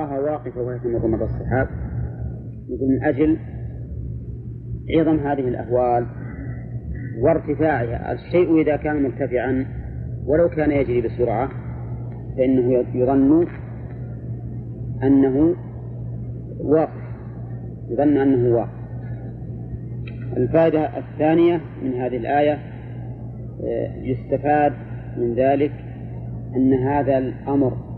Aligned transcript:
الله 0.00 0.20
واقفة 0.20 0.60
وهي 0.60 0.78
مر 0.84 1.24
السحاب 1.24 1.68
يقول 2.68 2.88
من 2.88 3.04
أجل 3.04 3.38
عظم 4.98 5.18
هذه 5.18 5.48
الأهوال 5.48 6.06
وارتفاعها 7.18 8.12
الشيء 8.12 8.60
إذا 8.62 8.76
كان 8.76 9.02
مرتفعا 9.02 9.66
ولو 10.26 10.48
كان 10.48 10.70
يجري 10.70 11.00
بسرعة 11.00 11.48
فإنه 12.36 12.84
يظن 12.94 13.46
أنه 15.02 15.54
واقف 16.60 17.02
يظن 17.88 18.16
أنه 18.16 18.56
واقف. 18.56 18.82
الفائدة 20.36 20.98
الثانية 20.98 21.60
من 21.82 21.92
هذه 21.92 22.16
الآية 22.16 22.58
آه، 23.64 23.96
يستفاد 23.96 24.72
من 25.16 25.34
ذلك 25.34 25.72
أن 26.56 26.72
هذا 26.72 27.18
الأمر 27.18 27.91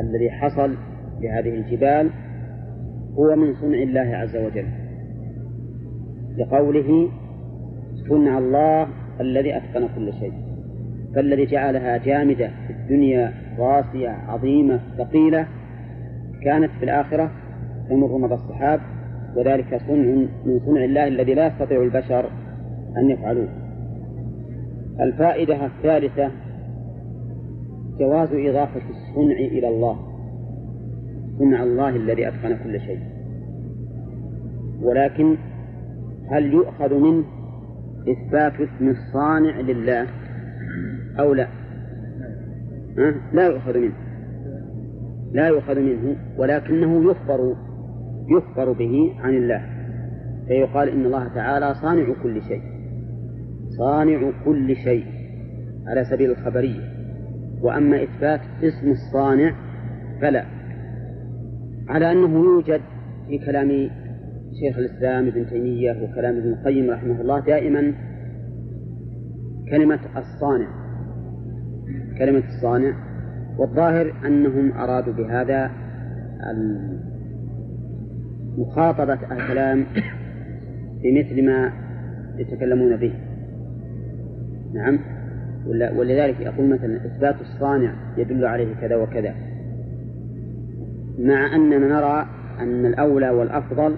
الذي 0.00 0.30
حصل 0.30 0.74
لهذه 1.20 1.54
الجبال 1.54 2.10
هو 3.18 3.36
من 3.36 3.54
صنع 3.54 3.78
الله 3.78 4.16
عز 4.16 4.36
وجل. 4.36 4.66
لقوله 6.38 7.08
صنع 8.08 8.38
الله 8.38 8.88
الذي 9.20 9.56
أتقن 9.56 9.88
كل 9.96 10.12
شيء 10.12 10.32
فالذي 11.14 11.46
جعلها 11.46 11.96
جامدة 11.96 12.50
في 12.66 12.72
الدنيا 12.72 13.32
راسية 13.58 14.08
عظيمة 14.08 14.80
ثقيلة 14.98 15.46
كانت 16.42 16.70
في 16.78 16.84
الآخرة 16.84 17.30
تمر 17.90 18.18
مر 18.18 18.34
الصحاب 18.34 18.80
وذلك 19.36 19.80
صنع 19.88 20.26
من 20.44 20.60
صنع 20.66 20.84
الله 20.84 21.08
الذي 21.08 21.34
لا 21.34 21.46
يستطيع 21.46 21.82
البشر 21.82 22.30
أن 22.96 23.10
يفعلوه. 23.10 23.48
الفائدة 25.00 25.66
الثالثة 25.66 26.30
جواز 27.98 28.28
إضافة 28.32 28.82
الصنع 28.90 29.38
إلى 29.38 29.68
الله. 29.68 29.96
صنع 31.38 31.62
الله 31.62 31.88
الذي 31.88 32.28
أتقن 32.28 32.56
كل 32.64 32.80
شيء. 32.80 33.00
ولكن 34.82 35.36
هل 36.30 36.52
يؤخذ 36.52 36.94
منه 36.94 37.24
إثبات 38.08 38.52
اسم 38.52 38.88
الصانع 38.88 39.60
لله 39.60 40.06
أو 41.18 41.34
لا؟ 41.34 41.48
لا 43.32 43.46
يؤخذ 43.46 43.78
منه. 43.78 43.94
لا 45.32 45.48
يؤخذ 45.48 45.80
منه 45.80 46.16
ولكنه 46.38 47.10
يخبر 47.10 47.56
يخبر 48.28 48.72
به 48.72 49.14
عن 49.18 49.34
الله. 49.34 49.62
فيقال 50.48 50.88
إن 50.88 51.04
الله 51.04 51.28
تعالى 51.28 51.74
صانع 51.74 52.14
كل 52.22 52.42
شيء. 52.42 52.62
صانع 53.78 54.32
كل 54.44 54.76
شيء 54.76 55.04
على 55.86 56.04
سبيل 56.04 56.30
الخبرية. 56.30 56.93
وأما 57.64 58.02
إثبات 58.02 58.40
اسم 58.62 58.90
الصانع 58.90 59.54
فلا. 60.20 60.44
على 61.88 62.12
أنه 62.12 62.44
يوجد 62.44 62.80
في 63.28 63.38
كلام 63.38 63.68
شيخ 64.60 64.78
الإسلام 64.78 65.26
ابن 65.26 65.46
تيمية 65.46 66.02
وكلام 66.02 66.36
ابن 66.36 66.48
القيم 66.48 66.90
رحمه 66.90 67.20
الله 67.20 67.40
دائما 67.40 67.92
كلمة 69.70 70.00
الصانع. 70.16 70.68
كلمة 72.18 72.42
الصانع. 72.48 72.94
والظاهر 73.58 74.14
أنهم 74.26 74.72
أرادوا 74.72 75.12
بهذا 75.12 75.70
مخاطبة 78.58 79.18
الكلام 79.32 79.84
بمثل 81.02 81.46
ما 81.46 81.72
يتكلمون 82.38 82.96
به. 82.96 83.14
نعم. 84.74 85.13
ولذلك 85.66 86.40
يقول 86.40 86.68
مثلا 86.68 86.96
إثبات 86.96 87.40
الصانع 87.40 87.94
يدل 88.16 88.46
عليه 88.46 88.74
كذا 88.74 88.96
وكذا. 88.96 89.34
مع 91.18 91.56
أننا 91.56 91.78
نرى 91.78 92.26
أن 92.60 92.86
الأولى 92.86 93.30
والأفضل 93.30 93.96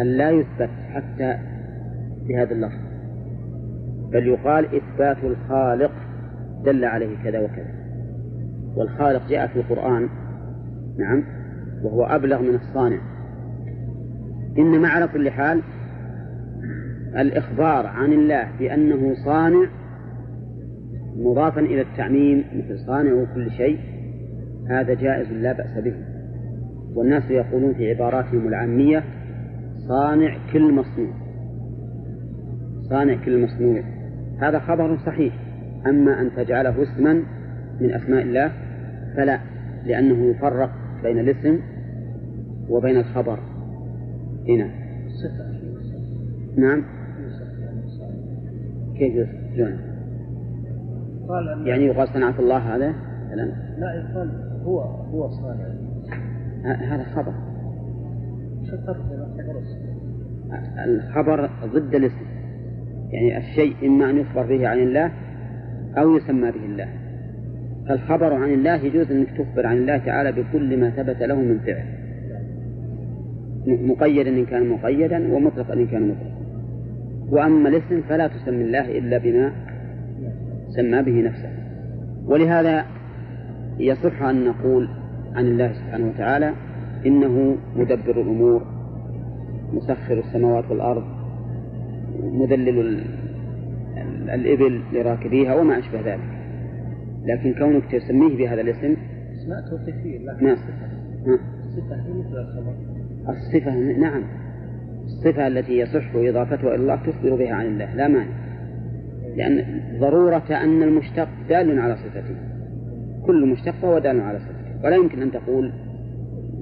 أن 0.00 0.06
لا 0.06 0.30
يثبت 0.30 0.70
حتى 0.94 1.38
بهذا 2.28 2.52
اللفظ 2.52 2.78
بل 4.12 4.26
يقال 4.26 4.64
إثبات 4.64 5.16
الخالق 5.24 5.92
دل 6.64 6.84
عليه 6.84 7.16
كذا 7.24 7.40
وكذا. 7.40 7.74
والخالق 8.76 9.28
جاء 9.28 9.46
في 9.46 9.56
القرآن 9.56 10.08
نعم 10.98 11.24
وهو 11.82 12.04
أبلغ 12.04 12.42
من 12.42 12.54
الصانع. 12.54 12.98
إنما 14.58 14.88
على 14.88 15.08
كل 15.08 15.30
حال 15.30 15.62
الإخبار 17.16 17.86
عن 17.86 18.12
الله 18.12 18.48
بأنه 18.58 19.14
صانع 19.24 19.66
مضافا 21.18 21.60
إلى 21.60 21.80
التعميم 21.80 22.44
مثل 22.54 22.78
صانع 22.78 23.24
كل 23.34 23.50
شيء 23.50 23.78
هذا 24.68 24.94
جائز 24.94 25.32
لا 25.32 25.52
بأس 25.52 25.84
به. 25.84 25.94
والناس 26.94 27.30
يقولون 27.30 27.74
في 27.74 27.90
عباراتهم 27.90 28.48
العامية 28.48 29.04
صانع 29.88 30.36
كل 30.52 30.72
مصنوع. 30.72 31.12
صانع 32.90 33.24
كل 33.24 33.42
مصنوع. 33.44 33.82
هذا 34.40 34.58
خبر 34.58 34.98
صحيح. 35.06 35.34
أما 35.86 36.20
أن 36.20 36.30
تجعله 36.36 36.82
اسما 36.82 37.22
من 37.80 37.90
أسماء 37.94 38.22
الله 38.22 38.52
فلا 39.16 39.40
لأنه 39.86 40.30
يفرق 40.30 40.70
بين 41.02 41.18
الاسم 41.18 41.58
وبين 42.68 42.96
الخبر. 42.96 43.38
هنا. 44.48 44.70
نعم. 46.56 46.84
كيف 48.98 49.14
يصف 49.14 49.87
يعني 51.64 51.84
يقال 51.84 52.08
صنعة 52.08 52.38
الله 52.38 52.56
هذا 52.56 52.94
لا 53.78 53.94
يقال 53.94 54.30
هو 54.64 54.80
هو 54.80 55.28
صانع. 55.28 55.68
هذا 56.64 57.02
خبر. 57.02 57.32
الخبر 60.84 61.50
ضد 61.64 61.94
الاسم. 61.94 62.26
يعني 63.10 63.38
الشيء 63.38 63.86
إما 63.86 64.10
أن 64.10 64.18
يخبر 64.18 64.46
به 64.46 64.68
عن 64.68 64.78
الله 64.78 65.12
أو 65.98 66.16
يسمى 66.16 66.50
به 66.50 66.64
الله. 66.64 66.88
فالخبر 67.88 68.34
عن 68.34 68.52
الله 68.52 68.74
يجوز 68.74 69.10
أنك 69.10 69.28
تخبر 69.38 69.66
عن 69.66 69.76
الله 69.76 69.98
تعالى 69.98 70.32
بكل 70.32 70.80
ما 70.80 70.90
ثبت 70.90 71.22
له 71.22 71.34
من 71.34 71.58
فعل. 71.58 71.84
مقيدا 73.66 74.30
إن 74.30 74.46
كان 74.46 74.68
مقيدا 74.68 75.34
ومطلقا 75.34 75.74
إن 75.74 75.86
كان 75.86 76.08
مطلقا. 76.08 76.38
وأما 77.30 77.68
الاسم 77.68 78.02
فلا 78.08 78.26
تسمي 78.26 78.64
الله 78.64 78.98
إلا 78.98 79.18
بما 79.18 79.67
سمى 80.76 81.02
به 81.02 81.22
نفسه. 81.22 81.50
ولهذا 82.26 82.84
يصح 83.78 84.22
أن 84.22 84.44
نقول 84.44 84.88
عن 85.34 85.46
الله 85.46 85.72
سبحانه 85.72 86.08
وتعالى 86.08 86.54
إنه 87.06 87.56
مدبر 87.76 88.20
الأمور 88.20 88.62
مسخر 89.72 90.18
السماوات 90.18 90.70
والأرض 90.70 91.04
مذلل 92.22 93.04
الإبل 94.34 94.82
لراكبيها 94.92 95.54
وما 95.54 95.78
أشبه 95.78 96.00
ذلك. 96.00 96.38
لكن 97.24 97.54
كونك 97.54 97.84
تسميه 97.92 98.36
بهذا 98.36 98.60
الاسم 98.60 98.96
اسماء 99.32 99.70
توصيفية 99.70 100.18
لا 100.18 100.36
نعم. 100.42 100.56
صفة 101.76 101.96
هي 101.96 102.12
مثل 102.12 102.38
الخبر. 102.38 102.74
الصفة 103.28 103.74
نعم. 104.00 104.22
الصفة 105.04 105.46
التي 105.46 105.78
يصح 105.78 106.14
إضافتها 106.14 106.74
إلى 106.74 106.74
الله 106.74 106.96
تخبر 106.96 107.36
بها 107.36 107.54
عن 107.54 107.66
الله 107.66 107.94
لا 107.94 108.08
مانع. 108.08 108.47
لأن 109.38 109.80
ضرورة 110.00 110.44
أن 110.50 110.82
المشتق 110.82 111.28
دال 111.48 111.78
على 111.78 111.96
صفته. 111.96 112.36
كل 113.26 113.46
مشتق 113.46 113.72
فهو 113.72 113.98
دال 113.98 114.20
على 114.20 114.38
صفته. 114.38 114.84
ولا 114.84 114.96
يمكن 114.96 115.22
أن 115.22 115.30
تقول 115.30 115.72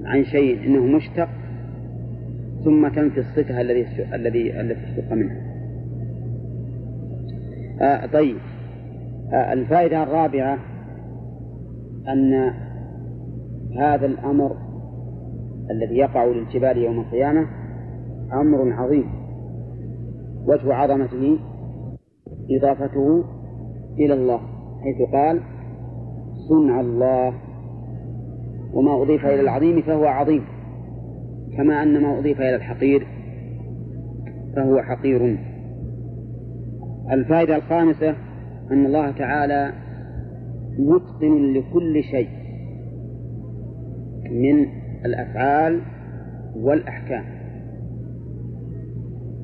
عن 0.05 0.23
شيء 0.23 0.65
إنه 0.65 0.85
مشتق 0.85 1.29
ثم 2.63 2.87
تنفي 2.87 3.19
الصفة 3.19 3.61
الذي 3.61 3.85
الذي 4.13 4.61
التي 4.61 4.83
اشتق 4.83 5.13
منها 5.13 5.35
آه 7.81 8.05
طيب. 8.05 8.37
آه 9.33 9.53
الفائدة 9.53 10.03
الرابعة 10.03 10.57
أن 12.07 12.53
هذا 13.79 14.05
الأمر 14.05 14.57
الذي 15.71 15.97
يقع 15.97 16.25
للجبال 16.25 16.77
يوم 16.77 16.99
القيامة 16.99 17.47
أمر 18.33 18.73
عظيم. 18.73 19.05
وجه 20.45 20.73
عظمته 20.73 21.39
إضافته 22.51 23.23
إلى 23.99 24.13
الله 24.13 24.39
حيث 24.83 25.09
قال 25.09 25.41
صنع 26.49 26.79
الله. 26.81 27.33
وما 28.73 29.01
أضيف 29.01 29.25
إلى 29.25 29.41
العظيم 29.41 29.81
فهو 29.81 30.05
عظيم 30.05 30.43
كما 31.57 31.83
أن 31.83 32.01
ما 32.01 32.19
أضيف 32.19 32.41
إلى 32.41 32.55
الحقير 32.55 33.07
فهو 34.55 34.81
حقير. 34.81 35.37
الفائدة 37.11 37.55
الخامسة 37.55 38.15
أن 38.71 38.85
الله 38.85 39.11
تعالى 39.11 39.73
متقن 40.79 41.53
لكل 41.53 42.03
شيء 42.03 42.29
من 44.31 44.65
الأفعال 45.05 45.81
والأحكام 46.55 47.23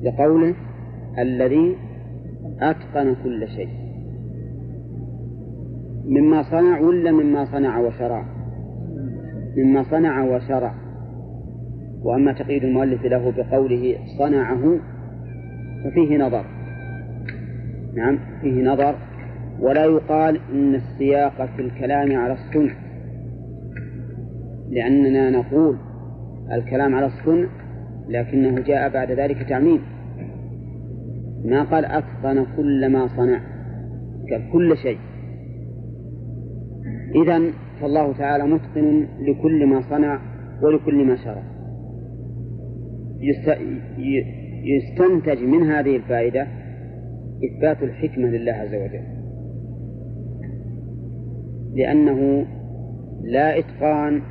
لقوله 0.02 0.54
الذي 1.18 1.76
أتقن 2.60 3.16
كل 3.24 3.48
شيء. 3.48 3.68
مما 6.04 6.42
صنع 6.42 6.80
ولا 6.80 7.12
مما 7.12 7.44
صنع 7.44 7.78
وشرع؟ 7.78 8.24
مما 9.56 9.82
صنع 9.82 10.24
وشرع. 10.24 10.74
وأما 12.02 12.32
تقييد 12.32 12.64
المؤلف 12.64 13.04
له 13.04 13.30
بقوله 13.30 13.96
صنعه 14.18 14.78
ففيه 15.84 16.18
نظر. 16.18 16.44
نعم 17.94 18.18
فيه 18.40 18.62
نظر. 18.62 18.94
ولا 19.60 19.84
يقال 19.84 20.40
إن 20.52 20.74
السياق 20.74 21.46
في 21.56 21.62
الكلام 21.62 22.16
على 22.16 22.32
الصنع. 22.32 22.72
لأننا 24.70 25.30
نقول 25.30 25.76
الكلام 26.52 26.94
على 26.94 27.06
الصنع 27.06 27.48
لكنه 28.08 28.60
جاء 28.60 28.88
بعد 28.88 29.10
ذلك 29.10 29.48
تعميم. 29.48 29.93
ما 31.44 31.62
قال 31.62 31.84
أتقن 31.84 32.46
كل 32.56 32.92
ما 32.92 33.08
صنع. 33.16 33.40
كل 34.52 34.76
شيء. 34.76 34.98
إذا 37.22 37.42
فالله 37.80 38.12
تعالى 38.12 38.44
متقن 38.44 39.06
لكل 39.20 39.66
ما 39.66 39.80
صنع 39.90 40.20
ولكل 40.62 41.04
ما 41.06 41.16
شرع. 41.16 41.42
يستنتج 44.64 45.42
من 45.42 45.62
هذه 45.62 45.96
الفائدة 45.96 46.46
إثبات 47.44 47.82
الحكمة 47.82 48.28
لله 48.28 48.52
عز 48.52 48.74
وجل. 48.74 49.02
لأنه 51.74 52.46
لا 53.22 53.58
إتقان 53.58 54.22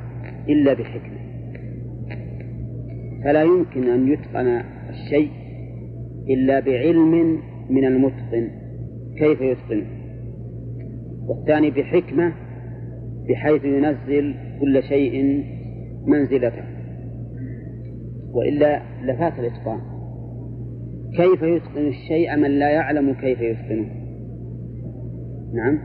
إلا 0.48 0.72
بحكمة. 0.72 1.24
فلا 3.24 3.42
يمكن 3.42 3.88
أن 3.88 4.08
يتقن 4.08 4.62
الشيء 4.90 5.30
إلا 6.28 6.60
بعلم 6.60 7.40
من 7.70 7.84
المتقن. 7.84 8.48
كيف 9.18 9.40
يتقنه 9.40 9.86
والثاني 11.28 11.70
بحكمة 11.70 12.32
بحيث 13.28 13.64
ينزل 13.64 14.34
كل 14.60 14.82
شيء 14.82 15.44
منزلته. 16.06 16.64
وإلا 18.32 18.82
لفات 19.02 19.38
الإتقان. 19.38 19.80
كيف 21.16 21.42
يتقن 21.42 21.88
الشيء 21.88 22.36
من 22.36 22.50
لا 22.50 22.70
يعلم 22.70 23.12
كيف 23.12 23.40
يتقنه؟ 23.40 23.86
نعم. 25.54 25.78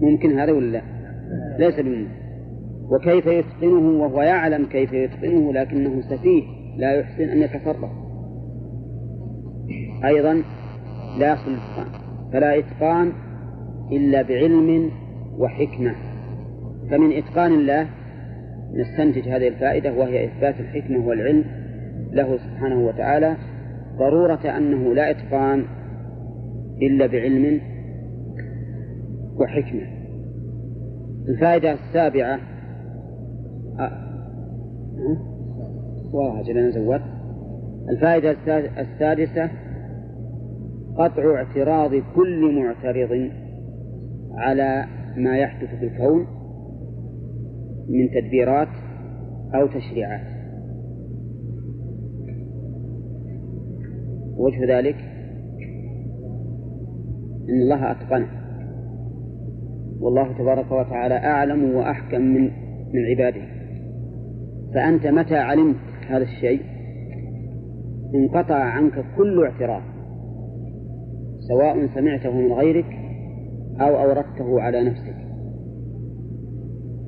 ممكن 0.00 0.38
هذا 0.38 0.52
ولا 0.52 0.70
لا؟ 0.70 0.82
ليس 1.58 1.80
بممكن. 1.80 2.20
وكيف 2.90 3.26
يتقنه 3.26 4.02
وهو 4.02 4.22
يعلم 4.22 4.66
كيف 4.66 4.92
يتقنه 4.92 5.52
لكنه 5.52 6.00
سفيه 6.00 6.42
لا 6.78 6.92
يحسن 6.92 7.24
أن 7.24 7.38
يتصرف. 7.38 8.09
أيضا 10.04 10.42
لا 11.18 11.26
يحصل 11.26 11.50
الإتقان. 11.50 12.00
فلا 12.32 12.58
إتقان 12.58 13.12
إلا 13.92 14.22
بعلم 14.22 14.90
وحكمة. 15.38 15.94
فمن 16.90 17.12
إتقان 17.12 17.52
الله 17.52 17.86
نستنتج 18.74 19.28
هذه 19.28 19.48
الفائدة 19.48 19.92
وهي 19.92 20.24
إثبات 20.24 20.60
الحكمة 20.60 21.06
والعلم 21.06 21.44
له 22.12 22.36
سبحانه 22.36 22.86
وتعالى. 22.86 23.36
ضرورة 23.98 24.56
أنه 24.56 24.94
لا 24.94 25.10
إتقان 25.10 25.64
إلا 26.82 27.06
بعلم 27.06 27.60
وحكمة. 29.40 30.00
الفائدة 31.28 31.72
السابعة 31.72 32.38
والله 36.12 36.40
أجل 36.40 36.58
أنا 36.58 37.00
الفائدة 37.90 38.36
السادسة 38.80 39.50
قطع 41.00 41.34
اعتراض 41.34 41.90
كل 42.14 42.62
معترض 42.62 43.30
على 44.34 44.84
ما 45.16 45.36
يحدث 45.38 45.68
في 45.68 45.84
الكون 45.84 46.26
من 47.88 48.10
تدبيرات 48.10 48.68
أو 49.54 49.66
تشريعات. 49.66 50.26
وجه 54.36 54.78
ذلك 54.78 54.96
أن 57.48 57.62
الله 57.62 57.90
أتقنه. 57.90 58.40
والله 60.00 60.38
تبارك 60.38 60.72
وتعالى 60.72 61.14
أعلم 61.14 61.74
وأحكم 61.74 62.20
من 62.20 62.42
من 62.94 63.04
عباده. 63.10 63.42
فأنت 64.74 65.06
متى 65.06 65.36
علمت 65.36 65.76
هذا 66.08 66.22
الشيء؟ 66.22 66.60
انقطع 68.14 68.54
عنك 68.54 69.04
كل 69.16 69.44
اعتراف 69.44 69.89
سواء 71.50 71.86
سمعته 71.94 72.30
من 72.30 72.52
غيرك 72.52 72.86
أو 73.80 74.02
أوردته 74.02 74.60
على 74.60 74.84
نفسك. 74.84 75.16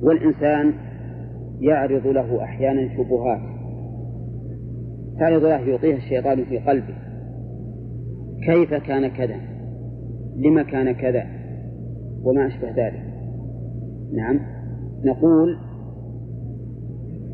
والإنسان 0.01 0.73
يعرض 1.59 2.07
له 2.07 2.43
أحيانا 2.43 2.97
شبهات. 2.97 3.41
تعرض 5.19 5.43
له 5.43 5.69
يعطيها 5.69 5.97
الشيطان 5.97 6.45
في 6.45 6.57
قلبه. 6.57 6.95
كيف 8.45 8.73
كان 8.73 9.07
كذا؟ 9.07 9.35
لما 10.35 10.63
كان 10.63 10.91
كذا؟ 10.91 11.23
وما 12.23 12.47
أشبه 12.47 12.69
ذلك. 12.69 13.03
نعم. 14.13 14.39
نقول 15.05 15.57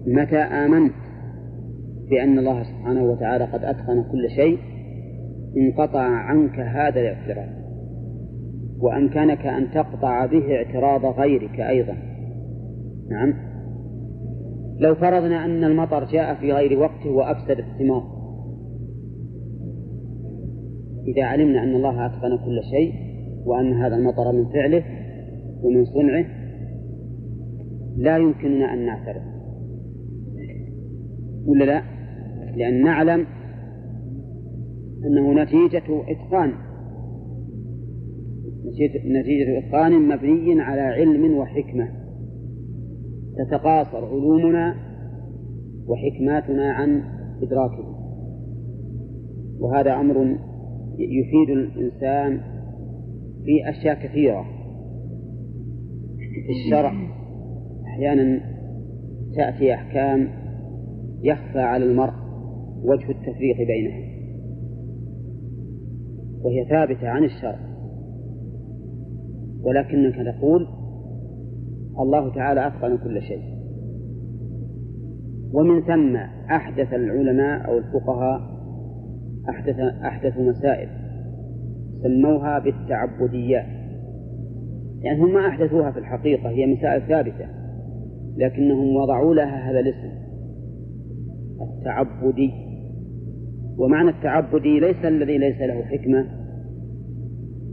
متى 0.07 0.38
آمنت 0.38 0.94
بأن 2.09 2.39
الله 2.39 2.63
سبحانه 2.63 3.03
وتعالى 3.03 3.45
قد 3.45 3.63
أتقن 3.63 4.03
كل 4.11 4.29
شيء 4.35 4.69
انقطع 5.57 6.01
عنك 6.01 6.60
هذا 6.60 7.00
الاعتراض 7.00 7.50
وأمكنك 8.80 9.46
أن 9.46 9.72
تقطع 9.72 10.25
به 10.25 10.56
اعتراض 10.56 11.19
غيرك 11.19 11.60
أيضا. 11.60 11.98
نعم. 13.10 13.34
لو 14.80 14.96
فرضنا 14.96 15.46
أن 15.46 15.63
المطر 15.63 16.04
جاء 16.06 16.36
في 16.36 16.54
غير 16.54 16.80
وقته 16.80 17.10
وأفسد 17.10 17.60
الثمار 17.60 18.19
إذا 21.07 21.24
علمنا 21.24 21.63
أن 21.63 21.75
الله 21.75 22.06
أتقن 22.06 22.38
كل 22.38 22.62
شيء 22.72 22.94
وأن 23.45 23.74
هذا 23.74 23.95
المطر 23.95 24.31
من 24.31 24.45
فعله 24.45 24.84
ومن 25.63 25.86
صنعه 25.86 26.25
لا 27.98 28.18
يمكننا 28.18 28.74
أن 28.74 28.86
نعترض. 28.86 29.22
ولا 31.45 31.63
لا؟ 31.63 31.84
لأن 32.56 32.84
نعلم 32.84 33.25
أنه 35.06 35.44
نتيجة 35.44 35.84
إتقان. 36.07 36.54
نتيجة 39.06 39.60
إتقان 39.60 40.07
مبني 40.07 40.62
على 40.62 40.81
علم 40.81 41.38
وحكمة. 41.38 41.90
تتقاصر 43.38 44.06
علومنا 44.06 44.76
وحكماتنا 45.88 46.71
عن 46.71 47.04
إدراكه 47.42 47.95
وهذا 49.59 49.94
أمر 49.94 50.38
يفيد 51.00 51.50
الإنسان 51.50 52.42
في 53.45 53.69
أشياء 53.69 53.95
كثيرة. 54.07 54.45
في 56.45 56.66
الشرع 56.66 56.94
أحيانا 57.88 58.42
تأتي 59.35 59.73
أحكام 59.73 60.28
يخفى 61.23 61.59
على 61.59 61.85
المرء 61.85 62.14
وجه 62.83 63.12
التفريق 63.12 63.57
بينها 63.68 64.19
وهي 66.44 66.66
ثابتة 66.66 67.08
عن 67.08 67.24
الشرع. 67.24 67.60
ولكنك 69.64 70.16
تقول 70.16 70.68
الله 72.00 72.34
تعالى 72.36 72.68
أتقن 72.68 72.98
كل 72.98 73.22
شيء. 73.22 73.60
ومن 75.54 75.81
ثم 75.81 76.16
أحدث 76.52 76.94
العلماء 76.94 77.68
أو 77.68 77.78
الفقهاء 77.78 78.42
أحدث 79.50 79.80
أحدثوا 79.80 80.44
مسائل 80.44 80.90
سموها 82.04 82.60
بالتعبديات. 82.60 83.80
يعني 85.02 85.22
هم 85.22 85.34
ما 85.34 85.48
أحدثوها 85.48 85.92
في 85.92 86.00
الحقيقة 86.00 86.50
هي 86.50 86.66
مسائل 86.66 87.02
ثابتة 87.08 87.46
لكنهم 88.38 88.96
وضعوا 88.96 89.34
لها 89.34 89.72
هذا 89.72 89.80
الاسم 89.80 90.12
التعبدي. 91.62 92.69
ومعنى 93.80 94.09
التعبدي 94.09 94.80
ليس 94.80 95.06
الذي 95.06 95.38
ليس 95.38 95.62
له 95.62 95.83
حكمة 95.83 96.26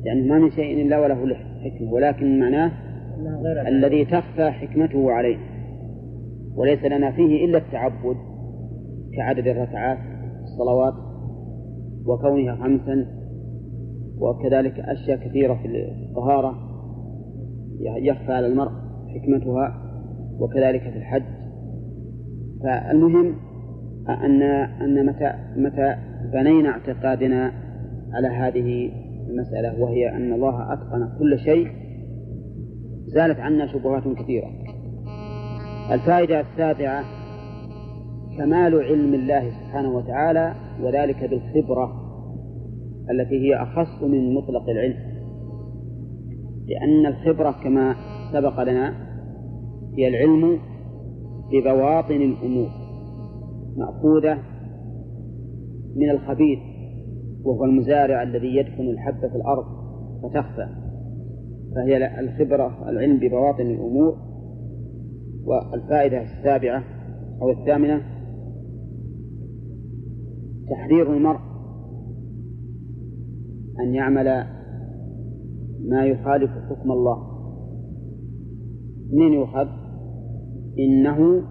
لأنه 0.05 0.19
يعني 0.19 0.29
ما 0.29 0.39
من 0.39 0.51
شيء 0.51 0.83
إلا 0.87 0.99
وله 0.99 1.35
حكمة 1.65 1.93
ولكن 1.93 2.41
معناه 2.41 2.73
الذي 3.69 4.05
تخفى 4.05 4.51
حكمته 4.51 5.13
عليه. 5.13 5.37
وليس 6.57 6.85
لنا 6.85 7.11
فيه 7.11 7.45
إلا 7.45 7.59
التعبد 7.59 8.17
كعدد 9.17 9.47
الركعات 9.47 9.99
الصلوات 10.43 10.95
وكونها 12.07 12.55
خمسا 12.55 13.07
وكذلك 14.19 14.79
أشياء 14.79 15.29
كثيرة 15.29 15.55
في 15.55 15.67
الطهارة 16.09 16.55
يخفى 17.81 18.33
على 18.33 18.47
المرء 18.47 18.73
حكمتها 19.09 19.83
وكذلك 20.39 20.81
في 20.81 20.97
الحج. 20.99 21.23
فالمهم 22.63 23.35
أن 24.09 24.43
أن 24.83 25.07
متى 25.07 25.33
متى 25.57 25.97
بنينا 26.33 26.69
اعتقادنا 26.69 27.53
على 28.13 28.29
هذه 28.29 28.91
المسألة 29.29 29.81
وهي 29.81 30.17
أن 30.17 30.33
الله 30.33 30.73
أتقن 30.73 31.19
كل 31.19 31.39
شيء 31.39 31.69
زالت 33.07 33.41
عنا 33.41 33.67
شبهات 33.67 34.03
كثيرة. 34.09 34.51
الفائدة 35.93 36.41
السابعة 36.41 37.05
كمال 38.39 38.75
علم 38.83 39.15
الله 39.15 39.51
سبحانه 39.51 39.97
وتعالى 39.97 40.55
وذلك 40.83 41.31
بالخبرة 41.31 41.93
التي 43.11 43.49
هي 43.49 43.57
أخص 43.63 44.03
من 44.03 44.35
مطلق 44.35 44.69
العلم. 44.69 45.17
لأن 46.67 47.07
الخبرة 47.07 47.51
كما 47.65 47.97
سبق 48.33 48.63
لنا 48.63 48.95
هي 49.99 50.09
العلم 50.09 50.59
ببواطن 51.53 52.23
الأمور. 52.23 52.86
مأخوذة 53.76 54.38
من 55.97 56.11
الخبيث 56.11 56.59
وهو 57.45 57.64
المزارع 57.64 58.23
الذي 58.23 58.56
يدفن 58.56 58.88
الحبة 58.90 59.28
في 59.28 59.37
الأرض 59.37 59.64
فتخفى 60.23 60.68
فهي 61.75 62.21
الخبرة 62.21 62.90
العلم 62.90 63.18
ببواطن 63.18 63.66
الأمور 63.66 64.16
والفائدة 65.45 66.23
السابعة 66.23 66.85
أو 67.42 67.50
الثامنة 67.50 68.02
تحذير 70.71 71.16
المرء 71.16 71.40
أن 73.80 73.95
يعمل 73.95 74.45
ما 75.88 76.04
يخالف 76.04 76.50
حكم 76.50 76.92
الله 76.92 77.37
منين 79.12 79.33
يؤخذ؟ 79.33 79.68
إنه 80.78 81.42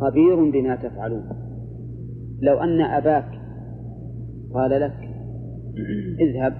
خبير 0.00 0.50
بما 0.50 0.76
تفعلون 0.76 1.45
لو 2.40 2.58
أن 2.58 2.80
أباك 2.80 3.28
قال 4.54 4.80
لك 4.80 5.08
اذهب 6.20 6.54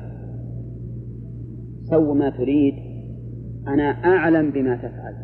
سو 1.90 2.14
ما 2.14 2.30
تريد 2.30 2.74
أنا 3.68 3.82
أعلم 3.82 4.50
بما 4.50 4.76
تفعل. 4.76 5.14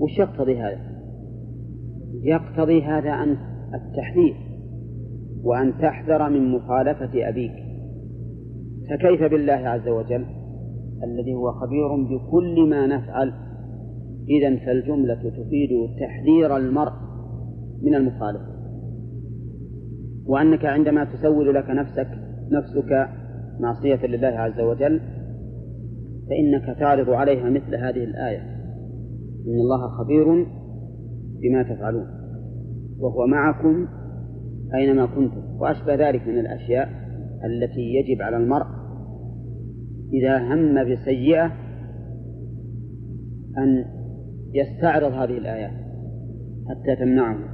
وش 0.00 0.18
يقتضي 0.18 0.58
هذا؟ 0.58 0.80
يقتضي 2.22 2.82
هذا 2.82 3.10
أن 3.10 3.36
التحذير 3.74 4.34
وأن 5.44 5.72
تحذر 5.78 6.30
من 6.30 6.50
مخالفة 6.50 7.28
أبيك. 7.28 7.52
فكيف 8.90 9.22
بالله 9.22 9.52
عز 9.52 9.88
وجل؟ 9.88 10.26
الذي 11.04 11.34
هو 11.34 11.52
خبير 11.52 11.96
بكل 11.96 12.68
ما 12.70 12.86
نفعل. 12.86 13.32
إذا 14.28 14.56
فالجملة 14.56 15.14
تفيد 15.14 15.70
تحذير 16.00 16.56
المرء. 16.56 17.11
من 17.82 17.94
المخالفة. 17.94 18.52
وأنك 20.26 20.64
عندما 20.64 21.04
تسول 21.04 21.54
لك 21.54 21.70
نفسك 21.70 22.08
نفسك 22.50 23.08
معصية 23.60 24.06
لله 24.06 24.28
عز 24.28 24.60
وجل 24.60 25.00
فإنك 26.28 26.78
تعرض 26.78 27.10
عليها 27.10 27.50
مثل 27.50 27.74
هذه 27.74 28.04
الآية. 28.04 28.40
إن 29.46 29.60
الله 29.60 29.88
خبير 29.88 30.46
بما 31.42 31.62
تفعلون. 31.62 32.06
وهو 32.98 33.26
معكم 33.26 33.86
أينما 34.74 35.06
كنتم. 35.06 35.60
وأشبه 35.60 35.94
ذلك 35.94 36.28
من 36.28 36.38
الأشياء 36.38 36.88
التي 37.44 37.80
يجب 37.80 38.22
على 38.22 38.36
المرء 38.36 38.66
إذا 40.12 40.38
هم 40.38 40.92
بسيئة 40.92 41.46
أن 43.58 43.84
يستعرض 44.54 45.12
هذه 45.12 45.38
الآيات 45.38 45.72
حتى 46.68 46.96
تمنعه. 46.96 47.51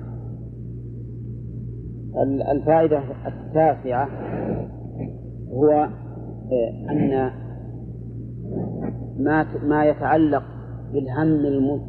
الفائدة 2.52 3.02
التاسعة 3.26 4.08
هو 5.52 5.70
آه، 6.52 6.90
أن 6.90 7.30
ما 9.18 9.46
ما 9.62 9.84
يتعلق 9.84 10.42
بالهم 10.92 11.30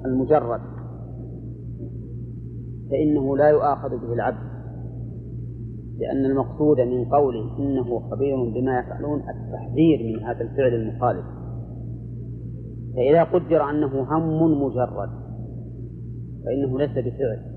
المجرد 0.06 0.62
فإنه 2.92 3.38
لا 3.38 3.50
يؤاخذ 3.50 3.90
به 3.90 4.14
العبد 4.14 4.50
لأن 6.00 6.26
المقصود 6.26 6.80
من 6.80 7.06
قوله 7.06 7.58
إنه 7.60 8.00
خبير 8.00 8.36
بما 8.36 8.80
يفعلون 8.80 9.20
التحذير 9.20 10.00
من 10.04 10.24
هذا 10.24 10.42
الفعل 10.42 10.74
المخالف. 10.74 11.26
فإذا 12.96 13.24
قدر 13.24 13.70
أنه 13.70 14.18
هم 14.18 14.64
مجرد 14.64 15.10
فإنه 16.46 16.80
ليس 16.80 16.92
بفعل. 16.92 17.49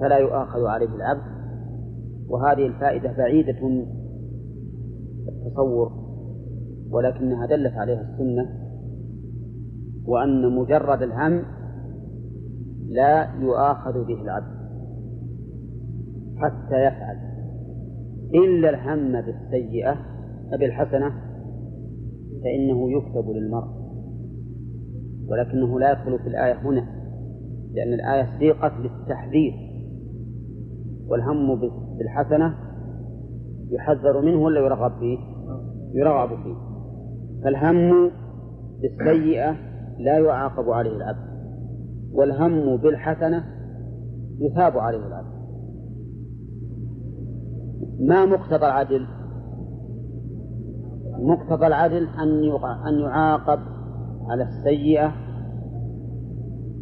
فلا 0.00 0.16
يؤاخذ 0.16 0.66
عليه 0.66 0.94
العبد. 0.94 1.34
وهذه 2.28 2.66
الفائدة 2.66 3.12
بعيدة 3.12 3.84
التصور 5.28 5.92
ولكنها 6.90 7.46
دلت 7.46 7.72
عليها 7.72 8.00
السنة 8.00 8.48
وأن 10.06 10.56
مجرد 10.56 11.02
الهم 11.02 11.42
لا 12.88 13.34
يؤاخذ 13.40 14.04
به 14.06 14.22
العبد 14.22 14.54
حتى 16.36 16.84
يفعل. 16.84 17.16
إلا 18.34 18.70
الهم 18.70 19.20
بالسيئة 19.20 19.96
بالحسنة 20.50 21.10
فإنه 22.42 22.90
يكتب 22.92 23.30
للمرء. 23.30 23.84
ولكنه 25.28 25.80
لا 25.80 25.90
يدخل 25.90 26.18
في 26.18 26.28
الآية 26.28 26.54
هنا 26.54 26.86
لأن 27.72 27.92
الآية 27.92 28.38
سيقت 28.38 28.72
للتحذير. 28.80 29.63
والهم 31.08 31.60
بالحسنة 31.98 32.54
يحذر 33.70 34.20
منه 34.20 34.42
ولا 34.42 34.60
يرغب 34.60 34.92
فيه؟ 34.98 35.18
يرغب 35.94 36.28
فيه. 36.28 36.54
فالهم 37.44 38.10
بالسيئة 38.82 39.56
لا 39.98 40.18
يعاقب 40.18 40.70
عليه 40.70 40.96
العبد. 40.96 41.34
والهم 42.12 42.76
بالحسنة 42.76 43.44
يثاب 44.38 44.78
عليه 44.78 45.06
العبد. 45.06 45.34
ما 48.00 48.26
مقتضى 48.26 48.66
العدل؟ 48.66 49.06
مقتضى 51.18 51.66
العدل 51.66 52.08
أن 52.08 52.44
أن 52.88 52.98
يعاقب 53.00 53.60
على 54.28 54.42
السيئة 54.42 55.12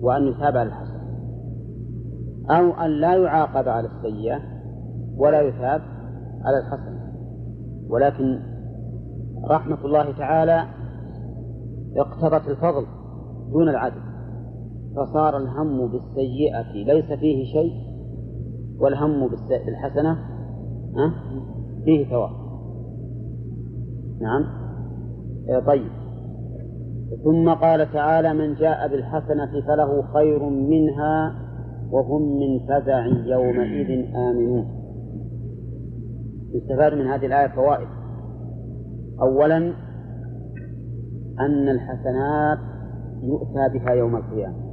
وأن 0.00 0.22
يثاب 0.22 0.56
على 0.56 0.68
الحسنة. 0.68 0.91
أو 2.50 2.70
أن 2.70 2.90
لا 2.90 3.14
يعاقب 3.14 3.68
على 3.68 3.88
السيئة 3.88 4.40
ولا 5.16 5.40
يثاب 5.40 5.80
على 6.44 6.58
الحسنة. 6.58 7.12
ولكن 7.88 8.40
رحمة 9.50 9.84
الله 9.84 10.12
تعالى 10.18 10.64
اقتضت 11.96 12.48
الفضل 12.48 12.86
دون 13.52 13.68
العدل 13.68 14.00
فصار 14.96 15.36
الهم 15.36 15.88
بالسيئة 15.88 16.72
ليس 16.72 17.18
فيه 17.18 17.44
شيء 17.52 17.72
والهم 18.78 19.28
بالحسنة؟ 19.28 20.18
فيه 21.84 22.10
ثواب. 22.10 22.30
نعم. 24.20 24.44
إيه 25.48 25.58
طيب. 25.66 25.90
ثم 27.24 27.54
قال 27.54 27.92
تعالى 27.92 28.34
من 28.34 28.54
جاء 28.54 28.88
بالحسنة 28.88 29.60
فله 29.66 30.02
خير 30.02 30.42
منها 30.48 31.41
وهم 31.92 32.22
من 32.22 32.58
فزع 32.58 33.06
يومئذ 33.06 34.16
آمنون. 34.16 34.66
يستفاد 36.54 36.94
من 36.94 37.06
هذه 37.06 37.26
الآية 37.26 37.48
فوائد. 37.48 37.88
أولا 39.20 39.56
أن 41.40 41.68
الحسنات 41.68 42.58
يؤتى 43.22 43.78
بها 43.78 43.90
يوم 43.90 44.16
القيامة. 44.16 44.72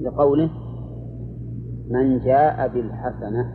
لقوله 0.00 0.50
من 1.90 2.18
جاء 2.18 2.68
بالحسنة 2.68 3.52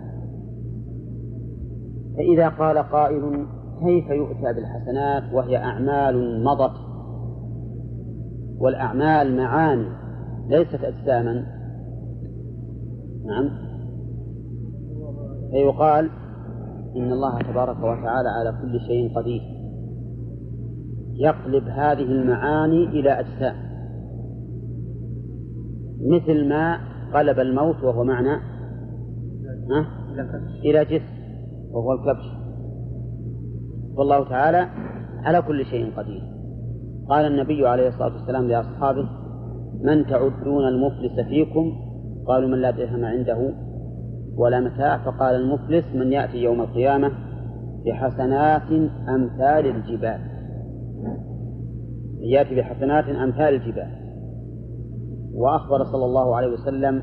فإذا 2.17 2.49
قال 2.49 2.77
قائل 2.77 3.45
كيف 3.79 4.09
يؤتى 4.09 4.53
بالحسنات؟ 4.53 5.33
وهي 5.33 5.57
أعمال 5.57 6.43
مضت. 6.43 6.75
والأعمال 8.59 9.37
معاني. 9.37 10.08
ليست 10.49 10.83
أجساما. 10.83 11.45
نعم. 13.25 13.49
فيقال 15.51 16.09
إن 16.95 17.11
الله 17.11 17.41
تبارك 17.41 17.77
وتعالى 17.77 18.29
على 18.29 18.57
كل 18.61 18.79
شيء 18.87 19.15
قدير. 19.15 19.41
يقلب 21.13 21.63
هذه 21.63 22.01
المعاني 22.01 22.83
إلى 22.83 23.19
أجسام. 23.19 23.55
مثل 26.01 26.49
ما 26.49 26.77
قلب 27.13 27.39
الموت 27.39 27.83
وهو 27.83 28.03
معنى 28.03 28.41
إلى 30.65 30.85
جسم 30.85 31.19
وهو 31.71 31.93
الكبش. 31.93 32.25
والله 33.95 34.29
تعالى 34.29 34.69
على 35.23 35.41
كل 35.41 35.65
شيء 35.65 35.91
قدير. 35.97 36.21
قال 37.09 37.25
النبي 37.25 37.67
عليه 37.67 37.87
الصلاة 37.87 38.13
والسلام 38.13 38.47
لأصحابه 38.47 39.18
من 39.83 40.05
تعدون 40.05 40.67
المفلس 40.67 41.27
فيكم؟ 41.27 41.71
قالوا 42.27 42.49
من 42.49 42.61
لا 42.61 42.71
درهم 42.71 43.05
عنده 43.05 43.53
ولا 44.37 44.59
متاع. 44.59 44.97
فقال 44.97 45.35
المفلس 45.35 45.85
من 45.95 46.11
يأتي 46.11 46.37
يوم 46.37 46.61
القيامة 46.61 47.11
بحسنات 47.85 48.71
أمثال 49.09 49.65
الجبال. 49.65 50.19
يأتي 52.19 52.55
بحسنات 52.55 53.05
أمثال 53.05 53.53
الجبال. 53.53 53.99
وأخبر 55.33 55.83
صلى 55.83 56.05
الله 56.05 56.35
عليه 56.35 56.47
وسلم 56.47 57.01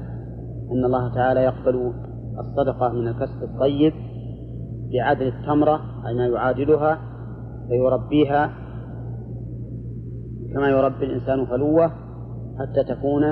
أن 0.73 0.85
الله 0.85 1.14
تعالى 1.14 1.40
يقبل 1.40 1.92
الصدقة 2.38 2.88
من 2.88 3.09
الكسب 3.09 3.42
الطيب 3.42 3.92
بعدل 4.92 5.26
التمرة 5.26 5.80
أي 6.09 6.14
ما 6.14 6.26
يعادلها 6.26 6.99
فيربيها 7.68 8.52
كما 10.54 10.68
يربي 10.68 11.04
الإنسان 11.04 11.47
فلوة 11.47 12.05
حتى 12.58 12.84
تكون 12.84 13.22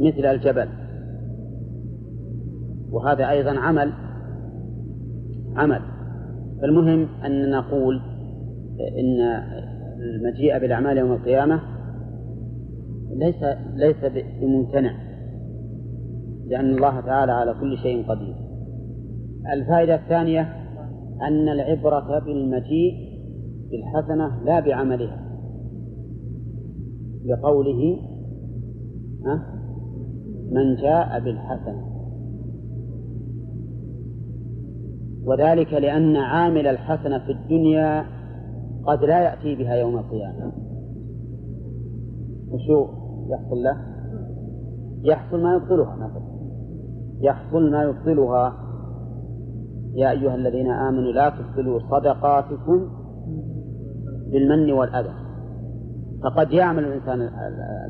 مثل 0.00 0.26
الجبل. 0.26 0.68
وهذا 2.90 3.30
أيضا 3.30 3.58
عمل 3.58 3.92
عمل. 5.56 5.80
فالمهم 6.60 7.08
أن 7.24 7.50
نقول 7.50 8.00
إن 8.98 9.20
المجيء 10.00 10.58
بالأعمال 10.58 10.98
يوم 10.98 11.12
القيامة 11.12 11.60
ليس 13.16 13.44
ليس 13.74 13.96
بممتنع 14.40 14.92
لأن 16.46 16.74
الله 16.74 17.00
تعالى 17.00 17.32
على 17.32 17.54
كل 17.60 17.78
شيء 17.78 18.08
قدير. 18.08 18.34
الفائدة 19.52 19.94
الثانية 19.94 20.40
أن 21.22 21.48
العبرة 21.48 22.18
بالمجيء 22.18 22.94
بالحسنة 23.70 24.44
لا 24.44 24.60
بعملها. 24.60 25.25
لقوله 27.26 27.98
من 30.50 30.76
جاء 30.76 31.20
بالحسنة. 31.20 31.96
وذلك 35.24 35.72
لأن 35.72 36.16
عامل 36.16 36.66
الحسنة 36.66 37.18
في 37.18 37.32
الدنيا 37.32 38.04
قد 38.86 39.04
لا 39.04 39.22
يأتي 39.22 39.54
بها 39.54 39.74
يوم 39.74 39.98
القيامة. 39.98 40.52
وشو 42.50 42.88
يحصل 43.30 43.62
له؟ 43.62 43.76
يحصل 45.02 45.42
ما 45.42 45.54
يبطلها 45.54 45.96
مثلا 45.96 46.36
يحصل 47.20 47.70
ما 47.70 47.82
يبطلها. 47.82 48.54
يا 49.94 50.10
أيها 50.10 50.34
الذين 50.34 50.70
آمنوا 50.70 51.12
لا 51.12 51.30
تبطلوا 51.30 51.78
صدقاتكم 51.78 52.88
بالمن 54.32 54.72
والأذى. 54.72 55.25
فقد 56.22 56.52
يعمل 56.52 56.84
الإنسان 56.84 57.20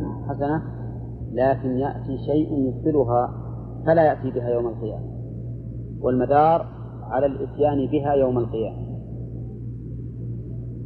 الحسنة 0.00 0.62
لكن 1.32 1.68
يأتي 1.68 2.18
شيء 2.18 2.52
يبطلها 2.52 3.34
فلا 3.86 4.02
يأتي 4.02 4.30
بها 4.30 4.48
يوم 4.48 4.66
القيامة 4.66 5.16
والمدار 6.00 6.66
على 7.02 7.26
الإتيان 7.26 7.86
بها 7.86 8.12
يوم 8.12 8.38
القيامة. 8.38 8.86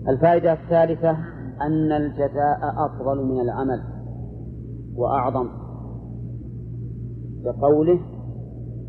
الفائدة 0.08 0.52
الثالثة 0.52 1.10
أن 1.60 1.92
الجزاء 1.92 2.58
أفضل 2.76 3.24
من 3.24 3.40
العمل 3.40 3.82
وأعظم. 4.96 5.48
بقوله 7.44 8.00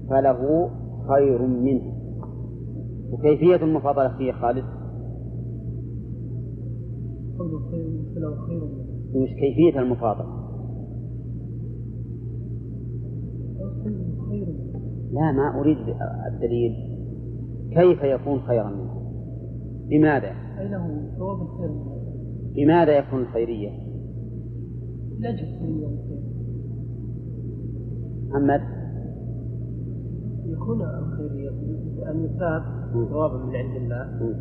فله 0.10 0.70
خير 1.08 1.42
منه. 1.42 1.94
وكيفية 3.12 3.56
المفاضلة 3.56 4.18
فيه 4.18 4.32
خالد 4.32 4.66
فله 8.16 8.48
خير 8.48 8.60
منه 8.60 8.92
وش 9.16 9.30
كيفية 9.30 9.80
المفاضلة؟ 9.80 10.42
لا 15.12 15.32
ما 15.32 15.60
أريد 15.60 15.78
الدليل. 16.34 16.74
كيف 17.72 18.04
يكون 18.04 18.40
خيرا 18.40 18.70
منه؟ 18.70 19.02
لماذا؟ 19.92 20.32
أي 20.60 20.68
له 20.68 21.12
ثواب 21.18 21.48
خير 21.58 21.72
لماذا 22.56 22.98
يكون 22.98 23.22
الخيرية؟ 23.22 23.70
لأجل 25.20 25.40
الخيرية 25.40 25.88
محمد؟ 28.30 28.62
يكون 30.46 30.82
الخيرية 30.82 31.50
أن 32.12 32.26
يثاب 32.26 32.64
ثوابا 33.10 33.46
من 33.46 33.56
عند 33.56 33.76
الله. 33.76 34.36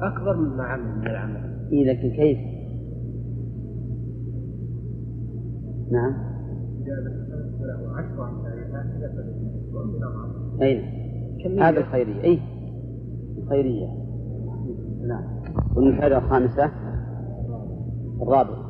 أكبر 0.00 0.36
مما 0.36 0.62
عمل 0.64 0.98
من 0.98 1.06
العمل. 1.06 1.55
إيه 1.72 1.84
لكن 1.84 2.10
كيف؟ 2.10 2.38
نعم. 5.90 6.26
أين؟ 10.62 11.60
هذا 11.60 11.80
الخيرية. 11.80 12.22
أي 12.24 12.40
الخيرية. 13.38 13.86
نعم. 15.06 15.24
والمحاذة 15.76 16.18
الخامسة 16.18 16.70
الرابعة 18.22 18.66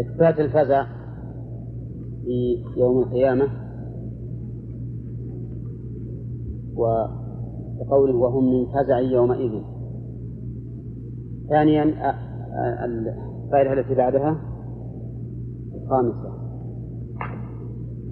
إثبات 0.00 0.40
الفزع 0.40 0.86
في 2.24 2.64
يوم 2.76 2.98
القيامة. 2.98 3.65
وقوله 6.76 8.16
وهم 8.16 8.44
من 8.44 8.66
فزع 8.66 8.98
يومئذ. 8.98 9.62
ثانيا 11.48 11.84
الفائدة 12.84 13.72
التي 13.72 13.94
بعدها 13.94 14.40
الخامسة. 15.74 16.36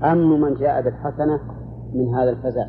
أمن 0.02 0.40
من 0.40 0.54
جاء 0.54 0.82
بالحسنة 0.82 1.40
من 1.94 2.14
هذا 2.14 2.30
الفزع. 2.30 2.68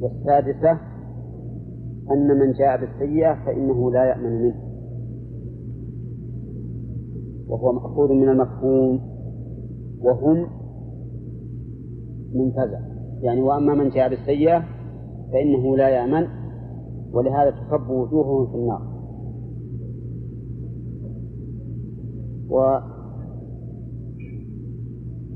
والسادسة 0.00 0.70
أن 2.10 2.38
من 2.38 2.52
جاء 2.52 2.80
بالسيئة 2.80 3.34
فإنه 3.44 3.90
لا 3.90 4.04
يأمن 4.04 4.42
منه. 4.42 4.62
وهو 7.48 7.72
مأخوذ 7.72 8.12
من 8.12 8.28
المفهوم. 8.28 9.00
وهم 10.00 10.46
من 12.34 12.50
فزع. 12.50 12.97
يعني 13.22 13.42
وأما 13.42 13.74
من 13.74 13.88
جاء 13.88 14.08
بالسيئة 14.08 14.64
فإنه 15.32 15.76
لا 15.76 15.88
يأمن 15.88 16.26
ولهذا 17.12 17.50
تكب 17.50 17.90
وجوههم 17.90 18.46
في 18.46 18.54
النار. 18.54 18.82
و 22.50 22.78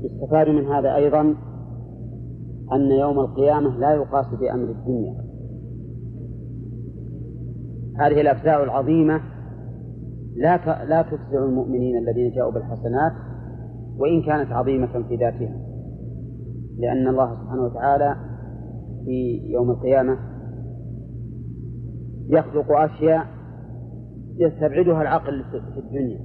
يستفاد 0.03 0.49
من 0.49 0.65
هذا 0.65 0.95
أيضا 0.95 1.35
أن 2.73 2.91
يوم 2.91 3.19
القيامة 3.19 3.77
لا 3.77 3.93
يقاس 3.93 4.25
بأمر 4.39 4.69
الدنيا. 4.69 5.23
هذه 7.97 8.21
الأفزاع 8.21 8.63
العظيمة 8.63 9.21
لا 10.35 10.85
لا 10.85 11.01
تفزع 11.01 11.45
المؤمنين 11.45 11.97
الذين 11.97 12.31
جاءوا 12.31 12.51
بالحسنات 12.51 13.13
وإن 13.97 14.21
كانت 14.21 14.51
عظيمة 14.51 15.03
في 15.07 15.15
ذاتها. 15.15 15.62
لأن 16.77 17.07
الله 17.07 17.35
سبحانه 17.35 17.63
وتعالى 17.63 18.15
في 19.05 19.41
يوم 19.51 19.71
القيامة 19.71 20.17
يخلق 22.29 22.71
أشياء 22.71 23.25
يستبعدها 24.37 25.01
العقل 25.01 25.43
في 25.51 25.79
الدنيا. 25.79 26.19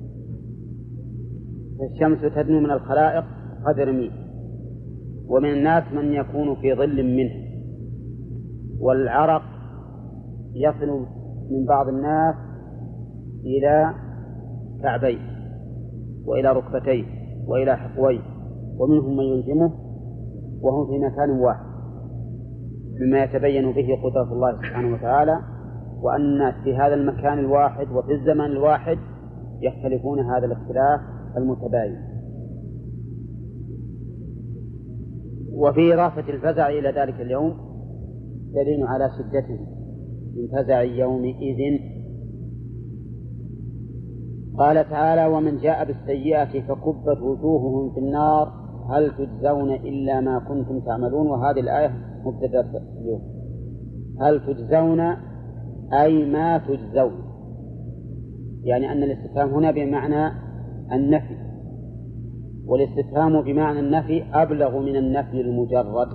فالشمس 1.78 2.34
تدنو 2.34 2.60
من 2.60 2.70
الخلائق 2.70 3.24
قدر 3.66 3.92
ميل 3.92 4.12
ومن 5.28 5.52
الناس 5.52 5.92
من 5.92 6.12
يكون 6.12 6.54
في 6.54 6.74
ظل 6.74 7.16
منه. 7.16 7.48
والعرق 8.80 9.42
يصل 10.54 11.06
من 11.50 11.64
بعض 11.64 11.88
الناس 11.88 12.34
إلى 13.44 13.94
كعبيه 14.82 15.18
وإلى 16.24 16.52
ركبتيه 16.52 17.04
وإلى 17.46 17.76
حقويه 17.76 18.20
ومنهم 18.78 19.16
من 19.16 19.24
يلزمه 19.24 19.87
وهم 20.62 20.86
في 20.86 20.98
مكان 20.98 21.30
واحد. 21.30 21.68
مما 23.00 23.24
يتبين 23.24 23.72
به 23.72 23.98
قدرة 24.04 24.32
الله 24.32 24.56
سبحانه 24.56 24.94
وتعالى 24.94 25.38
وأن 26.02 26.52
في 26.64 26.76
هذا 26.76 26.94
المكان 26.94 27.38
الواحد 27.38 27.90
وفي 27.90 28.12
الزمن 28.12 28.44
الواحد 28.44 28.98
يختلفون 29.60 30.20
هذا 30.20 30.46
الاختلاف 30.46 31.00
المتباين. 31.36 31.96
وفي 35.52 35.94
إضافة 35.94 36.30
الفزع 36.30 36.68
إلى 36.68 36.88
ذلك 36.88 37.20
اليوم 37.20 37.54
دليل 38.54 38.86
على 38.86 39.10
شدته 39.18 39.58
من 40.36 40.62
فزع 40.62 40.82
يومئذ. 40.82 41.80
قال 44.58 44.90
تعالى 44.90 45.26
ومن 45.26 45.58
جاء 45.58 45.84
بالسيئة 45.84 46.60
فكبت 46.60 47.22
وجوههم 47.22 47.94
في 47.94 48.00
النار 48.00 48.57
هل 48.88 49.10
تجزون 49.10 49.72
إلا 49.72 50.20
ما 50.20 50.38
كنتم 50.38 50.80
تعملون؟ 50.80 51.26
وهذه 51.26 51.60
الآية 51.60 51.92
مبتدأ 52.24 52.60
اليوم. 53.00 53.20
هل 54.20 54.40
تجزون 54.46 55.00
أي 55.92 56.24
ما 56.24 56.58
تجزون؟ 56.58 57.12
يعني 58.64 58.92
أن 58.92 59.02
الاستفهام 59.02 59.48
هنا 59.48 59.70
بمعنى 59.70 60.32
النفي. 60.92 61.36
والاستفهام 62.66 63.42
بمعنى 63.42 63.80
النفي 63.80 64.24
أبلغ 64.32 64.78
من 64.78 64.96
النفي 64.96 65.40
المجرد. 65.40 66.08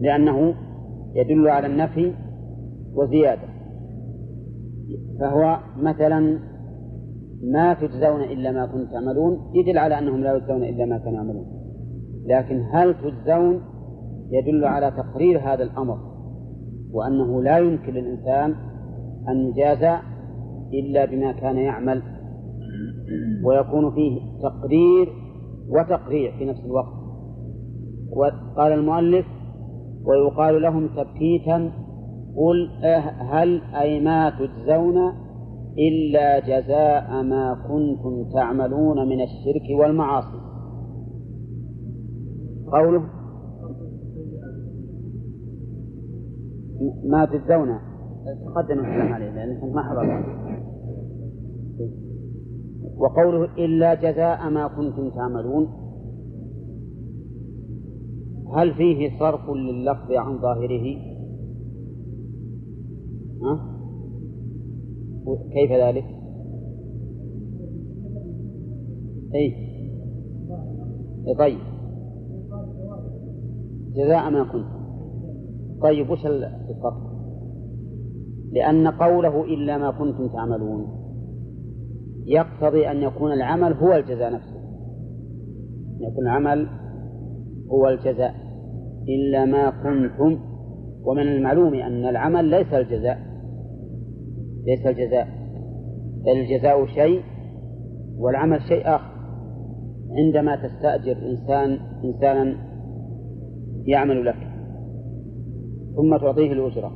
لأنه 0.00 0.54
يدل 1.14 1.48
على 1.48 1.66
النفي 1.66 2.12
وزيادة. 2.94 3.48
فهو 5.20 5.58
مثلا 5.76 6.49
ما 7.42 7.74
تجزون 7.74 8.22
إلا 8.22 8.52
ما 8.52 8.66
كنتم 8.66 8.92
تعملون 8.92 9.38
يدل 9.54 9.78
على 9.78 9.98
أنهم 9.98 10.20
لا 10.20 10.34
يجزون 10.36 10.64
إلا 10.64 10.86
ما 10.86 10.98
كانوا 10.98 11.14
يعملون. 11.14 11.46
لكن 12.26 12.62
هل 12.72 12.94
تجزون؟ 12.94 13.60
يدل 14.30 14.64
على 14.64 14.90
تقرير 14.90 15.38
هذا 15.38 15.62
الأمر 15.62 15.98
وأنه 16.92 17.42
لا 17.42 17.58
يمكن 17.58 17.92
للإنسان 17.92 18.54
أن 19.28 19.36
يجازى 19.36 19.98
إلا 20.72 21.04
بما 21.04 21.32
كان 21.32 21.56
يعمل 21.56 22.02
ويكون 23.44 23.94
فيه 23.94 24.20
تقرير 24.42 25.12
وتقريع 25.68 26.38
في 26.38 26.44
نفس 26.44 26.60
الوقت. 26.64 27.00
وقال 28.16 28.72
المؤلف 28.72 29.26
ويقال 30.04 30.62
لهم 30.62 30.88
تبكيتا 30.88 31.72
قل 32.36 32.70
هل 33.30 33.62
أي 33.74 34.00
ما 34.00 34.30
تجزون 34.30 35.12
إلا 35.78 36.38
جزاء 36.40 37.22
ما 37.22 37.54
كنتم 37.68 38.30
تعملون 38.32 39.08
من 39.08 39.20
الشرك 39.20 39.80
والمعاصي 39.80 40.40
قوله 42.72 43.02
ما 47.04 47.24
تجزون 47.24 47.78
تقدم 48.46 48.78
الكلام 48.78 49.12
عليه 49.12 49.30
لأنكم 49.30 49.72
ما 49.74 49.82
حضرتم 49.82 50.40
وقوله 52.96 53.44
إلا 53.44 53.94
جزاء 53.94 54.50
ما 54.50 54.68
كنتم 54.68 55.10
تعملون 55.10 55.68
هل 58.54 58.74
فيه 58.74 59.18
صرف 59.18 59.50
لللفظ 59.50 60.12
عن 60.12 60.38
ظاهره؟ 60.38 60.96
ها؟ 63.42 63.69
كيف 65.36 65.72
ذلك؟ 65.72 66.04
أي 69.34 69.70
طيب. 71.38 71.58
جزاء 73.94 74.30
ما 74.30 74.44
كنتم 74.44 74.80
طيب 75.82 76.10
وش 76.10 76.26
الفرق؟ 76.26 77.10
لأن 78.52 78.88
قوله 78.88 79.44
إلا 79.44 79.78
ما 79.78 79.90
كنتم 79.90 80.28
تعملون 80.28 80.86
يقتضي 82.26 82.90
أن 82.90 82.96
يكون 82.96 83.32
العمل 83.32 83.72
هو 83.72 83.92
الجزاء 83.92 84.32
نفسه. 84.32 84.60
يكون 86.00 86.24
العمل 86.24 86.68
هو 87.70 87.88
الجزاء. 87.88 88.34
إلا 89.08 89.44
ما 89.44 89.70
كنتم. 89.70 90.38
ومن 91.04 91.22
المعلوم 91.22 91.74
أن 91.74 92.04
العمل 92.04 92.44
ليس 92.44 92.72
الجزاء. 92.72 93.29
ليس 94.66 94.86
الجزاء 94.86 95.28
بل 96.24 96.32
الجزاء 96.32 96.86
شيء 96.86 97.20
والعمل 98.18 98.62
شيء 98.62 98.82
آخر. 98.86 99.10
عندما 100.10 100.56
تستأجر 100.56 101.16
إنسان 101.30 101.78
إنسانا 102.04 102.56
يعمل 103.86 104.26
لك 104.26 104.36
ثم 105.96 106.16
تعطيه 106.16 106.52
الأجرة 106.52 106.92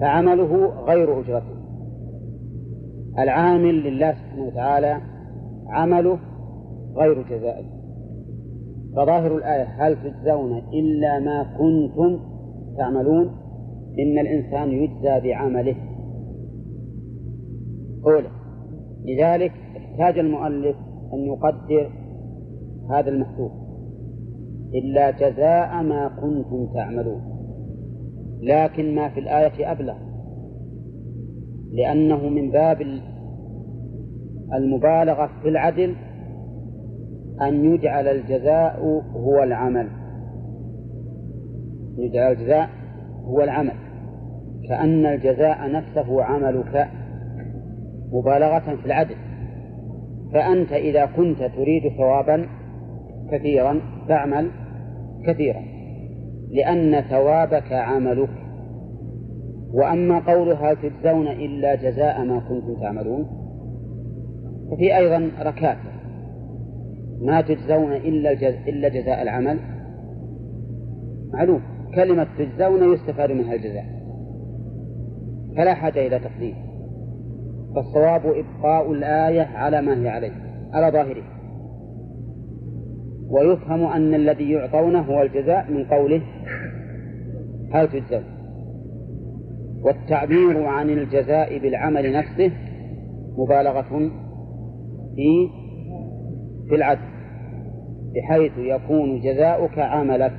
فعمله 0.00 0.66
غير 0.66 1.20
أجرته. 1.20 1.62
العامل 3.18 3.74
لله 3.74 4.12
سبحانه 4.12 4.46
وتعالى 4.46 5.00
عمله 5.68 6.18
غير 6.96 7.22
جزائه. 7.22 7.64
فظاهر 8.96 9.36
الآية 9.36 9.64
هل 9.64 9.96
تجزون 9.96 10.58
إلا 10.58 11.18
ما 11.18 11.42
كنتم 11.58 12.20
تعملون؟ 12.76 13.26
إن 13.98 14.18
الإنسان 14.18 14.72
يجزى 14.72 15.20
بعمله. 15.20 15.91
أولى 18.06 18.28
لذلك 19.04 19.52
احتاج 19.76 20.18
المؤلف 20.18 20.76
أن 21.12 21.18
يقدر 21.18 21.90
هذا 22.90 23.10
المحذوف. 23.10 23.52
إلا 24.74 25.10
جزاء 25.10 25.82
ما 25.82 26.08
كنتم 26.08 26.66
تعملون. 26.74 27.22
لكن 28.40 28.94
ما 28.94 29.08
في 29.08 29.20
الآية 29.20 29.72
أبلغ. 29.72 29.96
لأنه 31.72 32.28
من 32.28 32.50
باب 32.50 32.80
المبالغة 34.54 35.30
في 35.42 35.48
العدل 35.48 35.94
أن 37.42 37.64
يجعل 37.64 38.08
الجزاء 38.08 38.80
هو 39.16 39.42
العمل. 39.42 39.88
يجعل 41.98 42.32
الجزاء 42.32 42.68
هو 43.24 43.42
العمل. 43.42 43.74
كأن 44.68 45.06
الجزاء 45.06 45.72
نفسه 45.72 46.22
عملك 46.22 46.88
مبالغة 48.12 48.76
في 48.76 48.86
العدل. 48.86 49.14
فأنت 50.32 50.72
إذا 50.72 51.06
كنت 51.06 51.42
تريد 51.42 51.82
ثوابا 51.96 52.46
كثيرا 53.32 53.80
فاعمل 54.08 54.50
كثيرا 55.26 55.62
لأن 56.50 57.00
ثوابك 57.00 57.72
عملك. 57.72 58.30
وأما 59.72 60.18
قولها 60.18 60.74
تجزون 60.74 61.28
إلا 61.28 61.74
جزاء 61.74 62.24
ما 62.24 62.38
كنتم 62.38 62.80
تعملون 62.80 63.26
ففي 64.70 64.96
أيضا 64.96 65.30
ركاكة 65.40 65.92
ما 67.20 67.40
تجزون 67.40 67.92
إلا 67.92 68.32
الجز... 68.32 68.54
إلا 68.68 68.88
جزاء 68.88 69.22
العمل. 69.22 69.58
معلوم 71.32 71.60
كلمة 71.94 72.26
تجزون 72.38 72.94
يستفاد 72.94 73.30
منها 73.30 73.54
الجزاء. 73.54 73.84
فلا 75.56 75.74
حاجة 75.74 76.06
إلى 76.06 76.18
تقديم 76.18 76.71
فالصواب 77.74 78.22
إبقاء 78.26 78.92
الآية 78.92 79.42
على 79.42 79.82
ما 79.82 80.02
هي 80.02 80.08
عليه 80.08 80.32
على 80.72 80.92
ظاهره. 80.92 81.22
ويفهم 83.30 83.84
أن 83.84 84.14
الذي 84.14 84.50
يعطونه 84.50 85.00
هو 85.00 85.22
الجزاء 85.22 85.70
من 85.70 85.84
قوله 85.84 86.22
هل 87.72 87.88
تجزون. 87.88 88.24
والتعبير 89.82 90.64
عن 90.64 90.90
الجزاء 90.90 91.58
بالعمل 91.58 92.12
نفسه 92.12 92.52
مبالغة 93.38 94.10
في 95.16 95.48
في 96.68 96.74
العدل 96.74 97.12
بحيث 98.14 98.52
يكون 98.58 99.20
جزاؤك 99.20 99.78
عملك. 99.78 100.34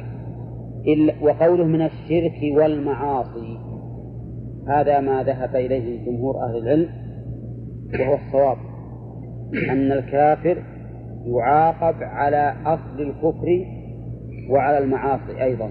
وقوله 1.22 1.64
من 1.64 1.82
الشرك 1.82 2.58
والمعاصي 2.58 3.58
هذا 4.68 5.00
ما 5.00 5.24
ذهب 5.24 5.56
إليه 5.56 6.06
جمهور 6.06 6.36
أهل 6.46 6.58
العلم. 6.58 7.03
وهو 8.00 8.16
الصواب. 8.16 8.58
أن 9.70 9.92
الكافر 9.92 10.64
يعاقب 11.26 12.04
على 12.04 12.56
أصل 12.66 13.02
الكفر 13.02 13.66
وعلى 14.50 14.78
المعاصي 14.78 15.44
أيضا 15.44 15.70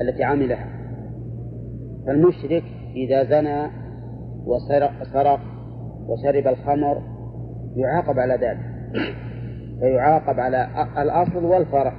التي 0.00 0.24
عملها. 0.24 0.66
فالمشرك 2.06 2.64
إذا 2.96 3.24
زنى 3.24 3.70
وسرق 4.46 5.02
سرق 5.12 5.40
وشرب 6.06 6.46
الخمر 6.46 7.02
يعاقب 7.76 8.18
على 8.18 8.34
ذلك. 8.34 8.60
فيعاقب 9.80 10.40
على 10.40 10.68
الأصل 10.98 11.44
والفرع. 11.44 11.92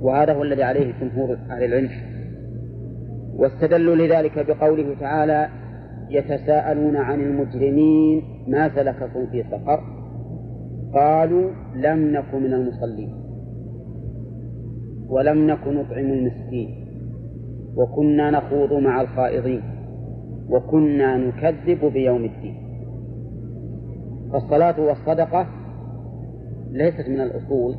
وهذا 0.00 0.32
هو 0.32 0.42
الذي 0.42 0.62
عليه 0.62 0.92
جمهور 1.00 1.38
أهل 1.50 1.64
العلم. 1.64 1.90
واستدلوا 3.36 3.96
لذلك 3.96 4.46
بقوله 4.46 4.96
تعالى 5.00 5.48
يتساءلون 6.10 6.96
عن 6.96 7.20
المجرمين 7.20 8.22
ما 8.48 8.74
سلككم 8.74 9.26
في 9.26 9.44
سقر. 9.50 9.80
قالوا 10.94 11.50
لم 11.74 12.12
نك 12.12 12.34
من 12.34 12.54
المصلين 12.54 13.14
ولم 15.08 15.46
نك 15.46 15.66
نطعم 15.66 16.04
المسكين 16.04 16.86
وكنا 17.76 18.30
نخوض 18.30 18.72
مع 18.72 19.00
الخائضين 19.00 19.62
وكنا 20.48 21.16
نكذب 21.16 21.84
بيوم 21.84 22.24
الدين. 22.24 22.56
فالصلاة 24.32 24.80
والصدقة 24.80 25.46
ليست 26.70 27.08
من 27.08 27.20
الأصول 27.20 27.74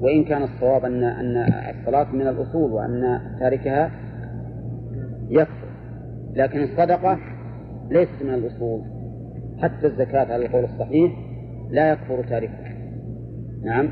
وإن 0.00 0.24
كان 0.24 0.42
الصواب 0.42 0.84
أن 0.84 1.04
أن 1.04 1.36
الصلاة 1.80 2.12
من 2.12 2.26
الأصول 2.26 2.72
وأن 2.72 3.20
تاركها 3.40 3.90
يكفر. 5.30 5.63
لكن 6.34 6.62
الصدقة 6.62 7.18
ليست 7.90 8.22
من 8.24 8.34
الأصول. 8.34 8.80
حتى 9.62 9.86
الزكاة 9.86 10.32
على 10.32 10.46
القول 10.46 10.64
الصحيح 10.64 11.12
لا 11.70 11.92
يكفر 11.92 12.24
تاركها. 12.24 12.74
نعم. 13.64 13.88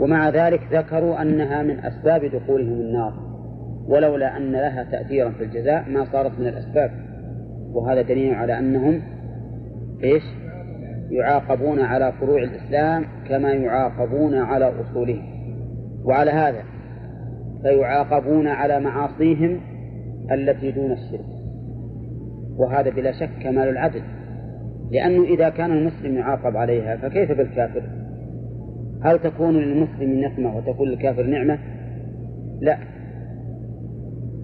ومع 0.00 0.28
ذلك 0.28 0.60
ذكروا 0.72 1.22
أنها 1.22 1.62
من 1.62 1.78
أسباب 1.78 2.24
دخولهم 2.24 2.72
النار. 2.72 3.12
ولولا 3.88 4.36
أن 4.36 4.52
لها 4.52 4.84
تأثيرا 4.84 5.30
في 5.30 5.44
الجزاء 5.44 5.90
ما 5.90 6.04
صارت 6.12 6.38
من 6.38 6.46
الأسباب. 6.46 6.90
وهذا 7.72 8.02
دليل 8.02 8.34
على 8.34 8.58
أنهم 8.58 9.02
إيش؟ 10.04 10.22
يعاقبون 11.10 11.80
على 11.80 12.12
فروع 12.12 12.42
الإسلام 12.42 13.04
كما 13.28 13.52
يعاقبون 13.52 14.34
على 14.34 14.72
أصولهم. 14.80 15.40
وعلى 16.04 16.30
هذا 16.30 16.62
فيعاقبون 17.62 18.46
على 18.46 18.80
معاصيهم 18.80 19.60
التي 20.32 20.70
دون 20.70 20.92
الشرك. 20.92 21.39
وهذا 22.60 22.90
بلا 22.90 23.12
شك 23.12 23.30
كمال 23.42 23.68
العدل. 23.68 24.02
لأنه 24.90 25.24
إذا 25.24 25.48
كان 25.48 25.70
المسلم 25.70 26.16
يعاقب 26.16 26.56
عليها 26.56 26.96
فكيف 26.96 27.32
بالكافر؟ 27.32 27.82
هل 29.02 29.18
تكون 29.18 29.56
للمسلم 29.56 30.20
نقمة 30.20 30.56
وتكون 30.56 30.88
للكافر 30.88 31.22
نعمة؟ 31.22 31.58
لا. 32.60 32.78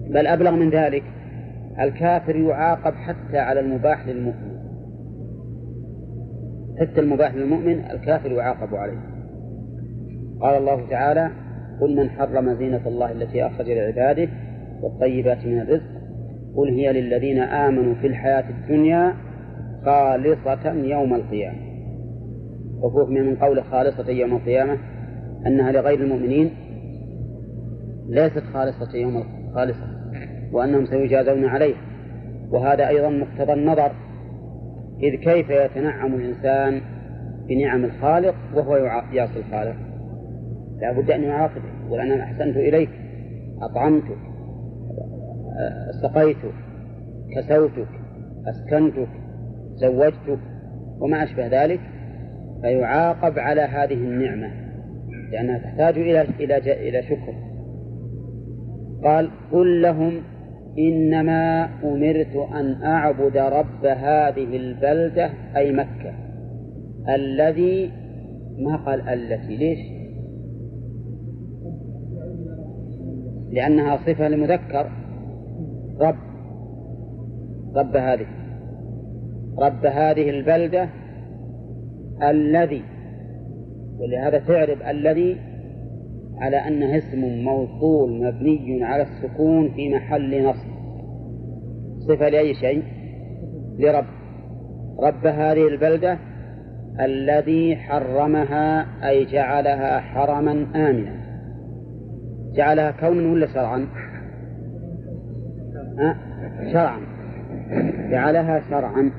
بل 0.09 0.27
أبلغ 0.27 0.51
من 0.51 0.69
ذلك 0.69 1.03
الكافر 1.79 2.35
يعاقب 2.35 2.93
حتى 2.93 3.37
على 3.37 3.59
المباح 3.59 4.07
للمؤمن. 4.07 4.57
حتى 6.79 6.99
المباح 6.99 7.35
للمؤمن 7.35 7.79
الكافر 7.91 8.31
يعاقب 8.31 8.75
عليه. 8.75 8.99
قال 10.41 10.57
الله 10.57 10.89
تعالى 10.89 11.31
قل 11.81 11.95
من 11.95 12.09
حرم 12.09 12.53
زينة 12.53 12.87
الله 12.87 13.11
التي 13.11 13.45
أخرج 13.45 13.69
لعباده 13.69 14.29
والطيبات 14.81 15.45
من 15.45 15.59
الرزق 15.59 15.96
قل 16.57 16.69
هي 16.69 16.93
للذين 16.93 17.39
آمنوا 17.39 17.93
في 17.93 18.07
الحياة 18.07 18.49
الدنيا 18.49 19.13
خالصة 19.85 20.73
يوم 20.73 21.15
القيامة. 21.15 21.57
وفوق 22.81 23.09
من 23.09 23.35
قول 23.35 23.63
خالصة 23.63 24.09
يوم 24.09 24.35
القيامة 24.35 24.77
أنها 25.47 25.71
لغير 25.71 25.99
المؤمنين 25.99 26.49
ليست 28.09 28.43
خالصة 28.53 28.97
يوم 28.97 29.23
خالصة 29.55 29.87
وأنهم 30.51 30.85
سيجازون 30.85 31.45
عليها. 31.45 31.81
وهذا 32.51 32.87
أيضا 32.87 33.09
مقتضى 33.09 33.53
النظر 33.53 33.91
إذ 35.03 35.15
كيف 35.15 35.49
يتنعم 35.49 36.13
الإنسان 36.13 36.81
بنعم 37.47 37.85
الخالق 37.85 38.35
وهو 38.55 38.75
يعصي 39.13 39.39
الخالق. 39.39 39.75
لا 40.81 40.91
بد 40.91 41.11
أن 41.11 41.23
يعاقبه. 41.23 41.85
يقول 41.87 41.99
أنا 41.99 42.23
أحسنت 42.23 42.57
إليك 42.57 42.89
أطعمتك 43.61 44.17
سقيتك 46.01 46.53
كسوتك 47.35 47.87
أسكنتك 48.47 49.09
زوجتك 49.75 50.39
وما 50.99 51.23
أشبه 51.23 51.47
ذلك 51.47 51.79
فيعاقب 52.61 53.39
على 53.39 53.61
هذه 53.61 53.93
النعمة 53.93 54.51
لأنها 55.31 55.57
تحتاج 55.57 55.97
إلى 55.97 56.21
إلى 56.21 56.57
إلى 56.89 57.03
شكر 57.03 57.33
قال 59.03 59.29
قل 59.51 59.81
لهم 59.81 60.21
إنما 60.79 61.69
أمرت 61.83 62.35
أن 62.53 62.83
أعبد 62.83 63.37
رب 63.37 63.85
هذه 63.85 64.57
البلدة 64.57 65.29
أي 65.55 65.71
مكة 65.71 66.13
الذي 67.15 67.91
ما 68.57 68.75
قال 68.75 69.09
التي 69.09 69.57
ليش؟ 69.57 69.79
لأنها 73.51 73.97
صفة 73.97 74.27
لمذكر 74.27 74.91
رب. 76.01 76.15
رب 77.75 77.95
هذه. 77.95 78.25
رب 79.59 79.85
هذه 79.85 80.29
البلدة 80.29 80.89
الذي 82.23 82.83
ولهذا 83.99 84.39
تعرف 84.39 84.81
الذي 84.81 85.37
على 86.37 86.57
أنه 86.57 86.97
اسم 86.97 87.43
موصول 87.43 88.25
مبني 88.25 88.83
على 88.83 89.03
السكون 89.03 89.69
في 89.69 89.89
محل 89.89 90.43
نصب. 90.45 90.67
صفة 91.99 92.29
لأي 92.29 92.53
شيء؟ 92.53 92.83
لرب. 93.79 94.05
رب 94.99 95.27
هذه 95.27 95.67
البلدة 95.67 96.17
الذي 96.99 97.75
حرمها 97.75 98.85
أي 99.09 99.25
جعلها 99.25 99.99
حرما 99.99 100.51
آمنا. 100.75 101.17
جعلها 102.55 102.91
كونا 102.91 103.31
ولا 103.31 103.47
شرعا؟ 103.47 103.87
شرعا. 106.73 106.99
جعلها 108.11 108.59
شرعا. 108.69 109.11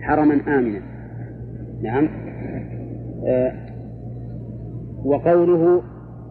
حرما 0.00 0.58
آمنا. 0.58 0.80
نعم. 1.82 2.08
أه 3.26 3.52
وقوله 5.04 5.82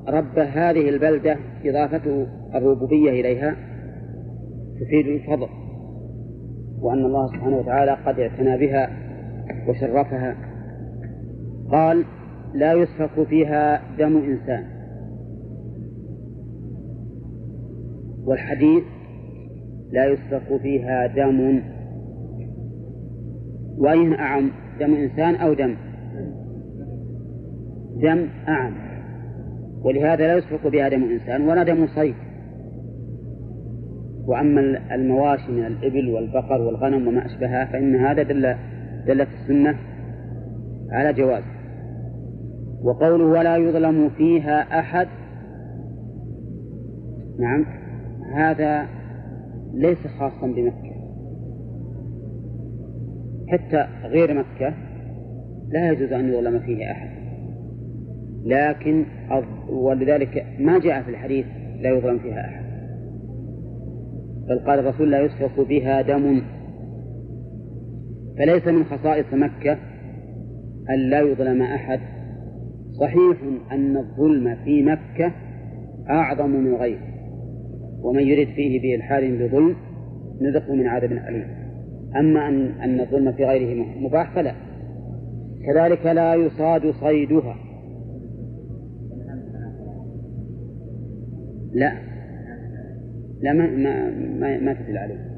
رب 0.08 0.40
هذه 0.40 0.90
البلدة 0.90 1.38
إضافة 1.66 2.28
الربوبية 2.56 3.10
إليها 3.10 3.56
تفيد 4.80 5.08
الفضل 5.08 5.48
وأن 6.82 7.06
الله 7.06 7.28
سبحانه 7.28 7.58
وتعالى 7.58 7.98
قد 8.06 8.20
اعتنى 8.20 8.58
بها 8.58 8.90
وشرفها. 9.68 10.36
قال 11.72 12.06
لا 12.54 12.74
يسفك 12.74 13.24
فيها 13.24 13.82
دم 13.98 14.18
إنسان. 14.18 14.64
والحديث 18.26 18.84
لا 19.92 20.06
يسفك 20.06 20.62
فيها 20.62 21.08
دم. 21.08 21.62
وأين 23.78 24.14
أعم 24.14 24.52
دم 24.80 24.96
إنسان 24.96 25.36
أو 25.36 25.54
دم؟ 25.54 25.76
دم 28.02 28.28
أعم. 28.48 28.74
ولهذا 29.82 30.28
لا 30.28 30.36
يسفك 30.38 30.68
بها 30.68 30.90
دم 30.90 31.04
إنسان 31.04 31.42
ولا 31.42 31.64
دم 31.64 31.88
صيد 31.88 32.16
وأما 34.26 34.62
المواشي 34.96 35.52
من 35.52 35.66
الإبل 35.66 36.10
والبقر 36.10 36.62
والغنم 36.62 37.08
وما 37.08 37.26
أشبهها 37.26 37.66
فإن 37.66 37.96
هذا 37.96 38.24
دل 38.24 38.56
دلت 39.08 39.28
السنة 39.42 39.76
على 40.92 41.14
جواز. 41.14 41.44
وقوله 42.84 43.26
ولا 43.26 43.58
يظلم 43.58 44.10
فيها 44.10 44.80
أحد 44.80 45.08
نعم 47.40 47.66
هذا 48.34 48.86
ليس 49.76 50.08
خاصا 50.20 50.48
بمكة. 50.48 50.96
حتى 53.48 53.88
غير 54.04 54.34
مكة 54.34 54.74
لا 55.70 55.92
يجوز 55.92 56.14
أن 56.14 56.30
يظلم 56.30 56.60
فيه 56.60 56.92
أحد. 56.92 57.10
لكن 58.46 59.06
ولذلك 59.70 60.46
ما 60.60 60.80
جاء 60.80 61.02
في 61.02 61.10
الحديث 61.10 61.46
لا 61.80 61.90
يظلم 61.90 62.20
فيها 62.20 62.46
أحد. 62.46 62.66
بل 64.50 64.60
قال 64.60 64.80
الرسول 64.80 65.12
لا 65.12 65.22
يسفك 65.22 65.68
بها 65.68 66.02
دم. 66.02 66.42
فليس 68.38 68.68
من 68.68 68.84
خصائص 68.84 69.34
مكة 69.34 69.78
أن 70.90 71.10
لا 71.10 71.20
يظلم 71.20 71.62
أحد. 71.62 72.00
صحيح 73.00 73.38
أن 73.72 73.98
الظلم 73.98 74.56
في 74.56 74.84
مكة 74.84 75.32
أعظم 76.10 76.50
من 76.50 76.76
غيره. 76.76 77.15
ومن 78.06 78.22
يرد 78.22 78.48
فيه 78.48 78.82
بإلحاد 78.82 79.24
بظلم 79.24 79.76
نذقه 80.42 80.76
من 80.76 80.88
عذاب 80.88 81.12
أليم. 81.12 81.48
أما 82.16 82.48
أن 82.48 82.66
أن 82.82 83.00
الظلم 83.00 83.32
في 83.32 83.46
غيره 83.46 83.86
مباح 84.00 84.36
فلا. 84.36 84.56
كذلك 85.66 86.06
لا 86.06 86.36
يصاد 86.36 86.92
صيدها. 86.92 87.56
لا. 91.74 91.94
لا 93.42 93.54
ما 93.54 93.68
ما 93.68 94.10
ما, 94.40 94.60
ما 94.60 94.74
تدل 94.74 94.98
عليه. 94.98 95.36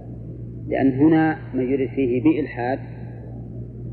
لأن 0.68 0.92
هنا 0.92 1.38
ما 1.54 1.64
يرد 1.64 1.90
فيه 1.90 2.24
بإلحاد 2.24 2.80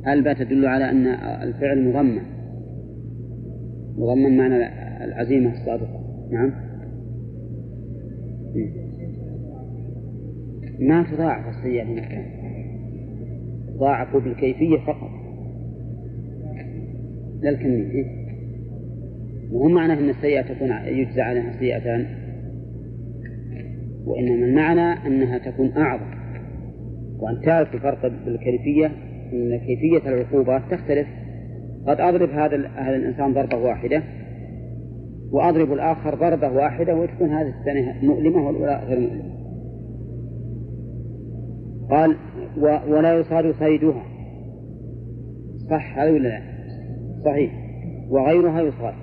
الباء 0.08 0.34
تدل 0.34 0.66
على 0.66 0.90
أن 0.90 1.06
الفعل 1.48 1.88
مضمن؟ 1.88 2.22
مضمن 3.96 4.36
معنى 4.36 4.56
العزيمة 5.04 5.52
الصادقة. 5.52 6.28
نعم. 6.32 6.63
ما 10.78 11.02
تضاعف 11.02 11.56
السيئة 11.56 11.84
في 11.84 11.94
مكان 11.94 12.24
تضاعف 13.74 14.16
بالكيفية 14.16 14.78
فقط. 14.78 15.10
لا 17.40 17.50
الكمية. 17.50 18.24
وهم 19.52 19.74
معنى 19.74 19.92
أن 19.92 20.08
السيئة 20.08 20.42
تكون 20.42 20.70
يجزى 20.70 21.20
عليها 21.20 21.52
سيئتان 21.58 22.06
وإنما 24.04 24.46
المعنى 24.46 25.06
أنها 25.06 25.38
تكون 25.38 25.72
أعظم. 25.76 26.14
وأن 27.18 27.40
تعرف 27.44 27.74
الفرق 27.74 28.12
بالكيفية 28.24 28.86
أن 29.32 29.58
كيفية 29.58 30.08
العقوبات 30.08 30.62
تختلف. 30.70 31.06
قد 31.86 32.00
أضرب 32.00 32.30
هذا 32.30 32.68
هذا 32.76 32.96
الإنسان 32.96 33.32
ضربة 33.32 33.56
واحدة 33.56 34.02
وأضرب 35.32 35.72
الآخر 35.72 36.14
ضربة 36.14 36.48
واحدة 36.48 36.94
وتكون 36.94 37.30
هذه 37.30 37.54
الثانية 37.60 37.96
مؤلمة 38.02 38.46
والأولى 38.46 38.82
غير 38.86 39.00
مؤلمة. 39.00 39.33
قال 41.90 42.16
ولا 42.88 43.20
يصاد 43.20 43.54
صيدها. 43.54 44.02
صح 45.70 45.98
هذا 45.98 46.10
ولا 46.10 46.28
لا؟ 46.28 46.40
صحيح. 47.24 47.52
وغيرها 48.10 48.60
يصاد. 48.60 48.94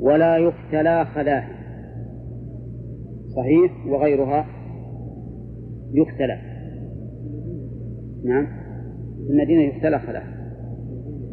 ولا 0.00 0.36
يختلى 0.36 1.04
خلاها. 1.04 1.50
صحيح. 3.36 3.86
وغيرها 3.86 4.46
يختلى 5.94 6.38
نعم. 8.24 8.46
في 9.26 9.32
المدينة 9.32 9.62
يختلى 9.62 9.98
خلاها. 9.98 10.52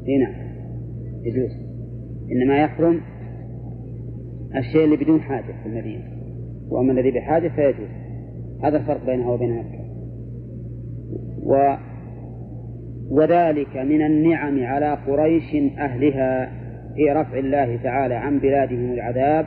إي 0.08 0.18
نعم. 0.18 0.48
يجوز. 1.24 1.52
إنما 2.32 2.62
يحرم 2.62 3.02
الشيء 4.56 4.84
اللي 4.84 4.96
بدون 4.98 5.22
حاجة 5.22 5.54
في 5.64 5.70
المدينة. 5.70 6.04
وأما 6.70 6.92
الذي 6.92 7.12
بحاجة 7.12 7.48
فيجوز. 7.48 7.90
هذا 8.64 8.78
الفرق 8.78 9.06
بينها 9.06 9.32
وبين 9.32 9.56
مكة. 9.56 9.77
و 11.48 11.76
وذلك 13.12 13.78
من 13.78 14.02
النعم 14.06 14.64
على 14.64 14.98
قريش 15.08 15.56
أهلها 15.80 16.52
في 16.96 17.12
رفع 17.12 17.38
الله 17.38 17.78
تعالى 17.84 18.14
عن 18.14 18.40
بلادهم 18.40 18.94
العذاب 18.94 19.46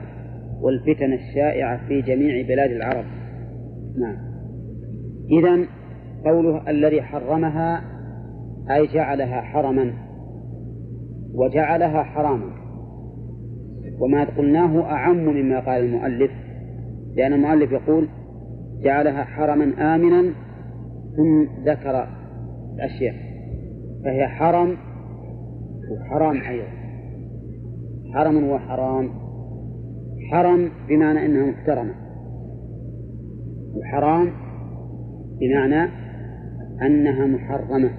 والفتن 0.63 1.13
الشائعة 1.13 1.89
في 1.89 2.01
جميع 2.01 2.47
بلاد 2.47 2.71
العرب. 2.71 3.05
نعم. 4.01 4.17
إذا 5.31 5.67
قوله 6.25 6.71
الذي 6.71 7.03
حرمها 7.03 7.85
أي 8.71 8.87
جعلها 8.87 9.41
حرما 9.41 9.93
وجعلها 11.35 12.03
حراما. 12.03 12.51
وما 14.01 14.25
قلناه 14.25 14.83
أعم 14.83 15.25
مما 15.25 15.61
قال 15.61 15.85
المؤلف 15.85 16.31
لأن 17.17 17.33
المؤلف 17.33 17.73
يقول 17.73 18.09
جعلها 18.83 19.25
حرما 19.25 19.95
آمنا 19.95 20.33
ثم 21.17 21.45
ذكر 21.65 22.07
الأشياء 22.75 23.15
فهي 24.05 24.29
حرم 24.29 24.77
وحرام 25.91 26.37
أيضا. 26.37 26.69
حرم 28.15 28.49
وحرام. 28.49 29.11
حرم 30.31 30.71
بمعنى 30.89 31.27
أنها 31.27 31.47
محترمة. 31.47 31.95
وحرام 33.77 34.31
بمعنى 35.41 35.91
أنها 36.83 37.27
محرمة. 37.27 37.91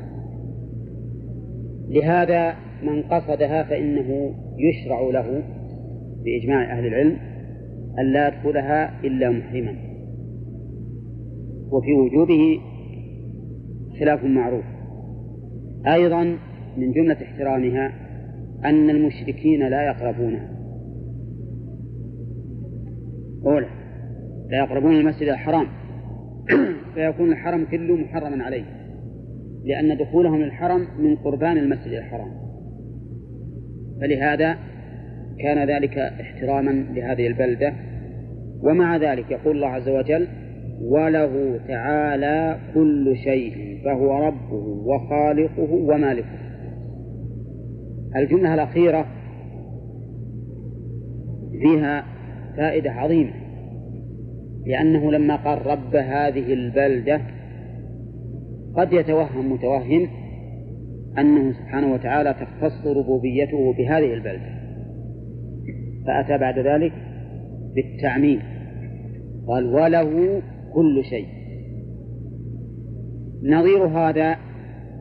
لهذا 1.89 2.56
من 2.84 3.02
قصدها 3.04 3.63
فإنه 3.63 4.34
يشرع 4.58 5.02
له 5.02 5.43
بإجماع 6.26 6.78
أهل 6.78 6.88
العلم 6.88 7.17
أن 8.00 8.06
لا 8.13 8.28
يدخلها 8.28 9.02
إلا 9.04 9.30
محرما. 9.30 9.76
وفي 11.71 11.93
وجوبه 11.93 12.60
خلاف 14.01 14.23
معروف. 14.23 14.63
أيضا 15.87 16.23
من 16.77 16.91
جملة 16.91 17.17
احترامها 17.23 17.93
أن 18.65 18.89
المشركين 18.89 19.67
لا 19.69 19.81
يقربونها 19.81 20.49
أولا 23.45 23.67
لا 24.49 24.57
يقربون 24.57 24.95
المسجد 24.95 25.27
الحرام. 25.27 25.67
فيكون 26.93 27.31
الحرم 27.31 27.65
كله 27.65 27.95
محرما 27.95 28.43
عليه 28.43 28.63
لأن 29.65 29.97
دخولهم 29.97 30.41
للحرم 30.41 30.87
من 30.99 31.15
قربان 31.15 31.57
المسجد 31.57 31.93
الحرام. 31.93 32.31
فلهذا 34.01 34.57
كان 35.39 35.69
ذلك 35.69 35.97
احتراما 35.97 36.71
لهذه 36.71 37.27
البلدة. 37.27 37.73
ومع 38.63 38.97
ذلك 38.97 39.31
يقول 39.31 39.55
الله 39.55 39.67
عز 39.67 39.89
وجل 39.89 40.27
وله 40.84 41.60
تعالى 41.67 42.58
كل 42.74 43.15
شيء 43.17 43.82
فهو 43.86 44.28
ربه 44.28 44.65
وخالقه 44.86 45.74
ومالكه. 45.74 46.41
الجملة 48.15 48.54
الأخيرة 48.54 49.06
فيها 51.62 52.06
فائدة 52.58 52.91
عظيمة 52.91 53.32
لأنه 54.65 55.12
لما 55.12 55.36
قال 55.36 55.67
رب 55.67 55.96
هذه 55.96 56.54
البلدة 56.54 57.22
قد 58.76 58.94
يتوهم 58.94 59.54
متوهم 59.54 60.08
أنه 61.17 61.52
سبحانه 61.52 61.94
وتعالى 61.94 62.34
تختص 62.34 62.88
ربوبيته 62.88 63.74
بهذه 63.74 64.13
البلدة. 64.13 64.62
فأتى 66.08 66.38
بعد 66.38 66.60
ذلك 66.60 66.94
بالتعميم. 67.76 68.39
قال 69.48 69.65
وله 69.65 70.41
كل 70.73 71.03
شيء. 71.03 71.27
نظير 73.43 73.86
هذا 73.86 74.38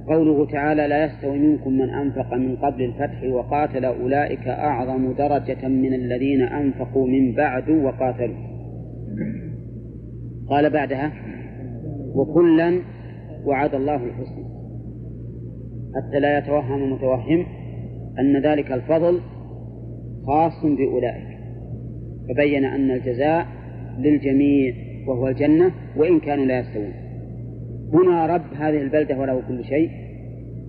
قوله 0.09 0.47
تعالى 0.47 0.89
لا 0.89 1.05
يستوي 1.05 1.39
منكم 1.39 1.73
من 1.73 1.91
أنفق 1.91 2.35
من 2.35 2.57
قبل 2.57 2.83
الفتح 2.83 3.25
وقاتل 3.25 3.85
أولئك 3.85 4.49
أعظم 4.49 5.13
درجة 5.13 5.69
من 5.69 5.95
الذين 5.95 6.43
أنفقوا 6.43 7.09
من 7.09 7.35
بعد 7.35 7.71
وقاتلوا. 7.71 8.37
قال 10.49 10.71
بعدها 10.71 11.13
وكلا 12.15 12.81
وعد 13.45 13.75
الله 13.75 14.05
الحسنى. 14.05 14.45
حتى 15.95 16.21
لا 16.21 16.39
يتوهم 16.39 16.93
متوهم 16.93 17.47
أن 18.19 18.43
ذلك 18.43 18.73
الفضل 18.73 19.21
خاص 20.27 20.65
بأولئك. 20.65 21.39
فبين 22.29 22.65
أن 22.65 22.91
الجزاء 22.91 23.47
للجميع 23.99 24.90
وهو 25.07 25.29
الجنة 25.29 25.73
وإن 25.97 26.21
كانوا 26.21 26.45
لا 26.45 26.59
يستوون 26.59 26.93
هنا 27.93 28.27
رب 28.27 28.55
هذه 28.55 28.83
البلدة 28.83 29.19
وله 29.19 29.41
كل 29.49 29.65
شيء 29.65 29.91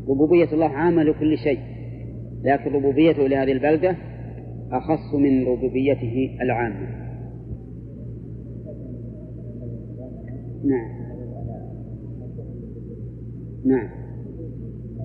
ربوبية 0.09 0.53
الله 0.53 0.69
عامة 0.69 1.03
لكل 1.03 1.37
شيء. 1.37 1.59
لكن 2.43 2.71
ربوبيته 2.71 3.27
لهذه 3.27 3.51
البلدة 3.51 3.95
أخص 4.71 5.15
من 5.15 5.43
ربوبيته 5.47 6.37
العامة. 6.41 6.87
نعم. 10.63 11.01
نعم. 13.65 13.89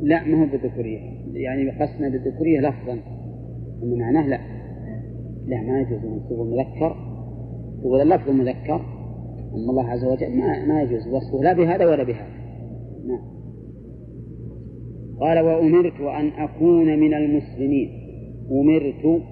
لا 0.02 0.24
ما 0.24 0.42
هو 0.42 0.46
بالذكورية. 0.46 0.98
يعني 1.32 1.70
قصنا 1.70 2.08
بالذكورية 2.08 2.60
لفظا. 2.60 2.98
معناه 3.82 4.28
لا. 4.28 4.38
لا 5.46 5.62
ما 5.62 5.80
يجوز 5.80 6.04
منصوب 6.04 6.40
المذكر 6.40 6.96
يقول 7.78 8.00
اللفظ 8.00 8.28
المذكر 8.28 8.95
أما 9.54 9.70
الله 9.70 9.90
عز 9.90 10.04
وجل 10.04 10.36
ما, 10.36 10.66
ما 10.66 10.82
يجوز 10.82 11.08
وصفه 11.08 11.42
لا 11.42 11.52
بهذا 11.52 11.86
ولا 11.86 12.04
بهذا. 12.04 12.36
نعم. 13.06 13.36
قال 15.20 15.40
وأمرت 15.40 16.00
أن 16.00 16.28
أكون 16.28 17.00
من 17.00 17.14
المسلمين. 17.14 17.88
أمرت 18.50 19.22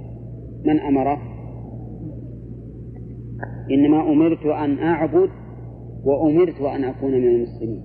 من 0.65 0.81
أمره 0.81 1.19
إنما 3.71 4.13
أمرت 4.13 4.47
أن 4.47 4.79
أعبد 4.79 5.31
وأمرت 6.05 6.61
أن 6.61 6.85
أكون 6.85 7.13
من 7.13 7.29
المسلمين. 7.29 7.83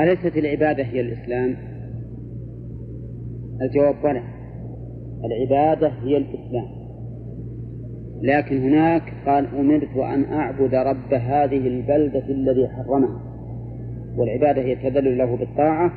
أليست 0.00 0.36
العبادة 0.36 0.82
هي 0.82 1.00
الإسلام؟ 1.00 1.56
الجواب 3.62 3.94
بلى. 4.02 4.22
العبادة 5.24 5.88
هي 5.88 6.16
الإسلام. 6.16 6.79
لكن 8.22 8.58
هناك 8.62 9.02
قال 9.26 9.46
أمرت 9.58 9.96
أن 9.96 10.24
أعبد 10.24 10.74
رب 10.74 11.14
هذه 11.14 11.68
البلدة 11.68 12.24
الذي 12.28 12.68
حرمها 12.68 13.20
والعبادة 14.16 14.62
هي 14.62 14.72
التذلل 14.72 15.18
له 15.18 15.36
بالطاعة. 15.36 15.92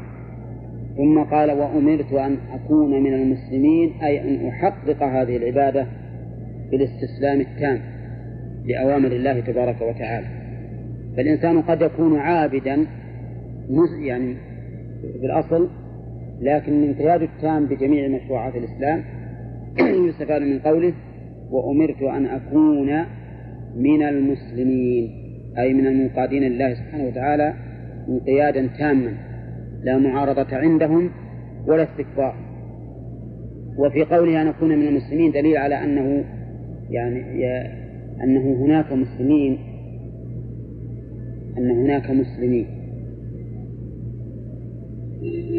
ثم 0.98 1.24
قال 1.24 1.52
وأمرت 1.52 2.14
أن 2.14 2.38
أكون 2.54 3.04
من 3.04 3.14
المسلمين 3.14 3.92
أي 4.04 4.22
أن 4.22 4.48
أحقق 4.48 5.04
هذه 5.04 5.38
العبادة 5.38 5.88
بالاستسلام 6.72 7.42
التام 7.42 7.80
لأوامر 8.66 9.12
الله 9.12 9.40
تبارك 9.40 9.82
وتعالى. 9.82 10.28
فالإنسان 11.18 11.62
قد 11.62 11.82
يكون 11.82 12.20
عابدا 12.20 12.86
يعني 14.00 14.36
بالأصل 15.22 15.70
لكن 16.42 16.84
الانقياد 16.84 17.22
التام 17.22 17.66
بجميع 17.66 18.08
مشروعات 18.08 18.56
الإسلام 18.56 19.04
يستفاد 20.10 20.42
من 20.42 20.60
قوله 20.60 20.94
وأمرت 21.54 22.02
أن 22.02 22.26
أكون 22.26 23.06
من 23.76 24.04
المسلمين 24.04 25.10
أي 25.58 25.74
من 25.74 25.88
المنقادين 25.88 26.44
لله 26.44 26.74
سبحانه 26.74 27.08
وتعالى 27.08 27.54
انقيادا 28.10 28.70
تاما 28.78 29.14
لا 29.84 29.98
معارضة 29.98 30.56
عندهم 30.56 31.10
ولا 31.68 31.84
استكبار. 31.84 32.36
وفي 33.78 34.04
قوله 34.04 34.42
أن 34.42 34.48
أكون 34.48 34.70
من 34.70 34.88
المسلمين 34.88 35.32
دليل 35.32 35.58
على 35.58 35.84
أنه 35.84 36.26
يعني 36.90 37.22
أنه 38.24 38.66
هناك 38.66 38.94
مسلمين 38.94 39.58
أن 41.58 41.72
هناك 41.72 42.12
مسلمين. 42.12 42.66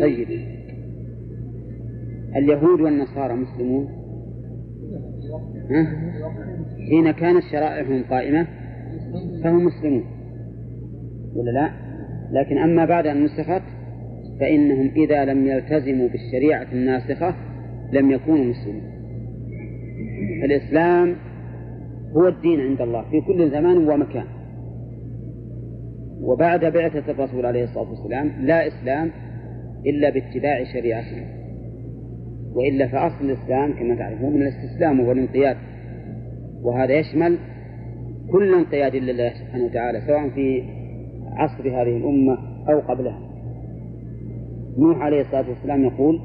طيب. 0.00 0.28
اليهود 2.36 2.80
والنصارى 2.80 3.34
مسلمون؟ 3.34 4.03
حين 6.88 7.10
كانت 7.10 7.42
شرائعهم 7.52 8.02
قائمة 8.10 8.46
فهم 9.44 9.64
مسلمون. 9.64 10.04
ولا 11.34 11.50
لا؟ 11.50 11.70
لكن 12.30 12.58
أما 12.58 12.84
بعد 12.84 13.06
أن 13.06 13.24
نسخت 13.24 13.62
فإنهم 14.40 14.90
إذا 14.96 15.24
لم 15.24 15.46
يلتزموا 15.46 16.08
بالشريعة 16.08 16.66
الناسخة 16.72 17.34
لم 17.92 18.10
يكونوا 18.10 18.44
مسلمين. 18.44 18.82
الإسلام 20.44 21.16
هو 22.16 22.28
الدين 22.28 22.60
عند 22.60 22.80
الله 22.80 23.10
في 23.10 23.20
كل 23.20 23.50
زمان 23.50 23.88
ومكان. 23.88 24.26
وبعد 26.20 26.64
بعثة 26.64 27.10
الرسول 27.10 27.46
عليه 27.46 27.64
الصلاة 27.64 27.90
والسلام 27.90 28.32
لا 28.40 28.66
إسلام 28.66 29.10
إلا 29.86 30.10
باتباع 30.10 30.64
شريعته. 30.64 31.43
وإلا 32.54 32.88
فأصل 32.88 33.24
الإسلام 33.24 33.72
كما 33.72 33.94
تعرفون 33.94 34.32
من 34.32 34.42
الاستسلام 34.42 35.00
والانقياد 35.00 35.56
وهذا 36.62 36.92
يشمل 36.98 37.38
كل 38.32 38.54
انقياد 38.54 38.96
لله 38.96 39.30
سبحانه 39.30 39.64
وتعالى 39.64 40.00
سواء 40.06 40.28
في 40.28 40.62
عصر 41.32 41.68
هذه 41.68 41.96
الأمة 41.96 42.38
أو 42.68 42.80
قبلها. 42.80 43.20
نوح 44.78 44.98
عليه 44.98 45.20
الصلاة 45.20 45.48
والسلام 45.48 45.84
يقول 45.84 46.20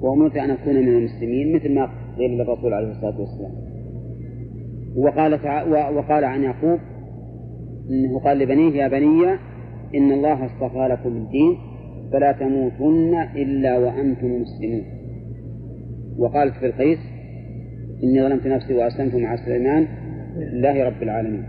وأمرت 0.00 0.36
أن 0.36 0.50
أكون 0.50 0.74
من 0.74 0.88
المسلمين 0.88 1.56
مثل 1.56 1.74
ما 1.74 1.90
قيل 2.18 2.30
للرسول 2.30 2.74
عليه 2.74 2.90
الصلاة 2.90 3.20
والسلام. 3.20 3.52
وقال 4.96 5.32
وقال 5.96 6.24
عن 6.24 6.42
يعقوب 6.42 6.78
إنه 7.90 8.18
قال 8.18 8.38
لبنيه 8.38 8.82
يا 8.82 8.88
بني 8.88 9.32
إن 9.94 10.12
الله 10.12 10.46
اصطفى 10.46 10.88
لكم 10.90 11.16
الدين 11.16 11.56
فلا 12.12 12.32
تموتن 12.32 13.14
إلا 13.36 13.78
وأنتم 13.78 14.42
مسلمون. 14.42 14.93
وقالت 16.18 16.54
في 16.54 16.66
القيس 16.66 16.98
إني 18.02 18.22
ظلمت 18.22 18.46
نفسي 18.46 18.74
وأسلمت 18.74 19.14
مع 19.14 19.36
سليمان 19.36 19.86
لله 20.36 20.84
رب 20.84 21.02
العالمين. 21.02 21.44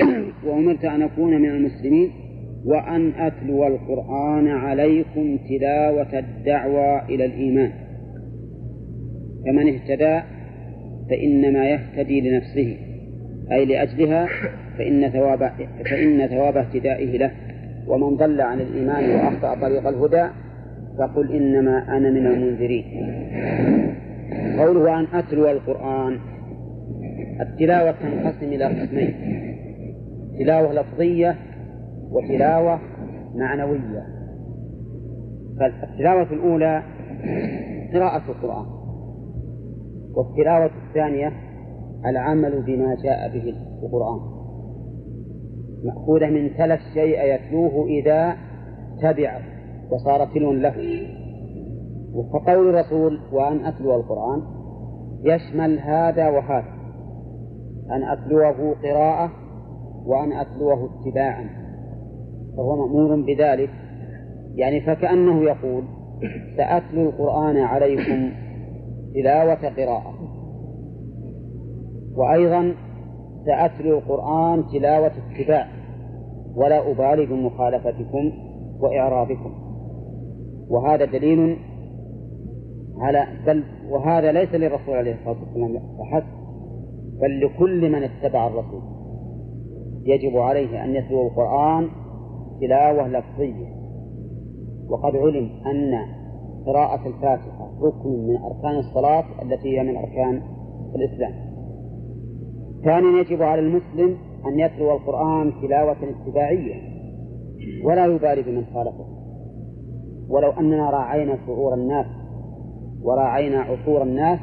وأمرت 0.46 0.84
أن 0.84 1.02
أكون 1.02 1.42
من 1.42 1.50
المسلمين 1.50 2.10
وأن 2.64 3.12
أتلو 3.12 3.66
القرآن 3.66 4.48
عليكم 4.48 5.38
تلاوة 5.48 6.18
الدعوة 6.18 7.08
إلى 7.08 7.24
الإيمان. 7.24 7.72
فمن 9.46 9.68
اهتدى 9.68 10.20
فإنما 11.10 11.70
يهتدي 11.70 12.20
لنفسه 12.20 12.76
أي 13.52 13.64
لأجلها 13.64 14.28
فإن 14.78 15.08
ثواب 15.08 15.52
فإن 15.90 16.26
ثواب 16.26 16.56
اهتدائه 16.56 17.18
له. 17.18 17.30
ومن 17.86 18.16
ضل 18.16 18.40
عن 18.40 18.60
الإيمان 18.60 19.10
وأخطأ 19.10 19.60
طريق 19.60 19.88
الهدى 19.88 20.28
فقل 20.98 21.32
إنما 21.32 21.96
أنا 21.96 22.10
من 22.10 22.26
المنذرين. 22.26 22.84
قوله 24.58 25.00
أن 25.00 25.06
أتلو 25.14 25.50
القرآن 25.50 26.18
التلاوة 27.40 27.92
تنقسم 27.92 28.46
إلى 28.46 28.64
قسمين 28.64 29.14
تلاوة 30.38 30.72
لفظية 30.72 31.36
وتلاوة 32.10 32.80
معنوية. 33.34 34.02
فالتلاوة 35.60 36.32
الأولى 36.32 36.82
قراءة 37.94 38.30
القرآن 38.30 38.66
والتلاوة 40.14 40.70
الثانية 40.88 41.32
العمل 42.06 42.62
بما 42.62 42.96
جاء 43.04 43.28
به 43.28 43.54
القرآن. 43.82 44.20
مأخوذة 45.84 46.26
من 46.26 46.50
تلا 46.58 46.74
الشيء 46.74 47.34
يتلوه 47.34 47.86
إذا 47.86 48.36
تبع 49.02 49.40
وصار 49.92 50.26
تلو 50.34 50.52
له. 50.52 51.06
فقول 52.32 52.68
الرسول 52.68 53.20
وأن 53.32 53.64
أتلو 53.64 53.96
القرآن 53.96 54.42
يشمل 55.24 55.78
هذا 55.78 56.28
وهذا. 56.28 56.80
أن 57.90 58.02
أتلوه 58.02 58.74
قراءة 58.82 59.30
وأن 60.06 60.32
أتلوه 60.32 60.90
اتباعا. 60.90 61.44
فهو 62.56 62.76
مأمور 62.76 63.16
بذلك. 63.26 63.70
يعني 64.54 64.80
فكأنه 64.80 65.42
يقول 65.42 65.84
سأتلو 66.56 67.08
القرآن 67.08 67.56
عليكم 67.56 68.30
تلاوة 69.14 69.68
قراءة. 69.68 70.14
وأيضا 72.16 72.74
سأتلو 73.46 73.98
القرآن 73.98 74.64
تلاوة 74.72 75.12
اتباع. 75.30 75.68
ولا 76.56 76.90
أبالي 76.90 77.26
بمخالفتكم 77.26 78.32
وإعراضكم. 78.80 79.69
وهذا 80.70 81.04
دليل 81.04 81.56
على 82.98 83.26
بل 83.46 83.64
وهذا 83.88 84.32
ليس 84.32 84.54
للرسول 84.54 84.94
عليه 84.94 85.14
الصلاة 85.14 85.36
والسلام 85.40 85.82
فحسب 85.98 86.40
بل 87.20 87.40
لكل 87.40 87.92
من 87.92 88.02
اتبع 88.02 88.46
الرسول. 88.46 88.82
يجب 90.04 90.36
عليه 90.36 90.84
أن 90.84 90.94
يتلو 90.94 91.26
القرآن 91.26 91.88
تلاوة 92.60 93.08
لفظية. 93.08 93.66
وقد 94.88 95.16
علم 95.16 95.50
أن 95.66 95.94
قراءة 96.66 97.08
الفاتحة 97.08 97.70
ركن 97.82 98.26
من 98.28 98.36
أركان 98.36 98.78
الصلاة 98.78 99.24
التي 99.42 99.78
هي 99.78 99.82
من 99.82 99.96
أركان 99.96 100.42
الإسلام. 100.94 101.32
ثانيا 102.84 103.20
يجب 103.20 103.42
على 103.42 103.60
المسلم 103.60 104.16
أن 104.46 104.60
يتلو 104.60 104.92
القرآن 104.92 105.52
تلاوة 105.62 105.96
اتباعية 106.02 106.74
ولا 107.84 108.06
يبالي 108.06 108.42
بمن 108.42 108.64
خالفه. 108.74 109.19
ولو 110.30 110.50
أننا 110.50 110.90
راعينا 110.90 111.38
شعور 111.46 111.74
الناس 111.74 112.06
وراعينا 113.02 113.60
عصور 113.60 114.02
الناس 114.02 114.38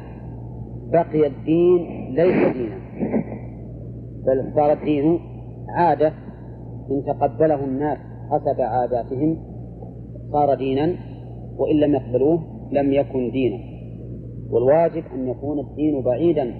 بقي 0.92 1.26
الدين 1.26 1.80
ليس 2.14 2.56
دينا. 2.56 2.78
بل 4.26 4.52
صار 4.54 4.72
الدين 4.72 5.20
عادة 5.68 6.12
إن 6.90 7.04
تقبله 7.06 7.64
الناس 7.64 7.98
حسب 8.30 8.60
عاداتهم 8.60 9.36
صار 10.32 10.54
دينا 10.54 10.94
وإن 11.58 11.76
لم 11.76 11.94
يقبلوه 11.94 12.40
لم 12.72 12.92
يكن 12.92 13.30
دينا. 13.30 13.58
والواجب 14.50 15.02
أن 15.14 15.28
يكون 15.28 15.58
الدين 15.58 16.02
بعيدا 16.02 16.54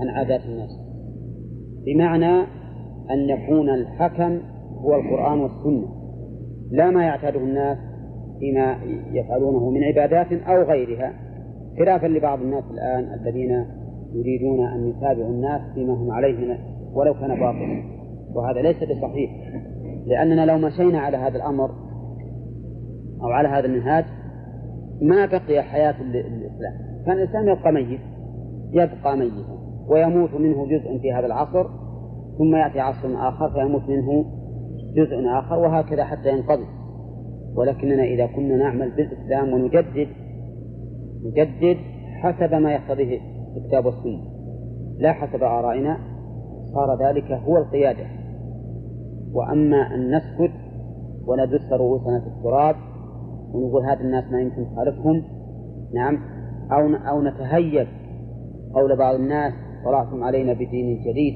عن 0.00 0.08
عادات 0.08 0.40
الناس. 0.44 0.70
بمعنى 1.86 2.40
أن 3.10 3.18
يكون 3.28 3.70
الحكم 3.70 4.40
هو 4.78 4.94
القرآن 4.94 5.40
والسنة. 5.40 5.88
لا 6.70 6.90
ما 6.90 7.04
يعتاده 7.04 7.40
الناس 7.40 7.78
فيما 8.40 8.76
يفعلونه 9.12 9.70
من 9.70 9.84
عبادات 9.84 10.32
أو 10.32 10.62
غيرها 10.62 11.12
خلافا 11.78 12.06
لبعض 12.06 12.40
الناس 12.40 12.64
الآن 12.70 13.20
الذين 13.20 13.66
يريدون 14.12 14.66
أن 14.66 14.88
يتابعوا 14.88 15.30
الناس 15.30 15.60
فيما 15.74 15.94
هم 15.94 16.10
عليه 16.10 16.36
من 16.36 16.56
ولو 16.92 17.14
كان 17.14 17.40
باطلا. 17.40 17.82
وهذا 18.34 18.60
ليس 18.60 18.76
بصحيح 18.76 19.30
لأننا 20.06 20.46
لو 20.46 20.58
مشينا 20.58 20.98
على 20.98 21.16
هذا 21.16 21.36
الأمر 21.36 21.70
أو 23.22 23.28
على 23.28 23.48
هذا 23.48 23.66
المنهاج 23.66 24.04
ما 25.02 25.26
بقي 25.26 25.62
حياة 25.62 25.94
الإسلام 26.00 26.72
كان 27.06 27.18
الإسلام 27.18 27.48
يبقى 27.48 27.72
ميت 27.72 28.00
يبقى 28.72 29.16
ميتا 29.16 29.56
ويموت 29.88 30.34
منه 30.34 30.66
جزء 30.66 30.98
في 30.98 31.12
هذا 31.12 31.26
العصر 31.26 31.66
ثم 32.38 32.56
يأتي 32.56 32.80
عصر 32.80 33.28
آخر 33.28 33.50
فيموت 33.50 33.88
منه 33.88 34.24
جزء 34.96 35.28
آخر 35.38 35.58
وهكذا 35.58 36.04
حتى 36.04 36.28
ينقضي. 36.28 36.66
ولكننا 37.56 38.04
إذا 38.04 38.26
كنا 38.26 38.56
نعمل 38.56 38.90
بالإسلام 38.90 39.52
ونجدد 39.52 40.08
نجدد 41.24 41.76
حسب 42.22 42.54
ما 42.54 42.72
يقتضيه 42.72 43.20
الكتاب 43.56 43.86
والسنة 43.86 44.22
لا 44.98 45.12
حسب 45.12 45.42
آرائنا 45.42 45.98
صار 46.74 47.08
ذلك 47.08 47.32
هو 47.32 47.56
القيادة. 47.56 48.06
وأما 49.32 49.94
أن 49.94 50.16
نسكت 50.16 50.52
وندس 51.26 51.72
رؤوسنا 51.72 52.20
في 52.20 52.26
التراب 52.26 52.76
ونقول 53.54 53.84
هذا 53.84 54.00
الناس 54.00 54.24
ما 54.32 54.40
يمكن 54.40 54.62
نخالفهم 54.62 55.22
نعم 55.94 56.18
أو 56.72 56.94
أو 56.94 57.22
نتهيب 57.22 57.86
قول 58.74 58.96
بعض 58.96 59.14
الناس 59.14 59.52
طلعتم 59.84 60.24
علينا 60.24 60.52
بدين 60.52 61.02
جديد 61.06 61.34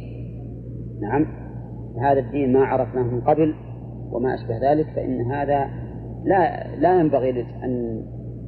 نعم 1.01 1.27
هذا 2.01 2.21
الدين 2.21 2.53
ما 2.53 2.65
عرفناه 2.65 3.03
من 3.03 3.21
قبل 3.21 3.55
وما 4.13 4.35
أشبه 4.35 4.73
ذلك 4.73 4.87
فإن 4.87 5.21
هذا 5.21 5.71
لا 6.25 6.77
لا 6.77 7.01
ينبغي 7.01 7.31
أن 7.65 8.03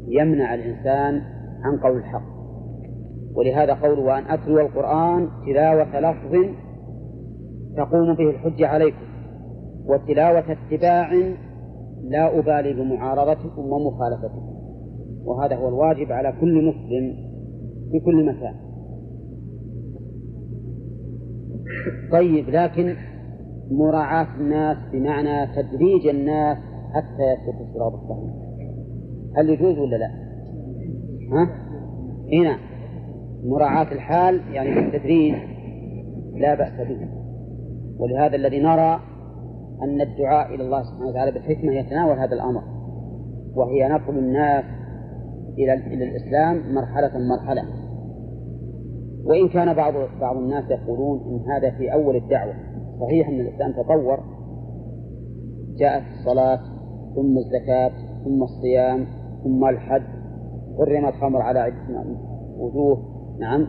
يمنع 0.08 0.54
الإنسان 0.54 1.22
عن 1.62 1.78
قول 1.82 1.96
الحق. 1.96 2.32
ولهذا 3.34 3.74
قوله 3.74 4.00
وأن 4.00 4.24
أتلو 4.24 4.60
القرآن 4.60 5.28
تلاوة 5.46 6.00
لفظ 6.00 6.54
تقوم 7.76 8.14
به 8.14 8.30
الحجة 8.30 8.66
عليكم 8.66 9.06
وتلاوة 9.86 10.44
اتباع 10.52 11.12
لا 12.02 12.38
أبالي 12.38 12.72
بمعارضتكم 12.72 13.62
ومخالفتكم. 13.62 14.52
وهذا 15.24 15.56
هو 15.56 15.68
الواجب 15.68 16.12
على 16.12 16.34
كل 16.40 16.66
مسلم 16.66 17.16
في 17.92 18.00
كل 18.00 18.26
مكان. 18.26 18.54
طيب 22.12 22.48
لكن 22.48 22.96
مراعاة 23.70 24.26
الناس 24.40 24.76
بمعنى 24.92 25.46
تدريج 25.46 26.06
الناس 26.06 26.58
حتى 26.94 27.22
يسلكوا 27.22 27.66
الصراط 27.66 27.92
الصحيح 27.92 28.52
هل 29.36 29.50
يجوز 29.50 29.78
ولا 29.78 29.96
لا؟ 29.96 30.10
ها؟ 31.32 31.48
هنا. 32.32 32.58
مراعاة 33.44 33.92
الحال 33.92 34.40
يعني 34.52 34.74
بالتدريج 34.74 35.34
لا 36.34 36.54
بأس 36.54 36.88
به. 36.88 37.08
ولهذا 37.98 38.36
الذي 38.36 38.60
نرى 38.60 39.00
أن 39.82 40.00
الدعاء 40.00 40.54
إلى 40.54 40.64
الله 40.64 40.82
سبحانه 40.82 41.06
وتعالى 41.06 41.32
بالحكمة 41.32 41.72
يتناول 41.72 42.18
هذا 42.18 42.34
الأمر. 42.34 42.62
وهي 43.54 43.88
نقل 43.88 44.18
الناس 44.18 44.64
إلى 45.58 45.74
إلى 45.74 46.04
الإسلام 46.04 46.74
مرحلة 46.74 47.18
مرحلة. 47.18 47.62
وإن 49.24 49.48
كان 49.48 49.74
بعض 49.74 49.94
بعض 50.20 50.36
الناس 50.36 50.70
يقولون 50.70 51.20
إن 51.20 51.50
هذا 51.50 51.70
في 51.70 51.92
أول 51.92 52.16
الدعوة. 52.16 52.54
صحيح 53.00 53.28
أن 53.28 53.40
الإسلام 53.40 53.72
تطور. 53.72 54.20
جاءت 55.78 56.02
الصلاة 56.18 56.71
ثم 57.14 57.38
الزكاة 57.38 57.92
ثم 58.24 58.42
الصيام 58.42 59.06
ثم 59.44 59.64
الحج. 59.64 60.02
حرم 60.78 61.06
الخمر 61.06 61.42
على 61.42 61.58
عدة 61.58 62.04
وجوه. 62.58 62.98
نعم. 63.40 63.66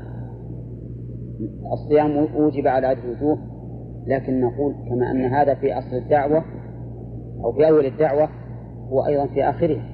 الصيام 1.73 2.27
وجب 2.35 2.67
على 2.67 2.87
عدة 2.87 3.09
وجوه. 3.09 3.37
لكن 4.07 4.41
نقول 4.41 4.73
كما 4.89 5.11
أن 5.11 5.25
هذا 5.25 5.53
في 5.53 5.73
أصل 5.73 5.95
الدعوة 5.95 6.43
أو 7.43 7.51
في 7.51 7.67
أول 7.67 7.85
الدعوة 7.85 8.29
هو 8.89 9.05
أيضا 9.05 9.27
في 9.27 9.43
آخرها. 9.43 9.89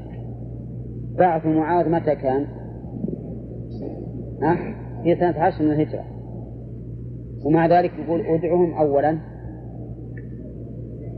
بعث 1.17 1.45
معاذ 1.45 1.89
متى 1.89 2.15
كان؟ 2.15 2.45
ها؟ 4.41 4.55
في 5.03 5.15
سنة 5.15 5.39
عشر 5.39 5.63
من 5.63 5.71
الهجرة. 5.71 6.03
ومع 7.45 7.79
ذلك 7.79 7.91
يقول 7.99 8.21
ادعهم 8.21 8.73
أولا. 8.73 9.17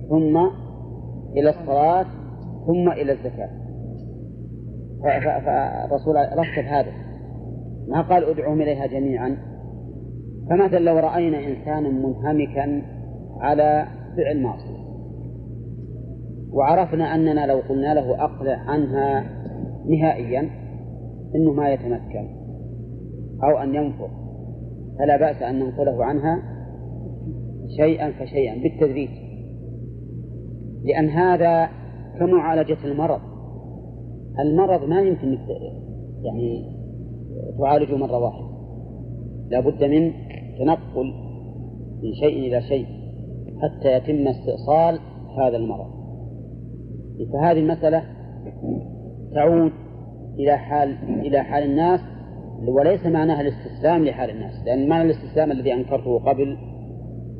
ثم 0.09 0.37
إلى 1.37 1.49
الصلاة 1.49 2.05
ثم 2.67 2.91
إلى 2.91 3.11
الزكاة. 3.11 3.49
فالرسول 5.45 6.15
رتب 6.15 6.65
هذا. 6.65 6.91
ما 7.87 8.01
قال 8.01 8.23
ادعوهم 8.23 8.61
إليها 8.61 8.87
جميعا. 8.87 9.37
فمثلا 10.49 10.79
لو 10.79 10.99
رأينا 10.99 11.37
إنسانا 11.37 11.89
منهمكا 11.89 12.81
على 13.39 13.87
فعل 14.17 14.41
معصية 14.41 14.81
وعرفنا 16.53 17.15
أننا 17.15 17.47
لو 17.47 17.59
قلنا 17.69 17.93
له 17.93 18.23
أقلع 18.23 18.57
عنها 18.57 19.23
نهائيا 19.85 20.49
إنه 21.35 21.53
ما 21.53 21.69
يتمكن 21.73 22.27
أو 23.43 23.57
أن 23.57 23.75
ينفر 23.75 24.09
فلا 24.99 25.17
بأس 25.17 25.41
أن 25.41 25.59
ننقله 25.59 26.05
عنها 26.05 26.43
شيئا 27.77 28.11
فشيئا 28.11 28.55
بالتدريج. 28.63 29.09
لأن 30.83 31.09
هذا 31.09 31.69
كمعالجة 32.21 32.77
المرض. 32.85 33.19
المرض 34.39 34.89
ما 34.89 35.01
يمكن 35.01 35.37
يعني 36.23 36.65
تعالجه 37.59 37.95
مرة 37.95 38.17
واحدة. 38.17 38.47
لا 39.49 39.59
بد 39.59 39.83
من 39.83 40.13
تنقل 40.59 41.13
من 42.03 42.13
شيء 42.13 42.47
إلى 42.47 42.61
شيء 42.61 42.85
حتى 43.61 43.93
يتم 43.93 44.27
استئصال 44.27 44.99
هذا 45.37 45.57
المرض. 45.57 45.87
فهذه 47.33 47.59
المسألة 47.59 48.03
تعود 49.33 49.71
إلى 50.39 50.57
حال 50.57 50.97
إلى 51.25 51.43
حال 51.43 51.63
الناس 51.63 51.99
وليس 52.67 53.05
معناها 53.05 53.41
الاستسلام 53.41 54.05
لحال 54.05 54.29
الناس 54.29 54.53
لأن 54.65 54.89
معنى 54.89 55.11
الاستسلام 55.11 55.51
الذي 55.51 55.73
أنكرته 55.73 56.19
قبل 56.19 56.57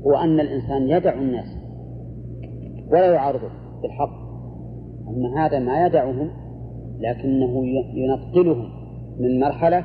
هو 0.05 0.15
أن 0.15 0.39
الإنسان 0.39 0.89
يدع 0.89 1.13
الناس 1.13 1.57
ولا 2.91 3.13
يعارضه 3.13 3.49
بالحق. 3.81 4.30
أما 5.11 5.45
هذا 5.45 5.59
ما 5.59 5.85
يدعهم 5.85 6.29
لكنه 6.99 7.65
ينقلهم 7.93 8.69
من 9.19 9.39
مرحلة 9.39 9.83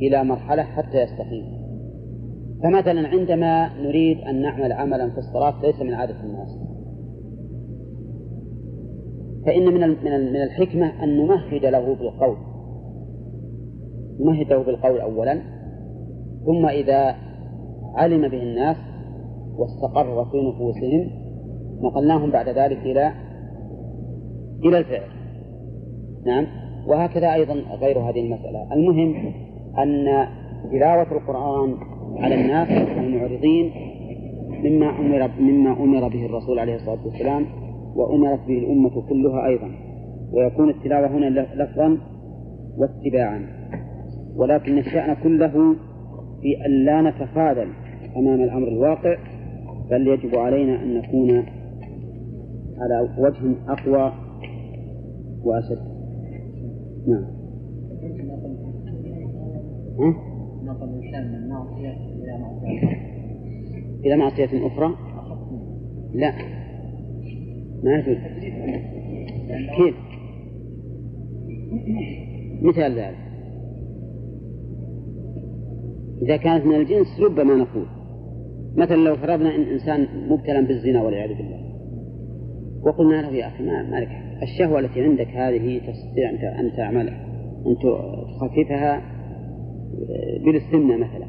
إلى 0.00 0.24
مرحلة 0.24 0.62
حتى 0.62 1.02
يستقيم 1.02 1.62
فمثلا 2.62 3.08
عندما 3.08 3.68
نريد 3.82 4.18
أن 4.18 4.42
نعمل 4.42 4.72
عملا 4.72 5.10
في 5.10 5.18
الصلاة 5.18 5.62
ليس 5.62 5.82
من 5.82 5.94
عادة 5.94 6.20
الناس. 6.24 6.58
فإن 9.46 9.64
من 9.64 9.88
من 10.04 10.42
الحكمة 10.42 11.04
أن 11.04 11.18
نمهد 11.18 11.64
له 11.66 11.94
بالقول. 11.94 12.36
نمهد 14.20 14.52
له 14.52 14.62
بالقول 14.62 15.00
أولا 15.00 15.42
ثم 16.46 16.66
إذا 16.66 17.14
علم 17.94 18.28
به 18.28 18.42
الناس 18.42 18.76
واستقر 19.56 20.24
في 20.24 20.36
نفوسهم 20.36 21.10
نقلناهم 21.82 22.30
بعد 22.30 22.48
ذلك 22.48 22.78
إلى 22.78 23.12
إلى 24.64 24.78
الفعل. 24.78 25.08
نعم؟ 26.26 26.46
وهكذا 26.86 27.34
أيضا 27.34 27.54
غير 27.54 27.98
هذه 27.98 28.20
المسألة. 28.20 28.72
المهم 28.72 29.32
أن 29.78 30.26
تلاوة 30.70 31.12
القرآن 31.12 31.76
على 32.16 32.34
الناس 32.34 32.68
المعرضين 32.98 33.70
مما 34.64 34.90
أمر 34.90 35.30
مما 35.40 35.72
أمر 35.72 36.08
به 36.08 36.26
الرسول 36.26 36.58
عليه 36.58 36.74
الصلاة 36.74 37.06
والسلام 37.06 37.46
وأمرت 37.96 38.46
به 38.46 38.58
الأمة 38.58 39.08
كلها 39.08 39.46
أيضا. 39.46 39.70
ويكون 40.32 40.70
التلاوة 40.70 41.06
هنا 41.06 41.26
لفظا 41.54 41.98
واتباعا. 42.78 43.46
ولكن 44.36 44.78
الشأن 44.78 45.14
كله 45.22 45.76
في 46.42 46.66
أن 46.66 46.84
لا 46.84 47.02
نتخاذل 47.02 47.68
أمام 48.16 48.40
الأمر 48.40 48.68
الواقع 48.68 49.16
بل 49.90 50.08
يجب 50.08 50.36
علينا 50.36 50.82
أن 50.82 50.94
نكون 50.94 51.44
على 52.80 53.08
وجه 53.18 53.54
أقوى 53.68 54.12
وأشد 55.44 55.78
نعم. 57.06 57.26
نقل 60.64 60.88
الإنسان 60.88 61.32
من 61.32 61.48
معصية 61.48 61.90
إلى 61.90 62.38
معصية 62.38 63.12
إلى 64.04 64.16
معصية 64.16 64.66
أخرى؟ 64.66 64.94
لا. 66.14 66.32
ما 67.82 67.94
يجوز 67.94 68.16
كيف؟ 69.76 69.94
مثال 72.62 72.98
ذلك. 72.98 73.18
إذا 76.22 76.36
كانت 76.36 76.66
من 76.66 76.74
الجنس 76.74 77.20
ربما 77.20 77.54
نقول. 77.54 77.86
مثلا 78.76 78.96
لو 78.96 79.16
فرضنا 79.16 79.54
أن 79.54 79.62
إنسان 79.62 80.06
مبتلى 80.28 80.62
بالزنا 80.62 81.02
والعياذ 81.02 81.36
بالله. 81.36 81.62
وقلنا 82.82 83.22
له 83.22 83.28
يا 83.28 83.46
أخي 83.46 83.64
ما 83.64 83.82
مالك 83.82 84.31
الشهوة 84.42 84.78
التي 84.78 85.00
عندك 85.00 85.28
هذه 85.28 85.78
تستطيع 85.78 86.30
أن 86.60 86.72
تعملها 86.76 87.26
أن 87.66 87.76
تخففها 87.76 89.02
بالسنة 90.44 90.96
مثلا. 90.96 91.26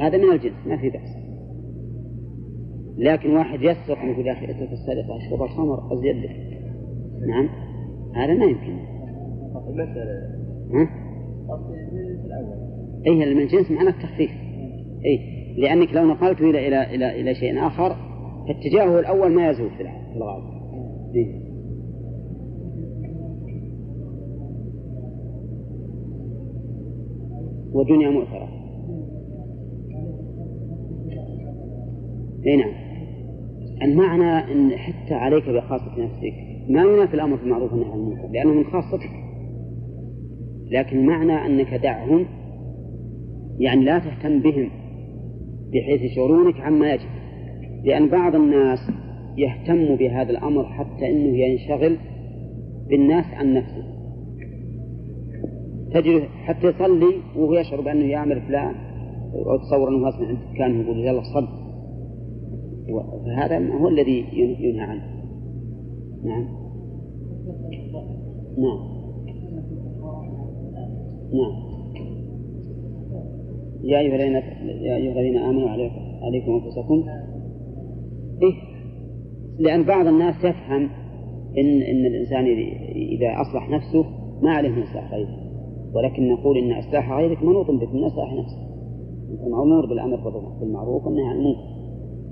هذا 0.00 0.18
من 0.18 0.32
الجنس 0.32 0.66
ما 0.66 0.76
في 0.76 0.90
بأس. 0.90 1.16
لكن 2.98 3.30
واحد 3.36 3.62
يسرق 3.62 3.98
يقول 4.04 4.26
يا 4.26 4.32
أخي 4.32 4.44
إترك 4.44 4.72
السرقة 4.72 5.16
أشرب 5.16 5.42
الخمر 5.42 5.92
أزيد 5.92 6.16
نعم. 7.28 7.48
هذا 8.14 8.34
ما 8.34 8.44
يمكن. 8.44 8.78
ها؟ 10.74 10.88
أي 13.06 13.34
من 13.34 13.46
جنس 13.46 13.70
معناه 13.70 13.90
التخفيف. 13.90 14.30
أي 15.04 15.34
لأنك 15.58 15.94
لو 15.94 16.04
نقلته 16.04 16.50
إلى 16.50 16.68
إلى 16.68 16.94
إلى 16.94 17.20
إلى 17.20 17.34
شيء 17.34 17.66
آخر 17.66 17.96
فاتجاهه 18.48 19.00
الأول 19.00 19.32
ما 19.32 19.50
يزول 19.50 19.70
في 19.70 19.82
الغالب. 20.16 20.44
إيه؟ 21.14 21.43
ودنيا 27.74 28.10
مؤثرة. 28.10 28.48
أي 32.46 32.56
نعم. 32.56 32.72
المعنى 33.82 34.52
إن 34.52 34.70
حتى 34.70 35.14
عليك 35.14 35.48
بخاصة 35.48 35.90
نفسك. 35.98 36.34
ما 36.68 36.82
ينافي 36.82 37.14
الأمر 37.14 37.36
بالمعروف 37.36 37.72
والنهي 37.72 37.90
عن 37.90 37.98
المنكر؟ 37.98 38.28
لأنه 38.32 38.52
من 38.52 38.64
خاصتك. 38.64 39.10
لكن 40.70 41.06
معنى 41.06 41.46
أنك 41.46 41.74
دعهم 41.74 42.26
يعني 43.58 43.84
لا 43.84 43.98
تهتم 43.98 44.40
بهم 44.40 44.70
بحيث 45.72 46.02
يشعرونك 46.02 46.60
عما 46.60 46.92
يجب. 46.92 47.08
لأن 47.84 48.08
بعض 48.08 48.34
الناس 48.34 48.78
يهتم 49.36 49.96
بهذا 49.96 50.30
الأمر 50.30 50.64
حتى 50.64 51.10
أنه 51.10 51.38
ينشغل 51.38 51.96
بالناس 52.88 53.24
عن 53.34 53.54
نفسه. 53.54 53.93
تجد 55.94 56.22
حتى 56.44 56.66
يصلي 56.66 57.14
وهو 57.36 57.54
يشعر 57.54 57.80
بأنه 57.80 58.04
يعمل 58.04 58.40
فلان 58.40 58.74
أو 59.34 59.56
تصور 59.56 59.88
أنه 59.88 60.08
أصلا 60.08 60.26
عند 60.26 60.38
كان 60.58 60.80
يقول 60.80 60.98
يلا 60.98 61.22
صل. 61.22 61.48
فهذا 63.26 63.78
هو 63.78 63.88
الذي 63.88 64.24
ينهى 64.60 64.80
عنه. 64.80 65.02
نعم. 66.24 66.48
نعم. 68.58 68.94
نعم. 71.32 71.64
يا 73.84 73.98
أيها 73.98 74.14
الذين 74.14 74.34
يا 74.82 74.96
أيها 74.96 75.12
الذين 75.12 75.36
آمنوا 75.36 75.68
عليكم 76.22 76.52
أنفسكم. 76.52 77.04
إيه. 78.42 78.74
لأن 79.58 79.82
بعض 79.82 80.06
الناس 80.06 80.34
يفهم 80.44 80.90
إن 81.58 81.82
إن 81.82 82.06
الإنسان 82.06 82.44
إذا 82.94 83.40
أصلح 83.40 83.70
نفسه 83.70 84.04
ما 84.42 84.50
عليه 84.50 84.68
من 84.68 84.82
إصلاح 84.82 85.12
غيره 85.12 85.43
ولكن 85.94 86.28
نقول 86.28 86.58
إن 86.58 86.72
إصلاح 86.72 87.12
غيرك 87.12 87.42
منوط 87.42 87.70
بك 87.70 87.94
من 87.94 88.04
إصلاح 88.04 88.32
نفسك 88.32 88.58
أنت 89.30 89.40
مأمور 89.40 89.86
بالأمر 89.86 90.16
بالمعروف 90.60 91.06
والنهي 91.06 91.26
عن 91.26 91.36
المنكر. 91.36 91.74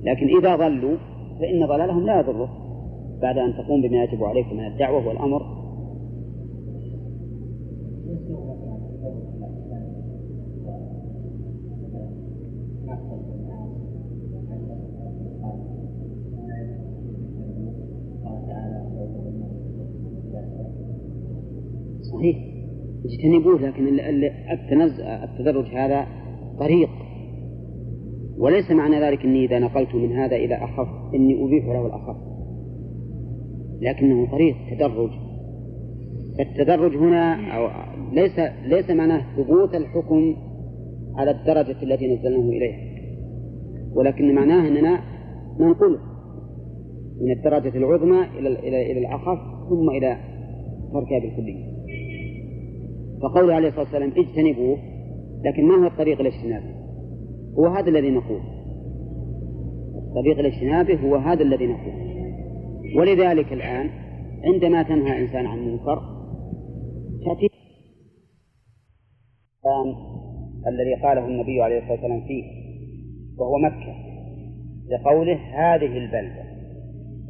لكن 0.03 0.39
إذا 0.39 0.57
ضلوا 0.57 0.97
فإن 1.41 1.67
ضلالهم 1.67 2.07
لا 2.07 2.21
يضره 2.21 2.49
بعد 3.23 3.39
أن 3.39 3.55
تقوم 3.55 3.83
بما 3.83 4.05
يجب 4.05 4.25
عليك 4.25 4.53
من 4.53 4.67
الدعوة 4.67 5.09
والأمر 5.09 5.62
صحيح 23.23 23.35
اجتنبوه 23.35 23.61
لكن 23.61 23.89
التدرج 25.01 25.67
هذا 25.67 26.07
طريق. 26.59 26.89
وليس 28.39 28.71
معنى 28.71 29.01
ذلك 29.01 29.25
أني 29.25 29.45
إذا 29.45 29.59
نقلت 29.59 29.95
من 29.95 30.13
هذا 30.13 30.37
إلى 30.37 30.55
أخف 30.55 30.89
أني 31.15 31.45
أبيح 31.45 31.67
له 31.67 31.87
الأخف. 31.87 32.17
لكنه 33.81 34.31
طريق 34.31 34.57
تدرج. 34.71 35.11
التدرج 36.41 36.97
هنا 36.97 37.55
أو 37.57 37.69
ليس 38.13 38.39
ليس 38.65 38.91
معناه 38.91 39.37
ثبوت 39.37 39.75
الحكم 39.75 40.37
على 41.17 41.31
الدرجة 41.31 41.83
التي 41.83 42.15
نزلناه 42.15 42.49
إليها. 42.49 42.79
ولكن 43.95 44.35
معناه 44.35 44.69
أننا 44.69 45.01
ننقله 45.61 45.99
من 47.21 47.33
الدرجة 47.33 47.77
العظمى 47.79 48.21
إلى 48.39 48.49
إلى 48.49 48.93
إلى 48.93 49.01
الأخف 49.01 49.39
ثم 49.69 49.91
إلى 49.91 50.17
تركها 50.93 51.19
بالكلية. 51.21 51.72
فقوله 53.23 53.55
عليه 53.55 53.69
الصلاة 53.69 53.85
والسلام 53.85 54.13
اجتنبوه 54.17 54.79
لكن 55.45 55.65
ما 55.65 55.75
هو 55.75 55.87
الطريق 55.87 56.21
الاجتناب 56.21 56.63
هو 57.59 57.67
هذا 57.67 57.89
الذي 57.89 58.11
نقول. 58.11 58.41
الطريق 60.09 60.39
الاجتنابه 60.39 60.95
هو 60.95 61.17
هذا 61.17 61.43
الذي 61.43 61.67
نقول. 61.67 61.93
ولذلك 62.99 63.53
الآن 63.53 63.91
عندما 64.45 64.83
تنهى 64.83 65.25
إنسان 65.25 65.47
عن 65.47 65.59
منكر 65.59 66.03
تأتي 67.25 67.49
الذي 70.67 70.95
قاله 71.03 71.27
النبي 71.27 71.63
عليه 71.63 71.79
الصلاة 71.79 71.93
والسلام 71.93 72.21
فيه 72.21 72.45
وهو 73.39 73.59
مكة 73.59 73.95
لقوله 74.91 75.37
هذه 75.37 75.99
البلدة. 75.99 76.45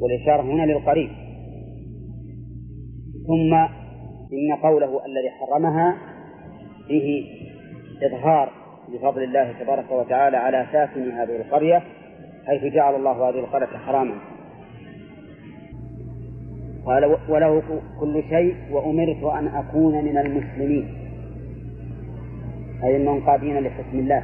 والإشارة 0.00 0.42
هنا 0.42 0.72
للقريب. 0.72 1.08
ثم 3.26 3.81
إن 4.32 4.56
قوله 4.62 5.06
الذي 5.06 5.30
حرمها 5.30 5.96
فيه 6.88 7.24
إظهار 8.06 8.52
لفضل 8.88 9.22
الله 9.22 9.52
تبارك 9.60 9.90
وتعالى 9.90 10.36
على 10.36 10.66
ساكن 10.72 11.10
هذه 11.10 11.36
القرية 11.36 11.82
حيث 12.46 12.64
جعل 12.64 12.94
الله 12.94 13.28
هذه 13.28 13.38
القرية 13.38 13.66
حراما. 13.66 14.14
قال 16.86 17.16
وله 17.28 17.62
كل 18.00 18.22
شيء 18.30 18.56
وأمرت 18.70 19.24
أن 19.24 19.48
أكون 19.48 20.04
من 20.04 20.18
المسلمين. 20.18 20.94
أي 22.84 22.96
المنقادين 22.96 23.58
لحكم 23.58 23.98
الله. 23.98 24.22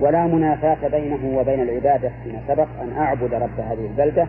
ولا 0.00 0.26
منافاة 0.26 0.88
بينه 0.88 1.38
وبين 1.38 1.60
العبادة 1.60 2.12
فيما 2.24 2.40
سبق 2.48 2.68
أن 2.82 2.92
أعبد 2.92 3.34
رب 3.34 3.60
هذه 3.60 3.86
البلدة 3.86 4.28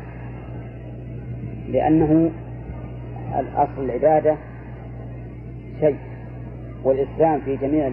لأنه 1.70 2.32
الأصل 3.40 3.84
العبادة 3.86 4.36
شيء 5.80 5.98
والإسلام 6.84 7.40
في 7.40 7.56
جميع 7.56 7.92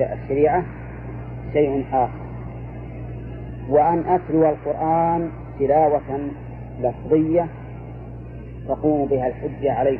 الشريعة 0.00 0.64
شيء 1.52 1.84
آخر. 1.92 2.28
وأن 3.68 4.04
أتلو 4.06 4.48
القرآن 4.48 5.30
تلاوة 5.58 6.20
لفظية 6.80 7.46
تقوم 8.68 9.08
بها 9.08 9.26
الحجة 9.26 9.72
عليه 9.72 9.98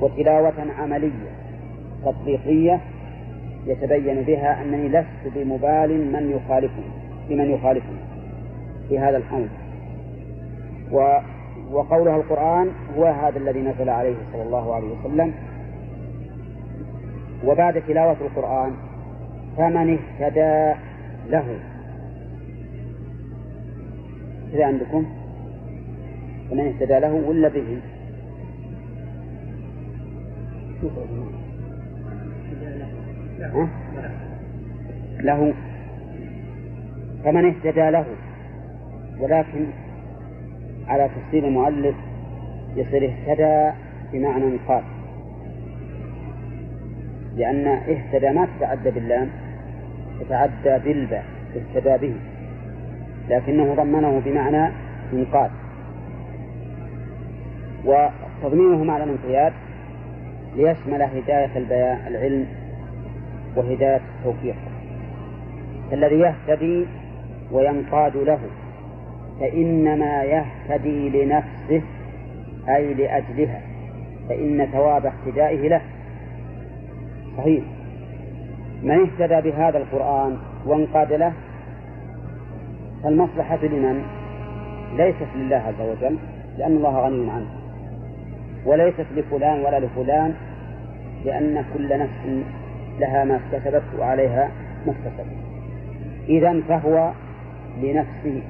وتلاوة 0.00 0.54
عملية 0.78 1.30
تطبيقية 2.04 2.80
يتبين 3.66 4.22
بها 4.22 4.62
أنني 4.62 4.88
لست 4.88 5.34
بمبال 5.36 6.12
من 6.12 6.30
يخالفني 6.30 6.90
بمن 7.28 7.50
يخالفني 7.50 7.98
في 8.88 8.98
هذا 8.98 9.16
الأمر 9.16 9.48
و 11.70 11.76
وقولها 11.76 12.16
القرآن 12.16 12.68
هو 12.96 13.04
هذا 13.04 13.38
الذي 13.38 13.60
نزل 13.60 13.88
عليه 13.88 14.16
صلى 14.32 14.42
الله 14.42 14.74
عليه 14.74 14.88
وسلم. 14.88 15.34
وبعد 17.46 17.82
تلاوة 17.88 18.16
القرآن 18.20 18.72
فمن 19.56 19.98
اهتدى 19.98 20.80
له. 21.30 21.58
كذا 24.52 24.64
عندكم. 24.64 25.06
فمن 26.50 26.66
اهتدى 26.66 26.98
له 26.98 27.12
ولا 27.12 27.48
به؟ 27.48 27.80
له. 35.20 35.54
فمن 37.24 37.44
اهتدى 37.44 37.90
له. 37.90 38.04
ولكن 39.20 39.66
على 40.88 41.08
تفسير 41.08 41.44
المؤلف 41.48 41.94
يصير 42.76 43.04
اهتدى 43.10 43.76
بمعنى 44.12 44.58
قال 44.68 44.82
لأن 47.36 47.66
اهتدى 47.66 48.30
ما 48.30 48.48
تتعدى 48.56 48.90
باللام 48.90 49.30
تتعدى 50.20 50.78
بالباء 50.84 51.24
اهتدى 51.56 52.06
به. 52.06 52.14
لكنه 53.28 53.74
ضمنه 53.74 54.20
بمعنى 54.24 54.72
انقاذ 55.12 55.50
وتضمينه 57.84 58.84
معنى 58.84 59.04
الانقياد 59.04 59.52
ليشمل 60.56 61.02
هداية 61.02 61.56
البيان 61.56 61.98
العلم 62.06 62.46
وهداية 63.56 64.00
التوفيق. 64.18 64.56
الذي 65.92 66.14
يهتدي 66.14 66.86
وينقاد 67.52 68.16
له. 68.16 68.38
فإنما 69.40 70.22
يهتدي 70.22 71.08
لنفسه 71.08 71.82
أي 72.68 72.94
لأجلها 72.94 73.60
فإن 74.28 74.68
ثواب 74.72 75.06
اهتدائه 75.06 75.68
له. 75.68 75.80
صحيح. 77.36 77.64
من 78.82 79.00
اهتدى 79.00 79.50
بهذا 79.50 79.78
القرآن 79.78 80.36
وانقاد 80.66 81.12
له؟ 81.12 81.32
فالمصلحة 83.02 83.58
لمن؟ 83.62 84.02
ليست 84.96 85.28
لله 85.36 85.56
عز 85.56 85.80
وجل 85.80 86.16
لأن 86.58 86.76
الله 86.76 86.98
غني 86.98 87.30
عنه. 87.30 87.46
وليست 88.66 89.06
لفلان 89.16 89.60
ولا 89.60 89.80
لفلان 89.80 90.34
لأن 91.24 91.64
كل 91.74 91.98
نفس 91.98 92.44
لها 92.98 93.24
ما 93.24 93.36
اكتسبت 93.36 93.82
وعليها 93.98 94.50
ما 94.86 94.92
اكتسبت. 94.92 95.36
إذا 96.28 96.60
فهو 96.68 97.10
لنفسه. 97.82 98.42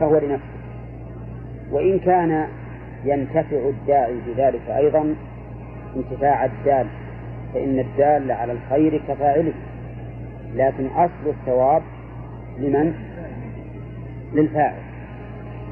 فهو 0.00 0.18
لنفسه. 0.18 0.62
وإن 1.72 1.98
كان 1.98 2.46
ينتفع 3.04 3.56
الداعي 3.68 4.16
بذلك 4.26 4.70
أيضا 4.70 5.14
انتفاع 5.96 6.44
الدال 6.44 6.86
فإن 7.54 7.78
الدال 7.78 8.30
على 8.30 8.52
الخير 8.52 9.02
كفاعله. 9.08 9.52
لكن 10.54 10.86
أصل 10.86 11.26
الثواب 11.26 11.82
لمن؟ 12.58 12.94
للفاعل. 14.32 14.78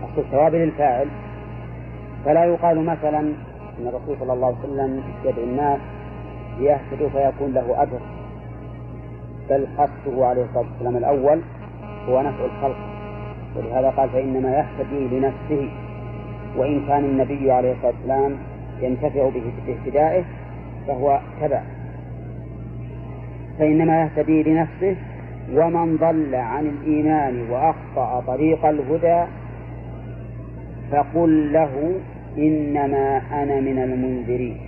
أصل 0.03 0.21
الثواب 0.21 0.55
للفاعل. 0.55 1.07
فلا 2.25 2.45
يقال 2.45 2.85
مثلا 2.85 3.21
أن 3.79 3.87
الرسول 3.87 4.17
صلى 4.21 4.33
الله 4.33 4.47
عليه 4.47 4.59
وسلم 4.59 5.03
يدعو 5.25 5.45
الناس 5.45 5.81
ليهتدوا 6.59 7.09
فيكون 7.09 7.53
له 7.55 7.83
أجر. 7.83 8.01
بل 9.51 9.67
قصده 9.79 10.27
عليه 10.27 10.45
الصلاة 10.45 10.65
والسلام 10.73 10.97
الأول 10.97 11.41
هو 12.09 12.21
نفع 12.23 12.45
الخلق. 12.45 12.90
ولهذا 13.57 13.91
قال 13.91 14.09
فإنما 14.11 14.57
يهتدي 14.59 15.19
لنفسه 15.19 15.69
وإن 16.57 16.87
كان 16.87 17.05
النبي 17.05 17.53
عليه 17.53 17.73
الصلاة 17.73 17.93
والسلام 17.93 18.37
ينتفع 18.81 19.29
به 19.29 19.53
باهتدائه 19.67 20.25
فهو 20.87 21.21
تبع. 21.41 21.63
فإنما 23.59 24.03
يهتدي 24.03 24.43
لنفسه 24.43 24.97
ومن 25.53 25.97
ضل 25.97 26.35
عن 26.35 26.67
الإيمان 26.67 27.51
وأخطأ 27.51 28.21
طريق 28.27 28.67
الهدى 28.67 29.25
فقل 30.93 31.53
له 31.53 32.01
إنما 32.39 33.23
أنا 33.33 33.61
من 33.61 33.79
المنذرين. 33.79 34.61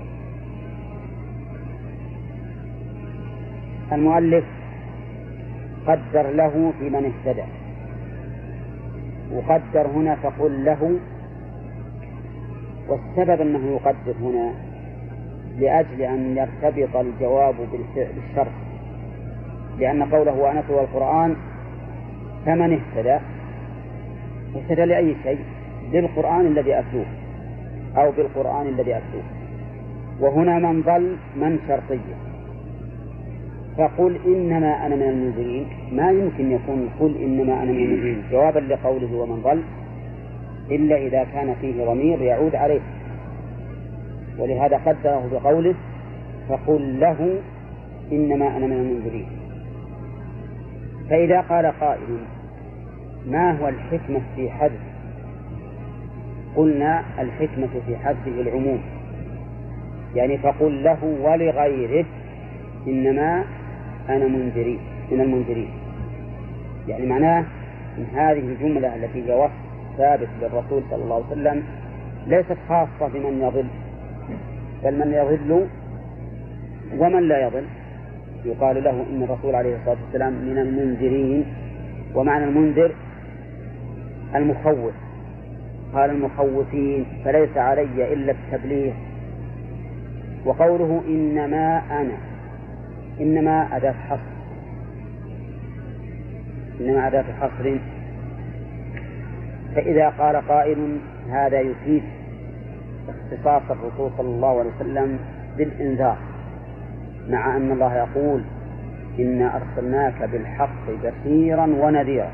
المؤلف 3.93 4.45
قدر 5.87 6.31
له 6.31 6.73
في 6.79 6.91
من 6.91 7.13
اهتدى. 7.13 7.62
وقدر 9.35 9.87
هنا 9.87 10.15
فقل 10.15 10.65
له 10.65 10.99
والسبب 12.89 13.41
أنه 13.41 13.73
يقدر 13.73 14.15
هنا 14.21 14.53
لأجل 15.59 16.03
أن 16.03 16.37
يرتبط 16.37 16.97
الجواب 16.97 17.55
بالشرط. 17.95 18.53
لأن 19.79 20.03
قوله 20.03 20.39
وأنتلو 20.39 20.81
القرآن 20.81 21.37
فمن 22.47 22.73
اهتدى 22.73 23.19
اهتدى 24.57 24.85
لأي 24.85 25.17
شيء؟ 25.23 25.45
بالقرآن 25.93 26.47
الذي 26.47 26.79
أتلوه 26.79 27.07
أو 27.97 28.11
بالقرآن 28.11 28.67
الذي 28.67 28.97
أتلوه. 28.97 29.25
وهنا 30.21 30.59
من 30.59 30.83
ضل 30.83 31.17
من 31.37 31.59
شرطية. 31.69 32.32
فقل 33.79 34.19
إنما 34.27 34.87
أنا 34.87 34.97
من 34.97 35.03
المنذرين. 35.03 35.67
ما 35.93 36.11
يمكن 36.11 36.53
يكون 36.53 36.89
قل 37.01 37.17
إنما 37.17 37.63
أنا 37.63 37.73
من 37.73 37.85
المنذرين. 37.85 38.23
جوابا 38.31 38.59
لقوله 38.59 39.17
ومن 39.17 39.43
ضل 39.43 39.63
إلا 40.71 40.97
إذا 40.97 41.25
كان 41.25 41.55
فيه 41.61 41.85
ضمير 41.85 42.23
يعود 42.23 42.55
عليه. 42.55 42.81
ولهذا 44.39 44.77
قدره 44.77 45.29
بقوله 45.33 45.75
فقل 46.49 47.01
له 47.01 47.41
إنما 48.13 48.57
أنا 48.57 48.67
من 48.67 48.73
المنذرين. 48.73 49.27
فإذا 51.11 51.41
قال 51.41 51.67
قائل 51.81 52.19
ما 53.27 53.59
هو 53.61 53.69
الحكمة 53.69 54.21
في 54.37 54.51
حذف؟ 54.51 54.81
قلنا 56.57 57.05
الحكمة 57.19 57.69
في 57.87 57.97
حذفه 57.97 58.41
العموم. 58.41 58.81
يعني 60.15 60.39
فقل 60.39 60.85
له 60.85 61.05
ولغيره 61.23 62.05
إنما 62.87 63.45
أنا 64.09 64.27
منذرين 64.27 64.79
من 65.11 65.21
المنذرين. 65.21 65.71
يعني 66.89 67.07
معناه 67.07 67.45
أن 67.99 68.05
هذه 68.15 68.39
الجملة 68.39 68.95
التي 68.97 69.29
هي 69.29 69.35
وصف 69.35 69.53
ثابت 69.99 70.29
للرسول 70.43 70.83
صلى 70.91 71.03
الله 71.03 71.15
عليه 71.15 71.27
وسلم 71.27 71.63
ليست 72.27 72.57
خاصة 72.69 73.09
بمن 73.15 73.41
يضل 73.41 73.67
بل 74.85 74.99
من 74.99 75.13
يضل 75.13 75.67
ومن 76.99 77.29
لا 77.29 77.47
يضل. 77.47 77.65
يقال 78.45 78.85
له 78.85 78.91
إن 78.91 79.23
الرسول 79.23 79.55
عليه 79.55 79.77
الصلاة 79.77 79.97
والسلام 80.05 80.33
من 80.33 80.59
المنذرين 80.59 81.45
ومعنى 82.15 82.45
المنذر 82.45 82.93
المخوف. 84.35 84.95
قال 85.95 86.11
المخوفين 86.11 87.07
فليس 87.25 87.57
علي 87.57 88.13
إلا 88.13 88.33
التبليغ. 88.33 88.93
وقوله 90.45 91.03
إنما 91.09 91.83
أنا 91.91 92.32
إنما 93.23 93.77
أداة 93.77 93.93
حصر 93.93 94.33
إنما 96.81 97.07
أداة 97.07 97.25
حصر 97.41 97.79
فإذا 99.75 100.09
قال 100.09 100.37
قائل 100.37 100.99
هذا 101.31 101.61
يفيد 101.61 102.03
اختصاص 103.09 103.63
الرسول 103.71 104.11
صلى 104.19 104.29
الله 104.29 104.59
عليه 104.59 104.71
وسلم 104.81 105.19
بالإنذار 105.57 106.17
مع 107.29 107.57
أن 107.57 107.73
الله 107.73 107.95
يقول 107.95 108.43
إنا 109.19 109.57
أرسلناك 109.57 110.23
بالحق 110.23 110.91
بشيرا 111.03 111.67
ونذيرا. 111.67 112.33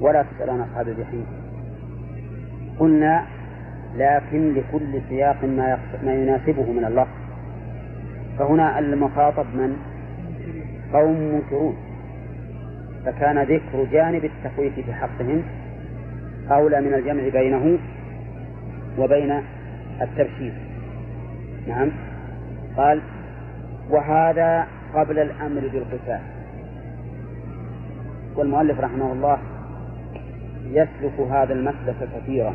ولا 0.00 0.22
تسأل 0.22 0.50
عن 0.50 0.60
أصحاب 0.60 0.88
الجحيم. 0.88 1.26
قلنا 2.78 3.24
لكن 3.96 4.54
لكل 4.54 5.00
سياق 5.08 5.44
ما, 5.44 5.78
ما 6.04 6.14
يناسبه 6.14 6.72
من 6.72 6.84
اللفظ 6.84 7.27
فهنا 8.38 8.78
المخاطب 8.78 9.46
من؟ 9.54 9.76
قوم 10.92 11.18
منكرون 11.18 11.76
فكان 13.04 13.42
ذكر 13.42 13.84
جانب 13.92 14.24
التخويف 14.24 14.74
في 14.74 14.92
حقهم 14.92 15.42
أولى 16.50 16.80
من 16.80 16.94
الجمع 16.94 17.28
بينه 17.28 17.78
وبين 18.98 19.42
التبشير 20.00 20.52
نعم. 21.68 21.90
قال 22.76 23.00
وهذا 23.90 24.66
قبل 24.94 25.18
الأمر 25.18 25.60
بالقتال. 25.60 26.20
والمؤلف 28.36 28.80
رحمه 28.80 29.12
الله 29.12 29.38
يسلك 30.64 31.20
هذا 31.30 31.52
المسلك 31.52 32.08
كثيرا 32.16 32.54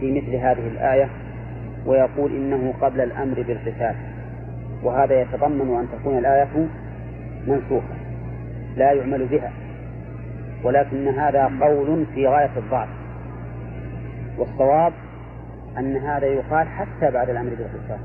في 0.00 0.12
مثل 0.12 0.34
هذه 0.34 0.68
الآية 0.68 1.08
ويقول 1.86 2.36
إنه 2.36 2.74
قبل 2.80 3.00
الأمر 3.00 3.34
بالقتال. 3.42 3.94
وهذا 4.82 5.20
يتضمن 5.20 5.76
أن 5.78 5.88
تكون 5.98 6.18
الآية 6.18 6.66
منسوخة 7.46 7.94
لا 8.76 8.92
يعمل 8.92 9.26
بها 9.26 9.52
ولكن 10.64 11.08
هذا 11.08 11.50
قول 11.60 12.06
في 12.14 12.26
غاية 12.26 12.50
الضعف. 12.56 12.88
والصواب 14.38 14.92
أن 15.78 15.96
هذا 15.96 16.26
يقال 16.26 16.68
حتى 16.68 17.10
بعد 17.10 17.30
الأمر 17.30 17.50
بالقتال 17.50 17.98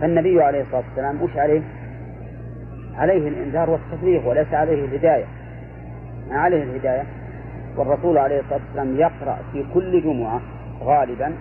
فالنبي 0.00 0.42
عليه 0.42 0.62
الصلاة 0.62 0.82
والسلام 0.88 1.22
وش 1.22 1.36
عليه؟ 1.36 1.62
عليه 2.94 3.28
الإنذار 3.28 3.70
والتبليغ 3.70 4.28
وليس 4.28 4.54
عليه 4.54 4.84
الهداية. 4.84 5.24
ما 6.30 6.38
عليه 6.38 6.62
الهداية؟ 6.62 7.02
والرسول 7.76 8.18
عليه 8.18 8.40
الصلاة 8.40 8.60
والسلام 8.66 8.96
يقرأ 8.96 9.38
في 9.52 9.64
كل 9.74 10.02
جمعة 10.02 10.40
غالبا 10.82 11.32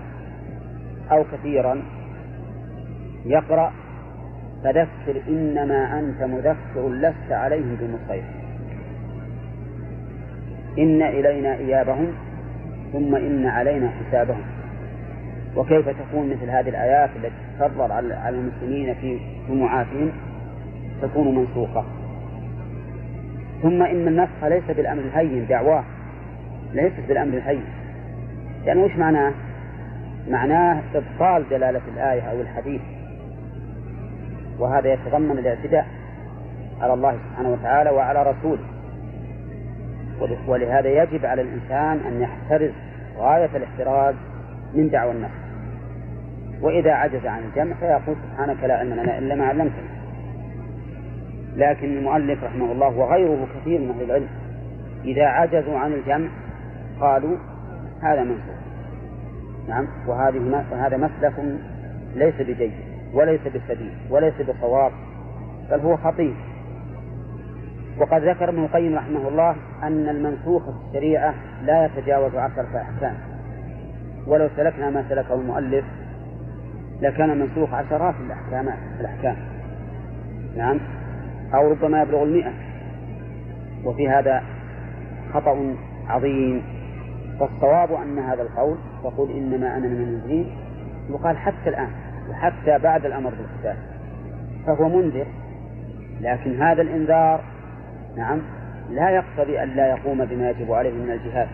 أو 1.11 1.23
كثيرا 1.31 1.81
يقرأ 3.25 3.71
فذكر 4.63 5.21
إنما 5.27 5.99
أنت 5.99 6.23
مذكر 6.23 6.89
لست 6.89 7.31
عليهم 7.31 7.77
بمسيطر 7.79 8.45
إن 10.79 11.01
إلينا 11.01 11.55
إيابهم 11.55 12.07
ثم 12.93 13.15
إن 13.15 13.45
علينا 13.45 13.89
حسابهم. 13.89 14.41
وكيف 15.55 15.89
تكون 15.89 16.29
مثل 16.29 16.49
هذه 16.49 16.69
الآيات 16.69 17.09
التي 17.15 17.33
تكرر 17.59 17.91
على 17.91 18.29
المسلمين 18.29 18.93
في 18.93 19.19
جمعاتهم؟ 19.49 20.11
تكون 21.01 21.35
منسوخة. 21.35 21.85
ثم 23.61 23.83
إن 23.83 24.07
النسخ 24.07 24.43
ليس 24.43 24.63
بالأمر 24.63 25.01
الهين 25.01 25.47
دعواه. 25.47 25.83
ليست 26.73 27.07
بالأمر 27.07 27.33
الهين. 27.33 27.63
يعني 28.65 28.83
وش 28.83 28.91
معناه؟ 28.91 29.33
معناه 30.29 30.81
إبطال 30.95 31.49
دلالة 31.49 31.81
الآية 31.95 32.21
أو 32.21 32.41
الحديث. 32.41 32.81
وهذا 34.59 34.93
يتضمن 34.93 35.37
الاعتداء 35.37 35.85
على 36.81 36.93
الله 36.93 37.17
سبحانه 37.29 37.49
وتعالى 37.49 37.89
وعلى 37.89 38.23
رسوله. 38.23 38.65
ولهذا 40.47 41.03
يجب 41.03 41.25
على 41.25 41.41
الإنسان 41.41 41.99
أن 42.07 42.21
يحترز 42.21 42.71
غاية 43.17 43.49
الاحتراز 43.55 44.15
من 44.73 44.89
دعوى 44.89 45.11
النفس. 45.11 45.45
وإذا 46.61 46.91
عجز 46.91 47.25
عن 47.25 47.43
الجمع 47.43 47.75
فيقول 47.75 48.15
سبحانك 48.31 48.63
لا 48.63 48.77
علم 48.77 48.93
لنا 48.93 49.17
إلا 49.17 49.35
ما 49.35 49.45
علمتنا. 49.45 49.95
لكن 51.55 51.97
المؤلف 51.97 52.43
رحمه 52.43 52.71
الله 52.71 52.97
وغيره 52.97 53.47
كثير 53.55 53.79
من 53.79 53.89
أهل 53.89 54.03
العلم 54.03 54.27
إذا 55.05 55.25
عجزوا 55.25 55.77
عن 55.77 55.93
الجمع 55.93 56.29
قالوا 56.99 57.37
هذا 58.01 58.23
منسوخ 58.23 58.55
نعم 59.67 59.87
وهذه 60.07 60.63
هذا 60.71 60.97
مسلك 60.97 61.33
ليس 62.15 62.35
بجيد. 62.35 62.71
وليس 63.15 63.41
بسديد 63.41 63.93
وليس 64.09 64.33
بصواب 64.41 64.91
بل 65.71 65.79
هو 65.79 65.97
خطير. 65.97 66.35
وقد 67.99 68.21
ذكر 68.21 68.49
ابن 68.49 68.63
القيم 68.63 68.95
رحمه 68.95 69.27
الله 69.27 69.55
أن 69.83 70.09
المنسوخ 70.09 70.63
في 70.63 70.87
الشريعة 70.87 71.33
لا 71.63 71.85
يتجاوز 71.85 72.35
عشرة 72.35 72.81
أحكام. 72.81 73.15
ولو 74.27 74.49
سلكنا 74.55 74.89
ما 74.89 75.05
سلكه 75.09 75.33
المؤلف 75.33 75.85
لكان 77.01 77.29
المنسوخ 77.29 77.73
عشرات 77.73 78.15
الأحكام 78.25 78.75
الأحكام. 78.99 79.35
نعم؟ 80.57 80.79
أو 81.53 81.71
ربما 81.71 82.01
يبلغ 82.01 82.23
المئة. 82.23 82.51
وفي 83.85 84.09
هذا 84.09 84.43
خطأ 85.33 85.75
عظيم. 86.07 86.63
فالصواب 87.39 87.93
أن 87.93 88.19
هذا 88.19 88.41
القول 88.41 88.77
تقول 89.03 89.31
إنما 89.31 89.77
أنا 89.77 89.87
من 89.87 90.01
المنذرين 90.01 90.49
يقال 91.09 91.37
حتى 91.37 91.69
الآن. 91.69 92.04
وحتى 92.29 92.79
بعد 92.83 93.05
الأمر 93.05 93.29
بالقتال. 93.29 93.77
فهو 94.65 94.89
منذر 94.89 95.25
لكن 96.21 96.61
هذا 96.61 96.81
الإنذار 96.81 97.41
نعم 98.17 98.41
لا 98.89 99.09
يقتضي 99.09 99.63
أن 99.63 99.69
لا 99.69 99.87
يقوم 99.87 100.25
بما 100.25 100.49
يجب 100.49 100.71
عليه 100.71 100.93
من 100.93 101.11
الجهاد. 101.11 101.47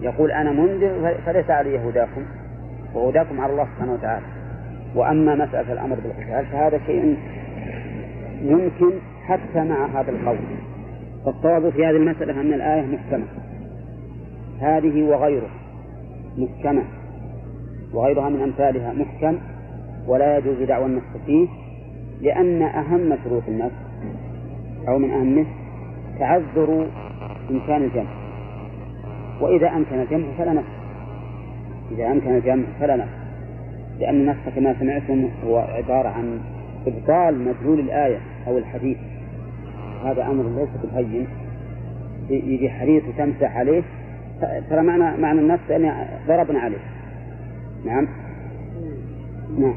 يقول 0.00 0.30
أنا 0.30 0.50
منذر 0.50 1.14
فليس 1.26 1.50
علي 1.50 1.78
هداكم 1.78 2.24
وهداكم 2.94 3.40
على 3.40 3.52
الله 3.52 3.64
سبحانه 3.64 3.92
وتعالى. 3.92 4.26
وأما 4.94 5.34
مسألة 5.34 5.72
الأمر 5.72 5.96
بالقتال 5.96 6.46
فهذا 6.46 6.78
شيء 6.86 7.18
يمكن 8.42 8.90
حتى 9.26 9.60
مع 9.60 9.86
هذا 9.86 10.10
القول. 10.10 10.38
فالصواب 11.24 11.70
في 11.70 11.86
هذه 11.86 11.96
المسألة 11.96 12.40
أن 12.40 12.52
الآية 12.52 12.86
محكمة. 12.86 13.24
هذه 14.60 15.02
وغيره 15.02 15.50
محكمة. 16.38 16.82
وغيرها 17.94 18.28
من 18.28 18.42
أمثالها 18.42 18.92
محكم 18.92 19.38
ولا 20.06 20.38
يجوز 20.38 20.62
دعوى 20.62 20.86
النفس 20.86 21.16
فيه 21.26 21.48
لأن 22.20 22.62
أهم 22.62 23.16
شروط 23.24 23.42
النفس 23.48 23.76
أو 24.88 24.98
من 24.98 25.10
أهمه 25.10 25.46
تعذر 26.18 26.86
إمكان 27.50 27.82
الجمع. 27.82 28.10
وإذا 29.40 29.68
أمكن 29.68 30.00
الجمع 30.00 30.26
فلا 30.38 30.52
نفس. 30.52 30.68
إذا 31.90 32.12
أمكن 32.12 32.36
الجمع 32.36 32.64
فلا 32.80 32.96
نفس. 32.96 33.14
لأن 33.98 34.14
النفس 34.14 34.48
كما 34.56 34.74
سمعتم 34.80 35.28
هو 35.46 35.58
عبارة 35.58 36.08
عن 36.08 36.40
إبطال 36.86 37.44
مدلول 37.44 37.80
الآية 37.80 38.18
أو 38.46 38.58
الحديث. 38.58 38.98
هذا 40.04 40.26
أمر 40.26 40.44
ليس 40.44 40.68
بالهين 40.82 41.26
يجي 42.30 42.70
حديث 42.70 43.02
وتمسح 43.08 43.56
عليه 43.56 43.82
ترى 44.70 44.82
معنى 44.82 45.20
معنى 45.22 45.40
النفس 45.40 45.70
أن 45.70 46.06
ضربنا 46.28 46.58
عليه. 46.58 46.93
نعم. 47.84 48.08
نعم. 49.58 49.74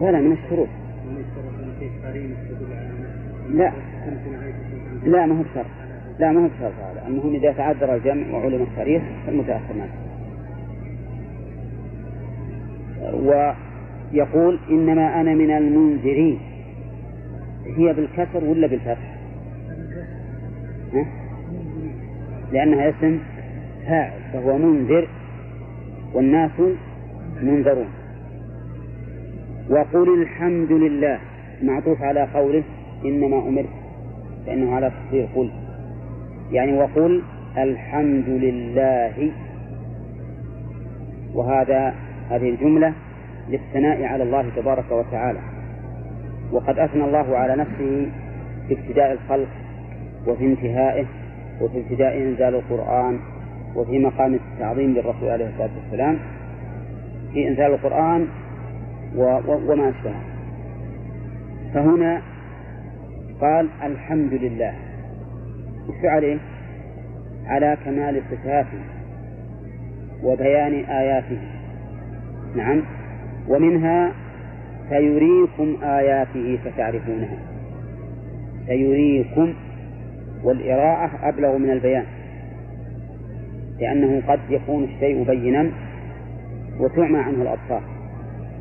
لا 0.00 0.10
لا 0.10 0.20
من 0.20 0.32
الشروط. 0.32 0.68
لا. 3.50 3.72
لا 5.04 5.26
ما 5.26 5.38
هو 5.38 5.42
بشرط 5.42 5.66
لا 6.18 6.32
ما 6.32 6.44
هو 6.44 6.48
بشرط 6.48 6.72
هذا. 6.80 7.06
المهم 7.08 7.34
إذا 7.34 7.52
تعذر 7.52 7.94
الجمع 7.94 8.36
وعلم 8.36 8.62
التاريخ 8.62 9.02
فالمتأخر 9.26 9.74
ما 9.74 9.86
ويقول 14.12 14.58
إنما 14.70 15.20
أنا 15.20 15.34
من 15.34 15.50
المنذرين. 15.50 16.38
هي 17.66 17.92
بالكسر 17.92 18.44
ولا 18.44 18.66
بالفتح؟ 18.66 19.16
ها؟ 20.92 21.06
لأنها 22.52 22.88
اسم 22.88 23.18
فاعل 23.86 24.20
فهو 24.32 24.58
منذر 24.58 25.08
والناس 26.14 26.60
منذرون. 27.42 27.88
وقل 29.70 30.22
الحمد 30.22 30.72
لله 30.72 31.18
معطوف 31.62 32.02
على 32.02 32.28
قوله 32.34 32.62
إنما 33.04 33.48
أمرت 33.48 33.68
فإنه 34.46 34.74
على 34.74 34.90
تصدير 34.90 35.28
قل. 35.34 35.50
يعني 36.52 36.78
وقل 36.78 37.22
الحمد 37.58 38.28
لله. 38.28 39.30
وهذا 41.34 41.94
هذه 42.30 42.50
الجملة 42.50 42.92
للثناء 43.48 44.04
على 44.04 44.22
الله 44.22 44.50
تبارك 44.56 44.90
وتعالى. 44.90 45.38
وقد 46.52 46.78
أثنى 46.78 47.04
الله 47.04 47.36
على 47.36 47.56
نفسه 47.56 48.10
في 48.68 48.74
ابتداء 48.74 49.12
الخلق 49.12 49.48
وفي 50.26 50.44
انتهائه 50.44 51.06
وفي 51.60 51.78
ابتداء 51.78 52.18
إنزال 52.18 52.54
القرآن 52.54 53.18
وفي 53.76 53.98
مقام 53.98 54.34
التعظيم 54.34 54.94
للرسول 54.94 55.28
عليه 55.28 55.48
الصلاة 55.48 55.70
والسلام 55.82 56.18
في 57.32 57.48
إنزال 57.48 57.74
القرآن 57.74 58.26
وما 59.16 59.88
أشبهه. 59.88 60.22
فهنا 61.74 62.22
قال 63.40 63.68
الحمد 63.82 64.34
لله. 64.34 64.74
وش 65.88 66.04
عليه؟ 66.04 66.38
على 67.46 67.76
كمال 67.84 68.22
صفاته 68.30 68.78
وبيان 70.22 70.84
آياته. 70.84 71.40
نعم. 72.56 72.82
ومنها 73.48 74.12
سيريكم 74.88 75.76
آياته 75.82 76.58
فتعرفونها. 76.64 77.38
سيريكم 78.66 79.54
والإراءة 80.44 81.28
أبلغ 81.28 81.58
من 81.58 81.70
البيان. 81.70 82.04
لأنه 83.82 84.22
قد 84.28 84.40
يكون 84.50 84.84
الشيء 84.84 85.24
بينا 85.24 85.70
وتعمى 86.80 87.18
عنه 87.18 87.42
الأبصار. 87.42 87.82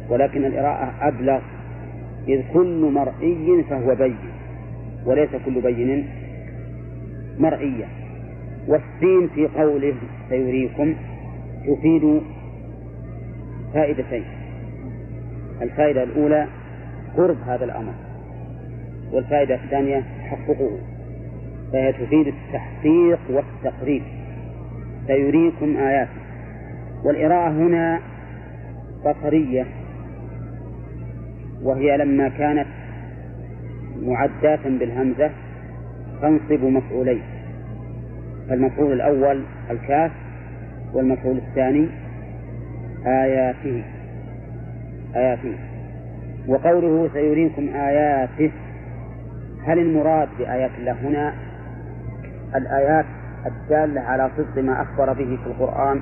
ولكن 0.10 0.46
الإراءة 0.46 0.94
أبلغ. 1.02 1.40
إذ 2.28 2.42
كل 2.54 2.92
مرئي 2.94 3.64
فهو 3.70 3.96
بين 3.96 4.18
وليس 5.06 5.30
كل 5.46 5.62
بين 5.62 6.08
مرئيا 7.40 7.88
والسين 8.68 9.28
في 9.36 9.48
قوله 9.48 9.96
سيريكم 10.30 10.94
تفيد 11.68 12.22
فائدتين. 13.74 14.24
الفائدة 15.62 16.04
الأولى 16.04 16.48
قرب 17.18 17.38
هذا 17.48 17.66
الأمر. 17.66 17.94
والفائدة 19.12 19.56
الثانية 19.56 20.00
تحققه. 20.00 20.78
فهي 21.74 21.94
تفيد 21.94 22.28
التحقيق 22.28 23.20
والتقريب. 23.30 24.04
سيريكم 25.08 25.78
آياته. 25.78 26.22
والإراءة 27.04 27.50
هنا 27.50 28.00
بصرية 29.06 29.66
وهي 31.64 31.98
لما 31.98 32.30
كانت 32.30 32.68
معداة 34.02 34.60
بالهمزة 34.66 35.30
تنصب 36.22 36.64
مفعولين 36.64 37.22
فالمفعول 38.50 38.94
الأول 38.94 39.44
الكاف 39.72 40.12
والمفعول 40.94 41.38
الثاني 41.38 41.88
آياته 43.06 43.84
آياته. 45.16 45.54
وقوله 46.48 47.10
سيريكم 47.14 47.70
آياته 47.76 48.52
هل 49.66 49.80
المراد 49.80 50.30
بآيات 50.40 50.72
الله 50.80 50.92
هنا؟ 50.92 51.34
الآيات 52.56 53.06
الدالة 53.46 54.02
على 54.02 54.32
صدق 54.38 54.64
ما 54.64 54.82
أخبر 54.82 55.14
به 55.14 55.38
في 55.44 55.48
القرآن 55.48 56.02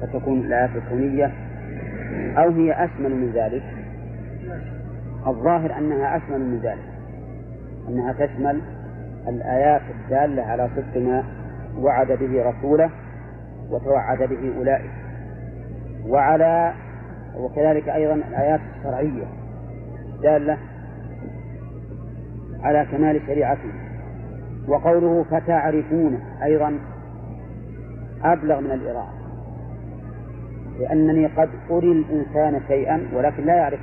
فتكون 0.00 0.40
الآيات 0.40 0.70
الكونية 0.76 1.32
أو 2.36 2.50
هي 2.50 2.84
أشمل 2.84 3.16
من 3.16 3.32
ذلك. 3.34 3.62
الظاهر 5.26 5.78
أنها 5.78 6.16
أشمل 6.16 6.40
من 6.40 6.58
ذلك 6.58 6.84
أنها 7.88 8.12
تشمل 8.12 8.62
الآيات 9.28 9.82
الدالة 9.90 10.42
على 10.42 10.68
صدق 10.76 11.02
ما 11.02 11.24
وعد 11.78 12.12
به 12.12 12.50
رسوله 12.50 12.90
وتوعد 13.70 14.18
به 14.18 14.56
أولئك. 14.58 14.90
وعلى 16.06 16.72
وكذلك 17.36 17.88
أيضا 17.88 18.14
الآيات 18.14 18.60
الشرعية 18.78 19.26
دالة 20.22 20.58
على 22.62 22.86
كمال 22.92 23.20
شريعته. 23.26 23.85
وقوله 24.68 25.24
فتعرفونه 25.30 26.18
أيضا 26.42 26.78
أبلغ 28.24 28.60
من 28.60 28.70
الإراءة 28.70 29.14
لأنني 30.78 31.26
قد 31.26 31.48
أري 31.70 31.92
الإنسان 31.92 32.60
شيئا 32.68 33.08
ولكن 33.14 33.44
لا 33.44 33.56
يعرف. 33.56 33.80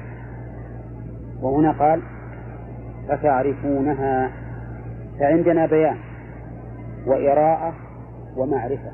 وهنا 1.42 1.72
قال 1.72 2.02
فتعرفونها. 3.08 4.32
فعندنا 5.20 5.66
بيان 5.66 5.98
وإراءة 7.06 7.74
ومعرفة. 8.38 8.92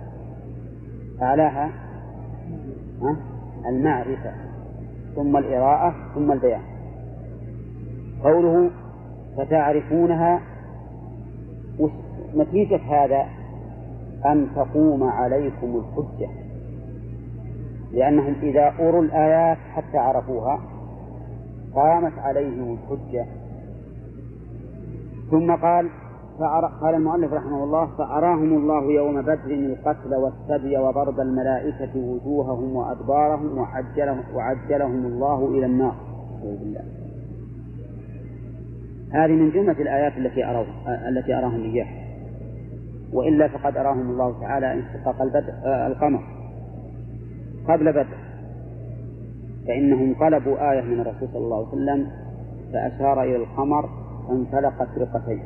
أعلاها 1.22 1.70
المعرفة. 3.70 4.32
ثم 5.16 5.38
الإراءة 5.38 5.96
ثم 6.16 6.32
البيان. 6.32 6.62
قوله 8.24 8.70
فتعرفونها 9.38 10.40
نتيجة 12.36 12.80
هذا 12.88 13.26
أن 14.26 14.48
تقوم 14.56 15.04
عليكم 15.04 15.84
الحجة 15.84 16.30
لأنهم 17.94 18.36
إذا 18.42 18.74
أروا 18.80 19.02
الآيات 19.02 19.58
حتى 19.58 19.98
عرفوها 19.98 20.60
قامت 21.76 22.20
عليهم 22.20 22.78
الحجة. 22.78 23.26
ثم 25.32 25.56
قال 25.56 25.90
قال 26.82 26.96
المؤلف 26.96 27.34
رحمه 27.34 27.64
الله 27.64 27.86
فأراهم 27.86 28.54
الله 28.54 28.92
يوم 28.92 29.22
بدر 29.22 29.52
القتل 29.52 30.16
والسبي 30.16 30.78
وضرب 30.78 31.20
الملائكة 31.20 31.92
وجوههم 31.96 32.76
وأدبارهم 32.76 33.58
وعجلهم, 33.58 34.24
وعجلهم 34.36 35.06
الله 35.06 35.48
إلى 35.48 35.66
النار. 35.66 35.96
بالله 36.44 36.82
هذه 39.14 39.32
من 39.32 39.52
جملة 39.52 39.82
الآيات 39.82 40.18
التي 40.18 40.66
التي 41.10 41.34
أراهم 41.34 41.64
إياها. 41.64 41.99
وإلا 43.14 43.48
فقد 43.48 43.78
أراهم 43.78 44.10
الله 44.10 44.40
تعالى 44.42 44.74
انشقاق 44.74 45.22
آه 45.66 45.88
القمر. 45.88 46.20
قبل 47.68 47.92
بدر. 47.92 48.18
فإنهم 49.68 50.16
طلبوا 50.20 50.72
آية 50.72 50.82
من 50.82 51.00
الرسول 51.00 51.30
صلى 51.34 51.44
الله 51.44 51.58
عليه 51.58 51.68
وسلم 51.68 52.08
فأشار 52.74 53.24
إلى 53.24 53.36
القمر 53.36 53.90
فانفلقت 54.28 54.88
فرقتين 54.96 55.42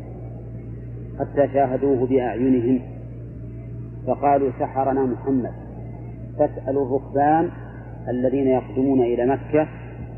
حتى 1.20 1.48
شاهدوه 1.54 2.08
بأعينهم. 2.08 2.80
فقالوا 4.08 4.52
سحرنا 4.60 5.06
محمد. 5.06 5.52
فاسألوا 6.40 6.86
الركبان 6.86 7.50
الذين 8.10 8.48
يقدمون 8.48 9.02
إلى 9.02 9.26
مكة 9.26 9.68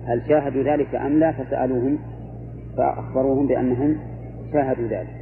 هل 0.06 0.22
شاهدوا 0.28 0.64
ذلك 0.64 0.96
أم 0.96 1.20
لا؟ 1.20 1.32
فسألوهم 1.32 1.98
فأخبروهم 2.78 3.48
بأنهم 3.48 3.98
شاهدوا 4.54 4.88
ذلك 4.88 5.16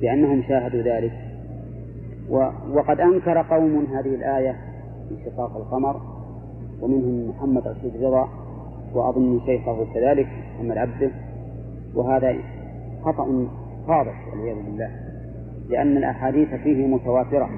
بأنهم 0.00 0.42
شاهدوا 0.48 0.82
ذلك. 0.82 1.29
وقد 2.72 3.00
أنكر 3.00 3.42
قوم 3.42 3.86
هذه 3.94 4.14
الآية 4.14 4.56
في 5.08 5.16
شقاق 5.24 5.56
القمر 5.56 6.00
ومنهم 6.82 7.28
محمد 7.28 7.68
رشيد 7.68 8.04
رضا 8.04 8.28
وأظن 8.94 9.40
شيخه 9.46 9.86
كذلك 9.94 10.28
محمد 10.54 10.78
عبده 10.78 11.10
وهذا 11.94 12.34
خطأ 13.02 13.48
واضح 13.88 14.28
والعياذ 14.32 14.56
بالله 14.56 14.90
لأن 15.68 15.96
الأحاديث 15.96 16.54
فيه 16.54 16.86
متواترة 16.86 17.48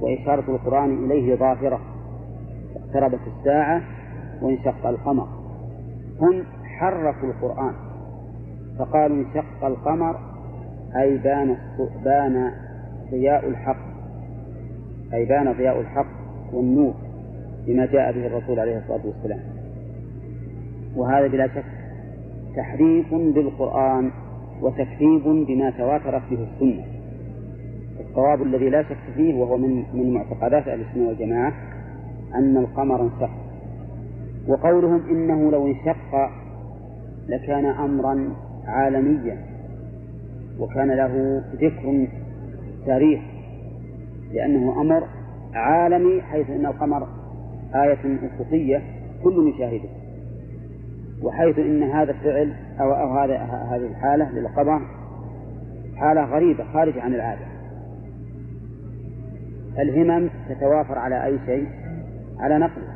وإشارة 0.00 0.50
القرآن 0.50 1.04
إليه 1.04 1.34
ظاهرة 1.34 1.80
اقتربت 2.76 3.20
الساعة 3.38 3.82
وانشق 4.42 4.86
القمر. 4.86 5.28
هم 6.20 6.44
حرفوا 6.64 7.28
القرآن 7.28 7.74
فقالوا 8.78 9.16
انشق 9.16 9.64
القمر 9.64 10.16
أي 10.96 11.16
بان 11.16 11.56
بان 12.04 12.50
ضياء 13.10 13.48
الحق 13.48 13.76
أي 15.14 15.24
بان 15.24 15.52
ضياء 15.52 15.80
الحق 15.80 16.06
والنور 16.52 16.94
بما 17.66 17.86
جاء 17.86 18.12
به 18.12 18.26
الرسول 18.26 18.60
عليه 18.60 18.78
الصلاة 18.78 19.06
والسلام. 19.06 19.40
وهذا 20.96 21.26
بلا 21.26 21.48
شك 21.48 21.64
تحريف 22.56 23.14
بالقرآن 23.14 24.10
وتكذيب 24.62 25.22
بما 25.24 25.70
تواترت 25.70 26.22
به 26.30 26.46
السنة. 26.52 26.84
الصواب 28.00 28.42
الذي 28.42 28.68
لا 28.68 28.82
شك 28.82 28.96
فيه 29.16 29.34
وهو 29.34 29.56
من 29.58 29.84
من 29.94 30.14
معتقدات 30.14 30.68
أهل 30.68 30.80
السنة 30.80 31.08
والجماعة 31.08 31.52
أن 32.34 32.56
القمر 32.56 33.02
انشق. 33.02 33.30
وقولهم 34.48 35.02
إنه 35.10 35.50
لو 35.50 35.66
انشق 35.66 36.30
لكان 37.28 37.66
أمرا 37.66 38.28
عالميا 38.66 39.38
وكان 40.60 40.90
له 40.90 41.42
ذكر 41.54 42.06
تاريخ 42.86 43.20
لأنه 44.32 44.80
أمر 44.80 45.04
عالمي 45.54 46.22
حيث 46.22 46.50
أن 46.50 46.66
القمر 46.66 47.08
آية 47.74 48.18
أفقية 48.22 48.82
كل 49.22 49.52
يشاهده 49.54 49.88
وحيث 51.22 51.58
أن 51.58 51.82
هذا 51.82 52.10
الفعل 52.10 52.52
أو, 52.80 52.92
أو 52.92 53.18
هذا 53.18 53.36
هذه 53.70 53.86
الحالة 53.86 54.30
للقمر 54.30 54.80
حالة 55.96 56.24
غريبة 56.24 56.64
خارجة 56.72 57.02
عن 57.02 57.14
العادة. 57.14 57.46
الهمم 59.78 60.30
تتوافر 60.48 60.98
على 60.98 61.24
أي 61.24 61.38
شيء؟ 61.46 61.68
على 62.38 62.58
نقله 62.58 62.94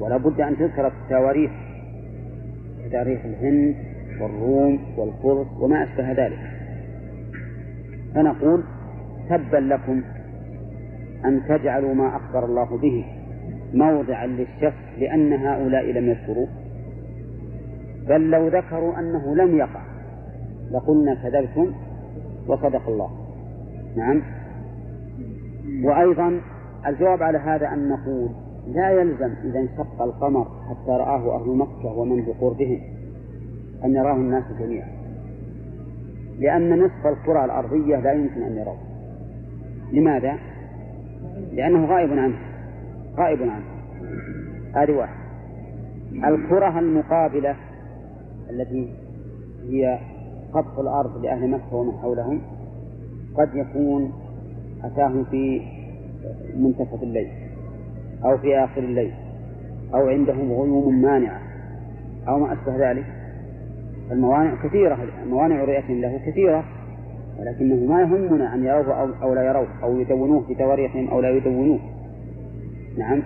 ولا 0.00 0.16
بد 0.16 0.40
أن 0.40 0.56
تذكر 0.56 0.86
التواريخ 0.86 1.50
كتاريخ 2.84 3.20
الهند 3.24 3.74
والروم 4.20 4.78
والفرس 4.96 5.46
وما 5.60 5.84
أشبه 5.84 6.12
ذلك. 6.12 6.38
فنقول 8.14 8.62
تبا 9.28 9.56
لكم 9.56 10.02
أن 11.24 11.42
تجعلوا 11.48 11.94
ما 11.94 12.16
أخبر 12.16 12.44
الله 12.44 12.78
به 12.78 13.04
موضعا 13.74 14.26
للشك 14.26 14.74
لأن 14.98 15.32
هؤلاء 15.32 15.90
لم 15.90 16.08
يذكروه. 16.08 16.48
بل 18.08 18.30
لو 18.30 18.48
ذكروا 18.48 18.98
أنه 18.98 19.34
لم 19.34 19.56
يقع 19.56 19.80
لقلنا 20.70 21.14
كذبتم 21.14 21.72
وصدق 22.46 22.88
الله. 22.88 23.10
نعم. 23.96 24.22
وأيضا 25.84 26.40
الجواب 26.86 27.22
على 27.22 27.38
هذا 27.38 27.68
أن 27.68 27.88
نقول 27.88 28.28
لا 28.74 28.90
يلزم 28.90 29.34
إذا 29.44 29.60
انشق 29.60 30.02
القمر 30.02 30.46
حتى 30.68 30.90
رآه 30.90 31.40
أهل 31.40 31.56
مكة 31.56 31.98
ومن 31.98 32.24
بقربهم 32.24 32.80
أن 33.84 33.94
يراه 33.94 34.16
الناس 34.16 34.44
جميعا. 34.60 34.88
لأن 36.38 36.78
نصف 36.78 37.06
الكرة 37.06 37.44
الأرضية 37.44 37.96
لا 37.96 38.12
يمكن 38.12 38.42
أن 38.42 38.56
يروه. 38.56 38.93
لماذا؟ 39.92 40.38
لأنه 41.52 41.86
غائب 41.86 42.10
عنه. 42.12 42.38
غائب 43.16 43.42
عنه. 43.42 43.64
هذه 44.74 44.92
واحد. 44.92 45.24
الكرة 46.12 46.78
المقابلة 46.78 47.56
التي 48.50 48.88
هي 49.68 49.98
قطف 50.52 50.80
الأرض 50.80 51.24
لأهل 51.24 51.50
مكة 51.50 51.74
ومن 51.74 51.92
حولهم 52.02 52.40
قد 53.34 53.54
يكون 53.54 54.12
أتاهم 54.84 55.24
في 55.24 55.62
منتصف 56.56 57.02
الليل 57.02 57.28
أو 58.24 58.38
في 58.38 58.58
آخر 58.58 58.80
الليل 58.80 59.12
أو 59.94 60.08
عندهم 60.08 60.52
غيوم 60.52 61.02
مانعة 61.02 61.40
أو 62.28 62.38
ما 62.38 62.52
أشبه 62.52 62.90
ذلك. 62.90 63.04
الموانع 64.10 64.54
كثيرة 64.64 64.98
موانع 65.30 65.64
رؤية 65.64 66.00
له 66.00 66.20
كثيرة. 66.26 66.64
ولكنه 67.40 67.92
ما 67.92 68.00
يهمنا 68.00 68.54
أن 68.54 68.64
يروه 68.64 69.14
أو, 69.22 69.34
لا 69.34 69.42
يروه 69.42 69.68
أو 69.82 70.00
يدونوه 70.00 70.42
في 70.46 70.54
تواريخهم 70.54 71.08
أو 71.08 71.20
لا 71.20 71.30
يدونوه. 71.30 71.78
نعم. 72.98 73.22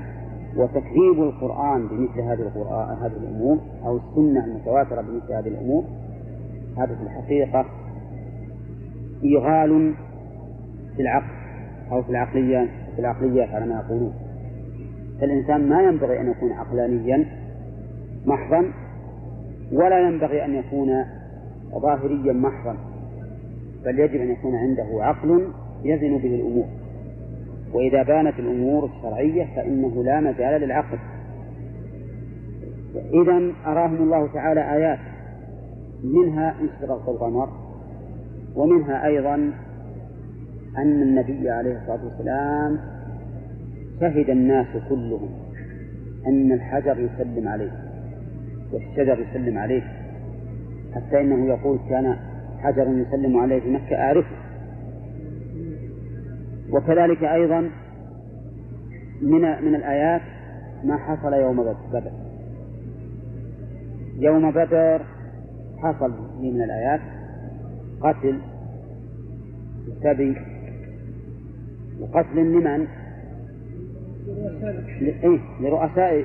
وتكذيب 0.56 1.22
القرآن 1.22 1.88
بمثل 1.88 2.20
هذه 2.20 2.40
القرآن 2.40 2.96
هذه 2.96 3.16
الأمور 3.16 3.58
أو 3.84 3.96
السنة 3.96 4.44
المتواترة 4.44 5.00
بمثل 5.00 5.32
هذه 5.32 5.48
الأمور 5.48 5.84
هذا 6.76 6.94
في 6.94 7.02
الحقيقة 7.02 7.64
إيغال 9.24 9.94
في 10.96 11.02
العقل 11.02 11.38
أو 11.92 12.02
في 12.02 12.10
العقليات 12.10 12.68
في 12.94 13.00
العقليات 13.00 13.48
على 13.48 13.66
ما 13.66 13.74
يقولون. 13.74 14.12
فالإنسان 15.20 15.68
ما 15.68 15.82
ينبغي 15.82 16.20
أن 16.20 16.30
يكون 16.30 16.52
عقلانيا 16.52 17.26
محضا 18.26 18.64
ولا 19.72 20.08
ينبغي 20.08 20.44
أن 20.44 20.54
يكون 20.54 21.04
ظاهريا 21.82 22.32
محضا. 22.32 22.76
بل 23.84 23.98
يجب 23.98 24.20
أن 24.20 24.30
يكون 24.30 24.54
عنده 24.54 25.04
عقل 25.04 25.48
يزن 25.84 26.18
به 26.18 26.34
الأمور. 26.34 26.66
وإذا 27.72 28.02
بانت 28.02 28.38
الأمور 28.38 28.84
الشرعية 28.84 29.48
فإنه 29.56 30.04
لا 30.04 30.20
مجال 30.20 30.60
للعقل. 30.60 30.98
إذا 32.94 33.52
أراهم 33.66 33.96
الله 33.96 34.26
تعالى 34.32 34.60
آيات 34.74 34.98
منها 36.04 36.54
انشراق 36.60 37.08
القمر 37.08 37.48
ومنها 38.56 39.06
أيضا 39.06 39.34
أن 40.78 41.02
النبي 41.02 41.50
عليه 41.50 41.78
الصلاة 41.78 42.04
والسلام 42.04 42.78
شهد 44.00 44.30
الناس 44.30 44.66
كلهم 44.88 45.28
أن 46.26 46.52
الحجر 46.52 46.98
يسلم 47.00 47.48
عليه 47.48 47.70
والشجر 48.72 49.18
يسلم 49.18 49.58
عليه 49.58 49.82
حتى 50.94 51.20
إنه 51.20 51.46
يقول 51.46 51.78
كان 51.88 52.16
حجر 52.62 52.88
يسلم 52.88 53.36
عليه 53.36 53.60
في 53.60 53.70
مكة 53.70 53.96
أعرفه. 53.96 54.36
وكذلك 56.70 57.24
أيضا 57.24 57.70
من 59.22 59.40
من 59.40 59.74
الآيات 59.74 60.22
ما 60.84 60.96
حصل 60.96 61.32
يوم 61.32 61.62
بدر 61.92 62.12
يوم 64.18 64.50
بدر 64.50 65.02
حصل 65.78 66.12
من 66.40 66.62
الآيات 66.62 67.00
قتل 68.00 68.38
سبي 70.02 70.36
وقتل 72.00 72.36
لمن؟ 72.36 72.86
إيه 75.24 75.38
لرؤساء 75.60 76.24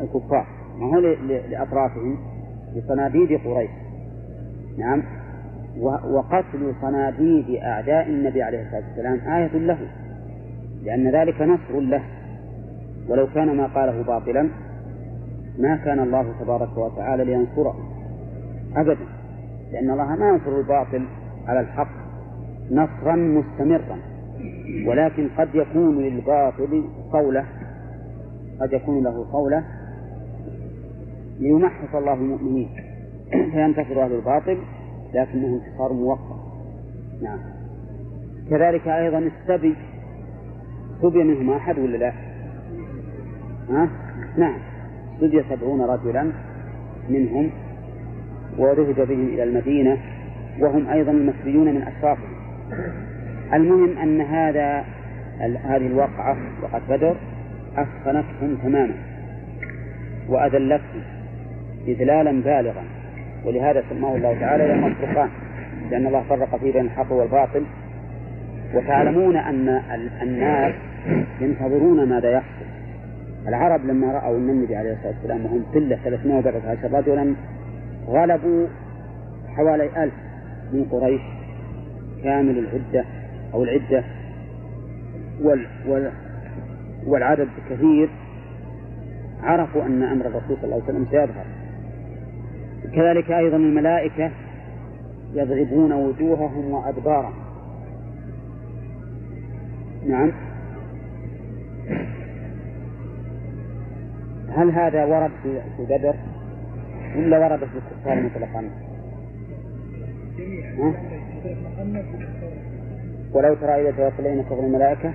الكفار. 0.00 0.46
ما 0.78 0.86
هو 0.86 0.98
لأطرافهم 1.50 2.18
لصناديد 2.74 3.40
قريش. 3.44 3.70
نعم. 4.78 5.02
وقتل 5.80 6.74
صناديد 6.80 7.50
أعداء 7.62 8.08
النبي 8.08 8.42
عليه 8.42 8.62
الصلاة 8.62 8.82
والسلام 8.88 9.34
آية 9.34 9.58
له 9.58 9.78
لأن 10.84 11.08
ذلك 11.08 11.42
نصر 11.42 11.80
له. 11.80 12.02
ولو 13.08 13.26
كان 13.34 13.56
ما 13.56 13.66
قاله 13.66 14.02
باطلا 14.02 14.48
ما 15.58 15.76
كان 15.76 15.98
الله 15.98 16.32
تبارك 16.40 16.78
وتعالى 16.78 17.24
لينصره 17.24 17.76
أبدا. 18.76 19.06
لأن 19.72 19.90
الله 19.90 20.16
ما 20.16 20.28
ينصر 20.28 20.58
الباطل 20.58 21.04
على 21.46 21.60
الحق 21.60 21.90
نصرا 22.70 23.16
مستمرا 23.16 23.98
ولكن 24.86 25.28
قد 25.38 25.48
يكون 25.54 25.98
للباطل 25.98 26.84
صولة 27.12 27.44
قد 28.60 28.72
يكون 28.72 29.04
له 29.04 29.26
صولة 29.32 29.64
ليمحص 31.40 31.94
الله 31.94 32.14
المؤمنين. 32.14 32.68
فينتصر 33.52 34.04
أهل 34.04 34.12
الباطل 34.12 34.58
لكنه 35.14 35.46
انتصار 35.46 35.92
موقت 35.92 36.40
نعم. 37.22 37.38
كذلك 38.50 38.88
أيضا 38.88 39.18
السبي. 39.18 39.74
سبي 41.02 41.24
منهم 41.24 41.50
أحد 41.50 41.78
ولا 41.78 41.96
لا؟ 41.96 42.12
ها؟ 43.70 43.88
نعم. 44.36 44.58
سبي 45.20 45.44
سبعون 45.50 45.80
رجلا 45.80 46.32
منهم 47.08 47.50
وذهب 48.58 49.06
بهم 49.08 49.26
إلى 49.26 49.42
المدينة 49.42 49.98
وهم 50.60 50.88
أيضا 50.88 51.10
المسبيون 51.10 51.74
من 51.74 51.82
أشرافهم. 51.82 52.38
المهم 53.52 53.98
أن 53.98 54.20
هذا 54.20 54.84
هذه 55.40 55.86
الواقعة 55.86 56.36
وقد 56.62 56.82
بدر 56.88 57.16
أسخنتهم 57.76 58.56
تماما 58.62 58.94
وأذلتهم 60.28 61.02
إذلالا 61.88 62.42
بالغا. 62.42 62.97
ولهذا 63.44 63.84
سماه 63.90 64.16
الله 64.16 64.40
تعالى 64.40 64.68
يوم 64.70 64.86
الفرقان 64.86 65.28
لأن 65.90 66.06
الله 66.06 66.22
فرق 66.22 66.56
فيه 66.56 66.72
بين 66.72 66.84
الحق 66.84 67.12
والباطل. 67.12 67.64
وتعلمون 68.74 69.36
أن 69.36 69.68
الناس 70.22 70.74
ينتظرون 71.40 72.08
ماذا 72.08 72.30
يحصل. 72.30 72.64
العرب 73.48 73.84
لما 73.86 74.12
رأوا 74.12 74.36
النبي 74.36 74.76
عليه 74.76 74.92
الصلاة 74.92 75.12
والسلام 75.12 75.44
وهم 75.44 75.64
قلة 75.74 75.96
314 76.04 76.92
رجلا 76.92 77.34
غلبوا 78.06 78.66
حوالي 79.56 80.04
ألف 80.04 80.14
من 80.72 80.84
قريش 80.90 81.20
كامل 82.24 82.58
العدة 82.58 83.04
أو 83.54 83.64
العدة 83.64 84.04
وال 85.42 85.66
وال 85.86 86.10
والعدد 87.06 87.48
كثير. 87.70 88.08
عرفوا 89.42 89.82
أن 89.82 90.02
أمر 90.02 90.26
الرسول 90.26 90.56
صلى 90.56 90.64
الله 90.64 90.74
عليه 90.74 90.84
وسلم 90.84 91.06
سيظهر. 91.10 91.44
كذلك 92.94 93.30
أيضا 93.30 93.56
الملائكة 93.56 94.30
يضربون 95.34 95.92
وجوههم 95.92 96.70
وأدبارهم. 96.70 97.34
نعم. 100.06 100.32
هل 104.48 104.70
هذا 104.70 105.04
ورد 105.04 105.30
في 105.76 105.84
بدر؟ 105.84 106.14
ولا 107.16 107.38
ورد 107.38 107.58
في 107.58 107.78
الكفار 107.78 108.22
مطلقا؟ 108.22 108.70
ولو 113.32 113.54
ترى 113.54 113.88
إذا 113.88 113.90
توفينا 113.90 114.42
كفر 114.42 114.60
الملائكة 114.60 115.12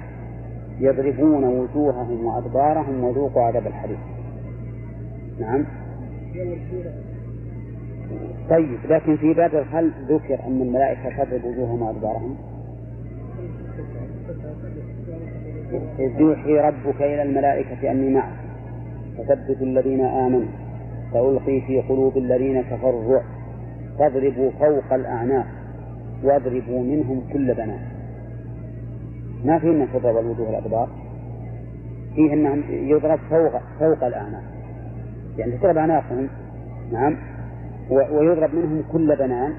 يضربون 0.80 1.44
وجوههم 1.44 2.26
وأدبارهم 2.26 3.04
وذوقوا 3.04 3.42
عذاب 3.44 3.68
الحريق 3.68 4.00
نعم. 5.40 5.66
طيب 8.50 8.80
لكن 8.90 9.18
في 9.18 9.34
بدر 9.34 9.66
هل 9.72 9.92
ذكر 10.10 10.40
أن 10.48 10.62
الملائكة 10.62 11.10
تضرب 11.10 11.46
وجوههم 11.46 11.82
وأدبارهم؟ 11.82 12.36
إذ 16.00 16.22
يوحي 16.22 16.60
ربك 16.60 17.02
إلى 17.02 17.22
الملائكة 17.22 17.92
أني 17.92 18.14
معك. 18.14 18.34
فثبت 19.18 19.62
الذين 19.62 20.02
آمنوا. 20.06 20.52
سألقي 21.14 21.62
في 21.62 21.82
قلوب 21.82 22.18
الذين 22.18 22.62
كفروا 22.62 23.02
الرعب 23.02 23.26
فاضربوا 24.00 24.52
فوق 24.52 24.94
الأعناق. 24.94 25.46
واضربوا 26.24 26.84
منهم 26.84 27.22
كل 27.34 27.54
بنات. 27.54 27.80
ما 29.46 29.60
في 29.60 29.70
أنها 29.70 29.88
تضرب 29.94 30.18
الوجوه 30.18 30.50
الأدبار 30.50 30.90
فيه 32.16 32.34
أنهم 32.34 32.64
يضرب 32.70 33.20
فوق 33.30 33.62
فوق 33.80 34.04
الأعناق. 34.04 34.44
يعني 35.38 35.58
تضرب 35.58 35.78
أعناقهم. 35.78 36.28
نعم. 36.92 37.33
ويضرب 37.90 38.56
منهم 38.56 38.84
كل 38.92 39.16
بنان. 39.16 39.54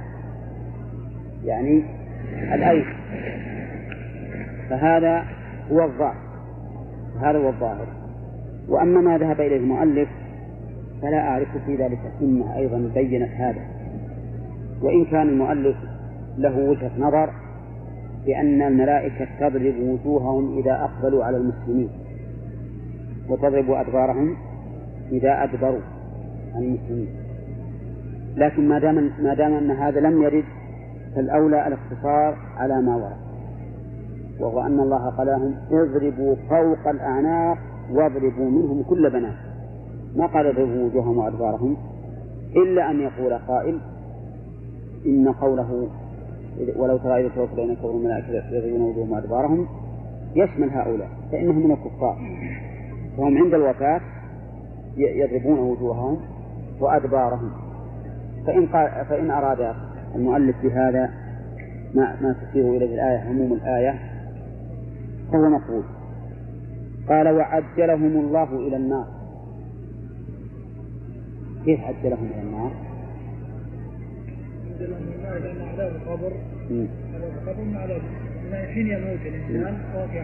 يعني 1.45 1.85
الأيس. 2.55 2.87
فهذا 4.70 5.25
هو 5.72 5.85
الظاهر. 5.85 6.25
هذا 7.20 7.39
هو 7.39 7.49
الظاهر. 7.49 7.87
وأما 8.68 9.01
ما 9.01 9.18
ذهب 9.18 9.41
إليه 9.41 9.57
المؤلف 9.57 10.09
فلا 11.03 11.20
أعرف 11.20 11.49
في 11.66 11.77
ذلك 11.77 11.99
سنة 12.20 12.57
أيضا 12.57 12.91
بينت 12.95 13.31
هذا. 13.31 13.61
وإن 14.83 15.05
كان 15.05 15.29
المؤلف 15.29 15.77
له 16.39 16.59
وجهة 16.59 16.91
نظر 16.99 17.31
بأن 18.27 18.62
الملائكة 18.62 19.27
تضرب 19.41 19.75
وجوههم 19.81 20.59
إذا 20.59 20.72
أقبلوا 20.72 21.25
على 21.25 21.37
المسلمين. 21.37 21.89
وتضرب 23.29 23.70
أدبارهم 23.70 24.37
إذا 25.12 25.45
أدبروا 25.45 25.81
عن 26.55 26.62
المسلمين. 26.62 27.24
لكن 28.37 28.68
ما 28.68 28.78
دام 28.78 29.11
ما 29.22 29.35
دام 29.35 29.53
أن 29.53 29.70
هذا 29.70 30.01
لم 30.01 30.22
يرد 30.22 30.45
فالأولى 31.14 31.66
الاقتصار 31.66 32.37
على 32.57 32.82
ما 32.82 32.97
ورد. 32.97 33.16
وهو 34.41 34.61
أن 34.61 34.80
الله 34.80 35.11
قال 35.11 35.26
لهم 35.26 35.55
اضربوا 35.70 36.35
فوق 36.49 36.89
الأعناق 36.89 37.59
واضربوا 37.93 38.51
منهم 38.51 38.82
كل 38.82 39.11
بنات. 39.11 39.37
ما 40.16 40.26
قال 40.26 40.47
اضربوا 40.47 40.85
وجوههم 40.85 41.18
وأدبارهم؟ 41.18 41.76
إلا 42.57 42.91
أن 42.91 43.01
يقول 43.01 43.39
قائل 43.39 43.78
إن 45.07 45.28
قوله 45.28 45.89
ولو 46.76 46.97
ترى 46.97 47.20
إذا 47.20 47.28
توفوا 47.35 47.57
بين 47.57 47.74
كفر 47.74 47.91
الملائكة 47.91 48.57
يضربون 48.57 48.80
وجوههم 48.80 49.12
وأدبارهم 49.12 49.66
يشمل 50.35 50.70
هؤلاء 50.70 51.09
فإنهم 51.32 51.66
من 51.66 51.70
الكفار. 51.70 52.16
فهم 53.16 53.39
عند 53.39 53.55
الوفاة 53.55 54.01
يضربون 54.97 55.59
وجوههم 55.59 56.16
وأدبارهم. 56.80 57.51
فإن 58.47 58.66
قال 58.66 59.05
فإن 59.09 59.30
أراد 59.30 59.74
المؤلف 60.14 60.57
بهذا 60.62 61.11
ما 61.95 62.16
ما 62.20 62.36
تشير 62.51 62.76
إليه 62.76 62.95
الآية 62.95 63.18
عموم 63.18 63.53
الآية 63.53 63.99
فهو 65.32 65.49
مقبول. 65.49 65.84
قال 67.09 67.28
وعجلهم 67.28 68.20
الله 68.20 68.57
إلى 68.68 68.76
النار. 68.76 69.07
كيف 71.64 71.80
عجلهم 71.80 72.28
إلى 72.34 72.42
النار؟ 72.42 72.70
عجلهم 74.74 75.14
لأن 75.42 75.68
عذاب 75.68 75.92
القبر 75.97 76.32
القبر 76.70 78.03
حين 78.74 78.86
يموت 78.86 79.20
الإنسان 79.26 79.74
القبر 79.95 80.14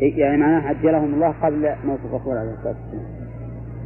يعني 0.00 0.36
معناه 0.36 0.68
عجلهم 0.68 1.14
الله 1.14 1.28
قبل 1.42 1.74
موت 1.84 1.98
الرسول 2.04 2.36
عليه 2.36 2.50
الصلاة 2.50 2.74
والسلام. 2.82 3.06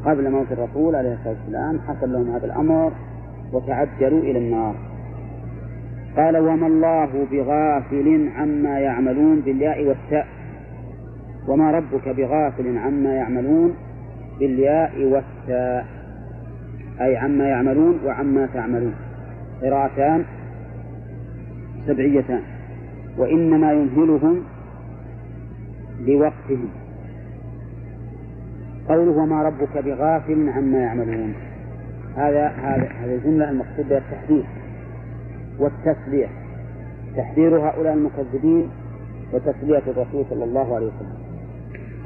قبل 0.05 0.31
موت 0.31 0.53
الرسول 0.53 0.95
عليه 0.95 1.15
الصلاة 1.15 1.35
والسلام 1.41 1.81
حصل 1.81 2.13
لهم 2.13 2.31
هذا 2.31 2.47
الأمر. 2.47 2.93
وتعجلوا 3.53 4.21
إلى 4.21 4.39
النار. 4.39 4.75
قال 6.17 6.37
وما 6.37 6.67
الله 6.67 7.27
بغافل 7.31 8.29
عما 8.37 8.79
يعملون 8.79 9.41
بالياء 9.41 9.85
والتاء. 9.85 10.27
وما 11.49 11.71
ربك 11.71 12.09
بغافل 12.09 12.79
عما 12.79 13.15
يعملون 13.15 13.75
بالياء 14.39 15.05
والتاء. 15.05 15.87
أي 17.01 17.17
عما 17.17 17.49
يعملون 17.49 17.99
وعما 18.05 18.47
تعملون. 18.47 18.95
قراءتان 19.63 20.25
سبعيتان. 21.87 22.41
وإنما 23.19 23.73
يمهلهم 23.73 24.43
لوقتهم. 26.07 26.69
قوله 28.89 29.11
وما 29.11 29.43
ربك 29.43 29.79
بغافل 29.85 30.49
عما 30.49 30.79
يعملون. 30.79 31.35
هذا 32.17 32.49
هذا 32.49 32.89
هذه 32.89 33.15
الجملة 33.15 33.51
المقصود 33.51 33.89
بها 33.89 33.99
التحذير 33.99 34.45
والتسلية 35.59 36.29
تحذير 37.17 37.69
هؤلاء 37.69 37.95
المكذبين 37.95 38.71
وتسلية 39.33 39.83
الرسول 39.87 40.25
صلى 40.31 40.45
الله 40.45 40.75
عليه 40.75 40.87
وسلم. 40.87 41.19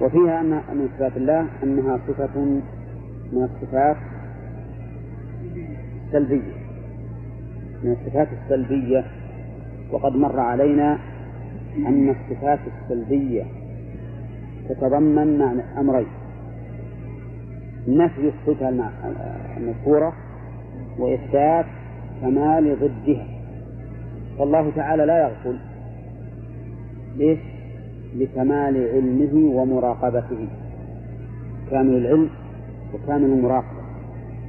وفيها 0.01 0.41
أن 0.41 0.51
من 0.51 0.89
صفات 0.99 1.17
الله 1.17 1.47
أنها 1.63 1.99
صفة 2.09 2.41
من 3.33 3.43
الصفات 3.43 3.97
السلبية. 6.07 6.53
من 7.83 7.93
الصفات 7.93 8.29
السلبية. 8.43 9.05
وقد 9.91 10.17
مر 10.17 10.41
علينا 10.41 10.99
أن 11.77 12.09
الصفات 12.09 12.59
السلبية 12.83 13.45
تتضمن 14.69 15.63
أمرين. 15.79 16.07
نفي 17.89 18.29
الصفة 18.29 18.69
المذكورة 19.57 20.13
وإثبات 20.99 21.67
كمال 22.21 22.77
ضدها. 22.81 23.27
فالله 24.39 24.71
تعالى 24.77 25.07
لا 25.07 25.23
يغفل. 25.23 25.59
ليش؟ 27.17 27.39
لكمال 28.17 28.89
علمه 28.95 29.57
ومراقبته. 29.57 30.49
كامل 31.71 31.97
العلم 31.97 32.31
وكامل 32.95 33.25
المراقبة. 33.25 33.85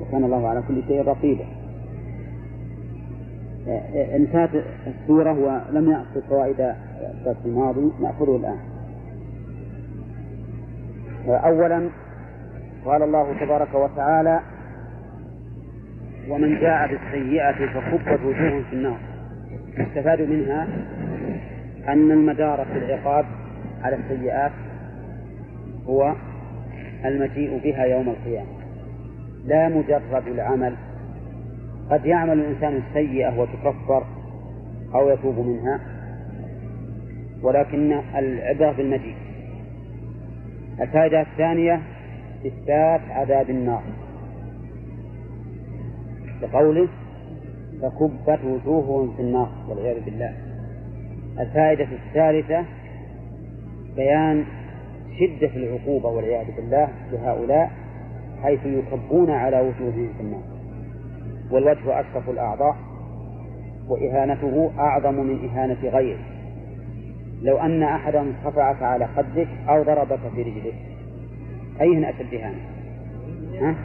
وكان 0.01 0.23
الله 0.23 0.47
على 0.47 0.63
كل 0.67 0.83
شيء 0.87 1.01
رقيبا. 1.01 1.45
انتهت 4.15 4.49
السورة 4.87 5.31
ولم 5.71 5.91
يأخذ 5.91 6.21
فوائد 6.29 6.59
الدرس 6.59 7.45
الماضي 7.45 7.91
نأخذه 8.01 8.35
الآن. 8.35 8.57
أولا 11.27 11.89
قال 12.85 13.03
الله 13.03 13.33
تبارك 13.39 13.73
وتعالى 13.75 14.39
ومن 16.29 16.59
جاء 16.59 16.87
بالسيئة 16.87 17.51
فكبت 17.51 18.19
وجوههم 18.25 18.63
في 18.63 18.73
النار. 18.73 18.97
يستفاد 19.77 20.21
منها 20.21 20.67
أن 21.87 22.11
المدار 22.11 22.65
في 22.65 22.77
العقاب 22.77 23.25
على 23.83 23.95
السيئات 23.95 24.51
هو 25.87 26.13
المجيء 27.05 27.59
بها 27.63 27.85
يوم 27.85 28.09
القيامة. 28.09 28.49
لا 29.45 29.69
مجرد 29.69 30.27
العمل. 30.27 30.75
قد 31.91 32.05
يعمل 32.05 32.39
الإنسان 32.39 32.81
السيئة 32.87 33.39
وتكفر 33.39 34.03
أو 34.95 35.09
يتوب 35.09 35.39
منها 35.39 35.79
ولكن 37.41 38.01
العبرة 38.15 38.71
بالمجيء. 38.71 39.15
الفائدة 40.81 41.21
الثانية 41.21 41.81
إثبات 42.45 43.01
عذاب 43.09 43.49
النار. 43.49 43.83
بقوله 46.41 46.87
فكبت 47.81 48.39
وجوههم 48.45 49.13
في 49.15 49.21
النار 49.21 49.49
والعياذ 49.69 50.05
بالله. 50.05 50.33
الفائدة 51.39 51.87
الثالثة 51.91 52.65
بيان 53.95 54.45
شدة 55.19 55.55
العقوبة 55.55 56.09
والعياذ 56.09 56.55
بالله 56.55 56.87
لهؤلاء 57.11 57.71
حيث 58.43 58.59
يكبون 58.65 59.31
على 59.31 59.59
وجوههم 59.59 60.09
في 60.17 60.23
النار. 60.23 60.43
والوجه 61.51 61.99
أشرف 61.99 62.29
الأعضاء 62.29 62.75
وإهانته 63.89 64.71
أعظم 64.79 65.13
من 65.13 65.49
إهانة 65.49 65.89
غيره. 65.89 66.19
لو 67.41 67.57
أن 67.57 67.83
أحدا 67.83 68.33
صفعك 68.45 68.83
على 68.83 69.07
خدك 69.07 69.47
أو 69.69 69.83
ضربك 69.83 70.19
في 70.35 70.41
رجلك. 70.41 70.94
أيهن 71.81 72.05
أشد 72.05 72.33
إهانة؟ 72.33 72.61
ها؟ 73.61 73.75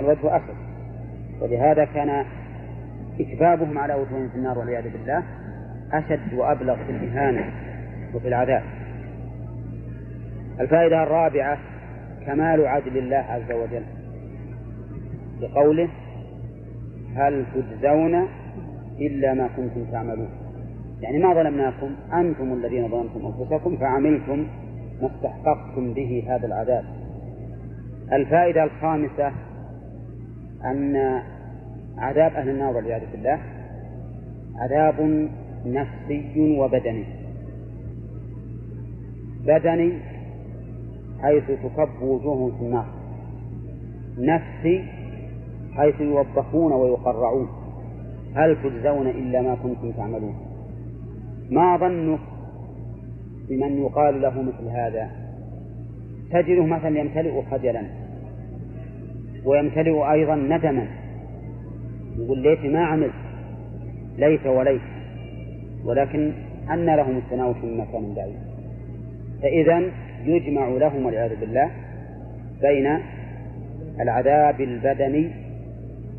الوجه 0.00 0.36
أشد 0.36 0.54
ولهذا 1.40 1.84
كان 1.84 2.24
إكبابهم 3.20 3.78
على 3.78 3.94
وجوههم 3.94 4.28
في 4.28 4.34
النار 4.34 4.58
والعياذ 4.58 4.92
بالله 4.92 5.22
أشد 5.92 6.34
وأبلغ 6.34 6.76
في 6.76 6.90
الإهانة 6.90 7.52
وفي 8.14 8.28
العذاب 8.28 8.62
الفائدة 10.60 11.02
الرابعة 11.02 11.58
كمال 12.26 12.66
عدل 12.66 12.98
الله 12.98 13.16
عز 13.16 13.52
وجل 13.52 13.82
بقوله 15.40 15.88
هل 17.16 17.44
تجزون 17.54 18.28
إلا 19.00 19.34
ما 19.34 19.48
كنتم 19.56 19.84
تعملون 19.92 20.28
يعني 21.00 21.18
ما 21.18 21.34
ظلمناكم 21.34 21.90
أنتم 22.12 22.52
الذين 22.52 22.88
ظلمتم 22.88 23.26
أنفسكم 23.26 23.76
فعملتم 23.76 24.46
ما 25.02 25.08
استحققتم 25.08 25.92
به 25.92 26.24
هذا 26.28 26.46
العذاب. 26.46 26.84
الفائدة 28.12 28.64
الخامسة 28.64 29.32
أن 30.64 31.22
عذاب 31.98 32.32
أهل 32.32 32.48
النار 32.48 32.76
والعياذ 32.76 33.02
بالله 33.12 33.38
عذاب 34.56 35.28
نفسي 35.66 36.58
وبدني. 36.58 37.04
بدني 39.46 39.92
حيث 41.22 41.44
تكب 41.44 42.02
وجوههم 42.02 42.50
في 42.58 42.64
النار. 42.64 42.86
نفسي 44.18 44.84
حيث 45.76 46.00
يوبخون 46.00 46.72
ويقرعون. 46.72 47.48
هل 48.34 48.56
تجزون 48.62 49.06
إلا 49.06 49.42
ما 49.42 49.54
كنتم 49.54 49.92
تعملون؟ 49.92 50.34
ما 51.50 51.76
ظنك 51.76 52.20
بمن 53.48 53.82
يقال 53.82 54.22
له 54.22 54.42
مثل 54.42 54.68
هذا. 54.68 55.10
تجده 56.30 56.64
مثلا 56.64 56.98
يمتلئ 56.98 57.42
خجلا 57.50 57.82
ويمتلئ 59.44 60.12
أيضا 60.12 60.34
ندما. 60.34 60.86
يقول 62.18 62.38
ليت 62.38 62.64
ما 62.64 62.84
عملت 62.84 63.12
ليت 64.18 64.46
وليت 64.46 64.80
ولكن 65.84 66.32
أن 66.70 66.86
لهم 66.86 67.16
التناوش 67.18 67.56
من 67.56 67.76
مكان 67.76 68.14
بعيد. 68.14 68.36
فإذا 69.42 69.82
يجمع 70.24 70.68
لهم 70.68 71.06
والعياذ 71.06 71.40
بالله 71.40 71.70
بين 72.60 72.98
العذاب 74.00 74.60
البدني 74.60 75.30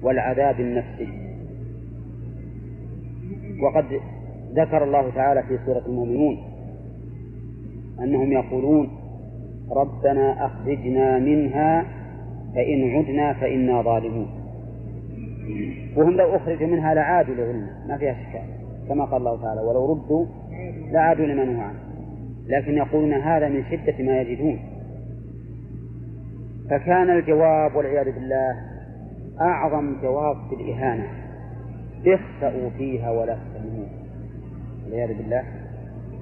والعذاب 0.02 0.60
النفسي. 0.60 1.08
وقد 3.62 3.86
ذكر 4.56 4.84
الله 4.84 5.10
تعالى 5.10 5.44
في 5.44 5.60
سورة 5.66 5.86
المؤمنون 5.88 6.53
أنهم 8.00 8.32
يقولون 8.32 8.90
ربنا 9.72 10.46
أخرجنا 10.46 11.20
منها 11.20 11.86
فإن 12.56 12.90
عدنا 12.90 13.34
فإنا 13.34 13.82
ظالمون. 13.82 14.28
وهم 15.96 16.12
لو 16.12 16.36
أخرجوا 16.36 16.68
منها 16.68 16.94
لعادوا 16.94 17.36
لظلم 17.36 17.68
ما 17.88 17.98
فيها 17.98 18.14
شك 18.14 18.42
كما 18.90 19.06
قال 19.06 19.22
الله 19.22 19.42
تعالى 19.42 19.62
ولو 19.62 19.94
ردوا 19.94 20.26
لعادوا 20.92 21.26
لما 21.26 21.46
نهوا 21.46 21.64
عنه. 21.64 21.80
لكن 22.48 22.78
يقولون 22.78 23.14
هذا 23.14 23.50
من 23.50 23.64
شدة 23.72 24.04
ما 24.04 24.22
يجدون. 24.22 24.60
فكان 26.70 27.10
الجواب 27.10 27.76
والعياذ 27.76 28.12
بالله 28.12 28.56
أعظم 29.42 30.02
جواب 30.02 30.36
في 30.50 30.56
الإهانة 30.56 31.08
اخسأوا 32.08 32.70
فيها 32.78 33.12
ولا 33.12 33.38
تسلمون. 33.38 33.88
والعياذ 34.86 35.18
بالله. 35.18 35.44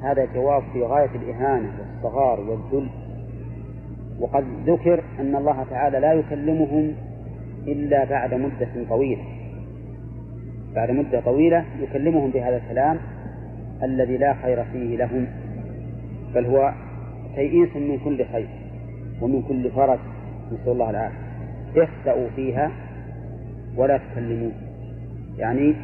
هذا 0.02 0.26
جواب 0.26 0.64
في 0.74 0.84
غاية 0.84 1.10
الإهانة 1.16 1.72
والصغار 1.80 2.40
والذل. 2.40 2.90
وقد 4.20 4.46
ذكر 4.66 5.04
أن 5.20 5.36
الله 5.36 5.64
تعالى 5.70 6.00
لا 6.00 6.14
يكلمهم 6.14 6.94
إلا 7.68 8.04
بعد 8.04 8.34
مدة 8.34 8.90
طويلة. 8.90 9.24
بعد 10.76 10.92
مدة 10.92 11.22
طويلة 11.22 11.66
يكلمهم 11.80 12.30
بهذا 12.30 12.58
الكلام 12.58 12.98
الذي 13.84 14.18
لا 14.18 14.34
خير 14.34 14.64
فيه 14.64 14.98
لهم 14.98 15.28
بل 16.36 16.46
هو 16.46 16.74
تيئيس 17.36 17.76
من 17.76 18.00
كل 18.06 18.26
خير 18.26 18.48
ومن 19.22 19.42
كل 19.42 19.72
فرج. 19.72 20.00
نسأل 20.52 20.72
الله 20.72 20.90
العافية. 20.90 21.32
اخسأوا 21.76 22.30
فيها 22.36 22.72
ولا 23.78 23.98
تكلمون 23.98 24.54
يعني 25.38 25.76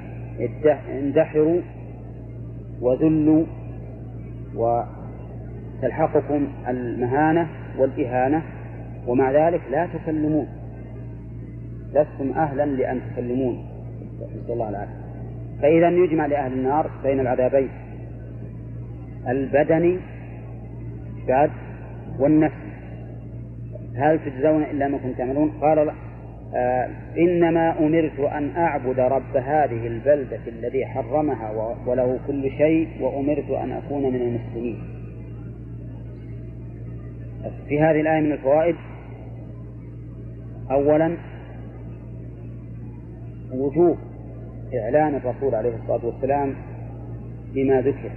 اندحروا 0.89 1.61
وذلوا 2.81 3.45
وتلحقكم 4.57 6.47
المهانة 6.67 7.47
والإهانة 7.77 8.41
ومع 9.07 9.31
ذلك 9.31 9.61
لا 9.71 9.87
تكلمون. 9.93 10.47
لستم 11.89 12.31
أهلا 12.35 12.65
لأن 12.65 13.01
تكلمون. 13.11 13.65
نسأل 14.15 14.51
الله 14.51 14.69
العافية. 14.69 14.93
فإذا 15.61 15.89
يجمع 15.89 16.25
لأهل 16.25 16.53
النار 16.53 16.89
بين 17.03 17.19
العذابين. 17.19 17.69
البدني 19.27 19.99
بعد 21.27 21.51
والنفس 22.19 22.67
هل 23.95 24.19
تجزون 24.19 24.63
إلا 24.63 24.87
ما 24.87 24.97
كنتم 24.97 25.17
تعملون؟ 25.17 25.51
قال 25.61 25.79
آه 25.79 26.06
إنما 27.17 27.79
أمرت 27.79 28.19
أن 28.19 28.49
أعبد 28.57 28.99
رب 28.99 29.37
هذه 29.37 29.87
البلدة 29.87 30.39
الذي 30.47 30.85
حرمها 30.85 31.75
وله 31.85 32.19
كل 32.27 32.51
شيء 32.51 32.87
وأمرت 33.01 33.49
أن 33.49 33.71
أكون 33.71 34.03
من 34.03 34.21
المسلمين. 34.21 34.79
في 37.67 37.81
هذه 37.81 38.01
الآية 38.01 38.21
من 38.21 38.31
الفوائد 38.31 38.75
أولا 40.71 41.17
وجوب 43.53 43.97
إعلان 44.73 45.15
الرسول 45.15 45.55
عليه 45.55 45.75
الصلاة 45.75 46.05
والسلام 46.05 46.55
بما 47.53 47.81
ذكر 47.81 48.11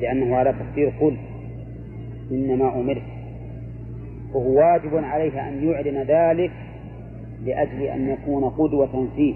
لأنه 0.00 0.36
على 0.36 0.52
تفسير 0.52 0.92
قل 1.00 1.16
إنما 2.30 2.74
أمرت. 2.80 3.02
وهو 4.34 4.58
واجب 4.58 4.96
عليه 4.96 5.48
أن 5.48 5.68
يعلن 5.68 6.02
ذلك 6.02 6.50
لأجل 7.44 7.82
أن 7.82 8.08
يكون 8.08 8.44
قدوة 8.44 9.08
فيه. 9.16 9.34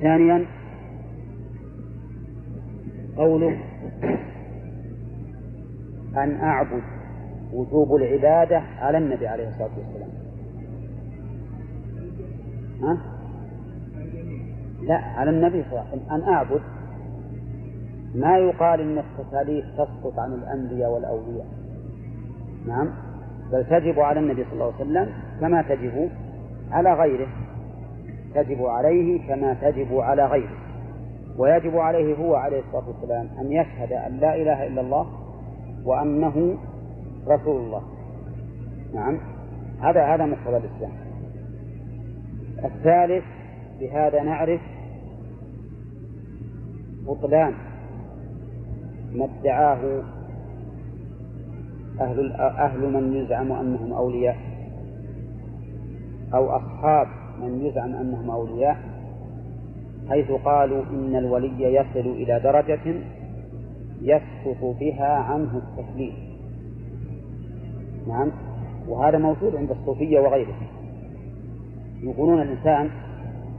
ثانيا 0.00 0.46
قوله 3.16 3.58
أن 6.16 6.40
أعبد 6.40 6.82
وجوب 7.52 7.96
العبادة 7.96 8.58
على 8.58 8.98
النبي 8.98 9.26
عليه 9.26 9.48
الصلاة 9.48 9.70
والسلام. 9.78 10.08
ها؟ 12.82 12.98
لا 14.82 14.96
على 14.96 15.30
النبي 15.30 15.62
صلى 15.62 15.70
الله 15.70 15.80
عليه 15.80 16.02
وسلم. 16.02 16.12
أن 16.12 16.22
أعبد 16.34 16.60
ما 18.14 18.38
يقال 18.38 18.80
إن 18.80 18.98
التكاليف 18.98 19.64
تسقط 19.74 20.18
عن 20.18 20.32
الأنبياء 20.32 20.90
والأولياء. 20.90 21.46
نعم 22.66 22.88
بل 23.52 23.64
تجب 23.64 24.00
على 24.00 24.20
النبي 24.20 24.44
صلى 24.44 24.52
الله 24.52 24.64
عليه 24.64 24.84
وسلم 24.84 25.25
كما 25.40 25.62
تجب 25.62 26.10
على 26.70 26.94
غيره 26.94 27.28
تجب 28.36 28.66
عليه 28.66 29.28
كما 29.28 29.54
تجب 29.54 29.98
على 29.98 30.26
غيره. 30.26 30.56
ويجب 31.38 31.76
عليه 31.76 32.16
هو 32.16 32.34
عليه 32.34 32.60
الصلاة 32.60 32.88
والسلام 32.88 33.28
أن 33.40 33.52
يشهد 33.52 33.92
أن 33.92 34.16
لا 34.16 34.34
إله 34.34 34.66
إلا 34.66 34.80
الله 34.80 35.06
وأنه 35.84 36.56
رسول 37.28 37.60
الله. 37.60 37.82
نعم. 38.94 39.18
هذا 39.80 40.14
هذا 40.14 40.26
مقتضى 40.26 40.56
الإسلام. 40.56 40.92
الثالث 42.64 43.24
بهذا 43.80 44.22
نعرف 44.22 44.60
بطلان 47.06 47.54
ما 49.14 49.28
ادعاه 49.40 50.02
أهل 52.00 52.32
أهل 52.32 52.92
من 52.92 53.16
يزعم 53.16 53.52
أنهم 53.52 53.92
أولياء. 53.92 54.36
أو 56.36 56.56
أصحاب 56.56 57.06
من 57.40 57.66
يزعم 57.66 57.94
أنهم 57.94 58.30
أولياء 58.30 58.76
حيث 60.08 60.30
قالوا 60.30 60.82
إن 60.90 61.16
الولي 61.16 61.74
يصل 61.74 62.08
إلى 62.08 62.40
درجة 62.40 62.94
يسقط 64.02 64.76
بها 64.80 65.14
عنه 65.14 65.56
التكليف 65.56 66.14
نعم 68.08 68.32
وهذا 68.88 69.18
موجود 69.18 69.56
عند 69.56 69.70
الصوفية 69.70 70.20
وغيرهم. 70.20 70.66
يقولون 72.02 72.42
الإنسان 72.42 72.90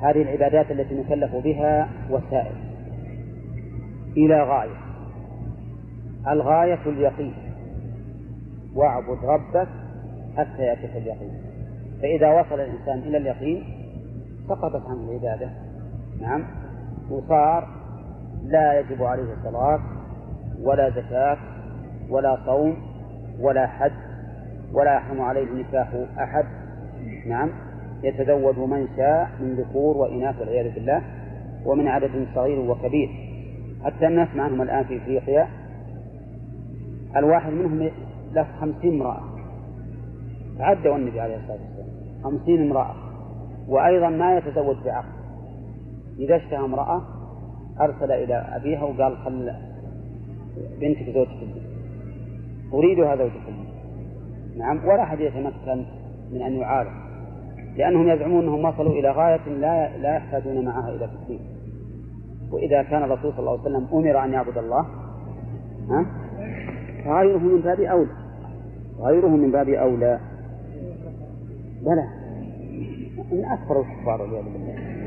هذه 0.02 0.22
العبادات 0.22 0.72
التي 0.72 0.96
نكلف 0.96 1.36
بها 1.36 1.90
وسائل 2.10 2.56
إلى 4.18 4.44
غاية. 4.44 4.78
الغاية 6.28 6.80
اليقين. 6.86 7.34
واعبد 8.76 9.26
ربك 9.26 9.68
حتى 10.38 10.62
يأتيك 10.64 10.96
اليقين. 10.96 11.47
فإذا 12.02 12.42
وصل 12.42 12.60
الإنسان 12.60 13.00
إلى 13.00 13.18
اليقين 13.18 13.64
سقطت 14.48 14.86
عنه 14.86 15.10
العبادة. 15.10 15.50
نعم. 16.22 16.44
وصار 17.10 17.68
لا 18.44 18.80
يجب 18.80 19.04
عليه 19.04 19.36
صلاة 19.44 19.80
ولا 20.62 20.90
زكاة 20.90 21.38
ولا 22.10 22.38
صوم 22.46 22.78
ولا 23.40 23.68
حج 23.68 23.92
ولا 24.74 24.96
يحرم 24.96 25.22
عليه 25.22 25.52
نكاح 25.54 25.88
أحد. 26.20 26.46
نعم. 27.28 27.50
يتزوج 28.04 28.58
من 28.58 28.88
شاء 28.98 29.30
من 29.40 29.56
ذكور 29.56 29.98
وإناث 29.98 30.40
والعياذ 30.40 30.74
بالله 30.74 31.02
ومن 31.66 31.88
عدد 31.88 32.28
صغير 32.36 32.60
وكبير. 32.60 33.10
حتى 33.86 34.08
الناس 34.08 34.28
معهم 34.36 34.62
الآن 34.62 34.84
في 34.84 34.98
إفريقيا 34.98 35.48
الواحد 37.16 37.52
منهم 37.52 37.90
له 38.34 38.48
خمسين 38.62 39.02
امرأة. 39.02 39.22
عدوا 40.60 40.96
النبي 40.96 41.20
عليه 41.20 41.36
الصلاة 41.36 41.58
والسلام. 41.58 41.77
خمسين 42.24 42.62
امرأة 42.62 42.96
وأيضا 43.68 44.10
ما 44.10 44.38
يتزوج 44.38 44.76
بعقد 44.86 45.18
إذا 46.20 46.36
اشتهى 46.36 46.60
امرأة 46.60 47.02
أرسل 47.82 48.12
إلى 48.12 48.36
أبيها 48.56 48.84
وقال 48.84 49.18
خل 49.18 49.52
بنتك 50.82 51.10
زوجك 51.14 51.30
البنت 51.42 51.68
أريدها 52.74 53.16
زوجك 53.16 53.42
البنت 53.48 53.68
نعم 54.58 54.86
ولا 54.86 55.04
أحد 55.04 55.20
يتمكن 55.20 55.86
من 56.32 56.42
أن 56.42 56.54
يعارض 56.54 56.92
لأنهم 57.78 58.10
يزعمون 58.10 58.44
أنهم 58.44 58.66
وصلوا 58.66 58.92
إلى 58.92 59.12
غاية 59.12 59.50
لا 59.50 59.98
لا 59.98 60.16
يحتاجون 60.16 60.66
معها 60.66 60.90
إلى 60.90 61.08
تكليف 61.08 61.42
وإذا 62.52 62.84
كان 62.84 63.04
الرسول 63.04 63.32
صلى 63.32 63.40
الله 63.40 63.52
عليه 63.52 63.62
وسلم 63.62 63.88
أمر 63.94 64.24
أن 64.24 64.34
يعبد 64.34 64.58
الله 64.58 64.86
ها؟ 65.90 66.06
فغيره 67.06 67.38
من 67.38 67.62
باب 67.62 67.80
أولى. 67.80 68.12
غيره 69.00 69.28
من 69.28 69.52
باب 69.52 69.70
أولى. 69.70 70.20
بلى. 71.82 72.08
من 73.32 73.46
أكثر 73.46 73.82
الكفار 73.82 74.22
والعياذ 74.22 74.44
بالله. 74.44 74.98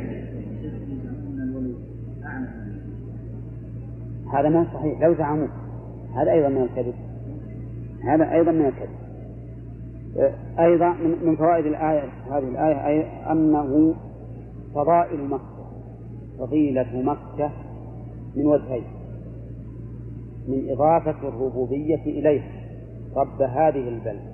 هذا 4.32 4.48
ما 4.48 4.66
صحيح. 4.74 5.00
لو 5.02 5.14
زعموا. 5.14 5.48
هذا 6.16 6.32
أيضا 6.32 6.48
من 6.48 6.62
الكذب. 6.62 6.94
هذا 8.04 8.32
أيضا 8.32 8.52
من 8.52 8.66
الكذب. 8.66 9.00
أيضا 10.58 10.92
من 11.24 11.36
فوائد 11.36 11.66
الآية 11.66 12.08
هذه 12.30 12.48
الآية 12.48 12.86
أي 12.86 13.06
أنه 13.32 13.94
فضائل 14.74 15.24
مكة 15.24 15.60
فضيلة 16.38 17.02
مكة 17.02 17.50
من 18.36 18.46
وجهين. 18.46 18.84
من 20.48 20.70
إضافة 20.70 21.28
الربوبية 21.28 22.02
إليه 22.06 22.42
رب 23.16 23.42
هذه 23.42 23.88
البلد. 23.88 24.29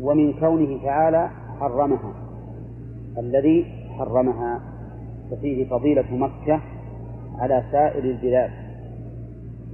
ومن 0.00 0.32
كونه 0.32 0.82
تعالى 0.82 1.30
حرمها 1.60 2.12
الذي 3.18 3.64
حرمها. 3.98 4.60
ففيه 5.30 5.68
فضيلة 5.68 6.14
مكة 6.14 6.60
على 7.38 7.64
سائر 7.72 8.04
البلاد. 8.04 8.50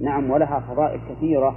نعم 0.01 0.31
ولها 0.31 0.59
فضائل 0.59 0.99
كثيرة. 1.09 1.55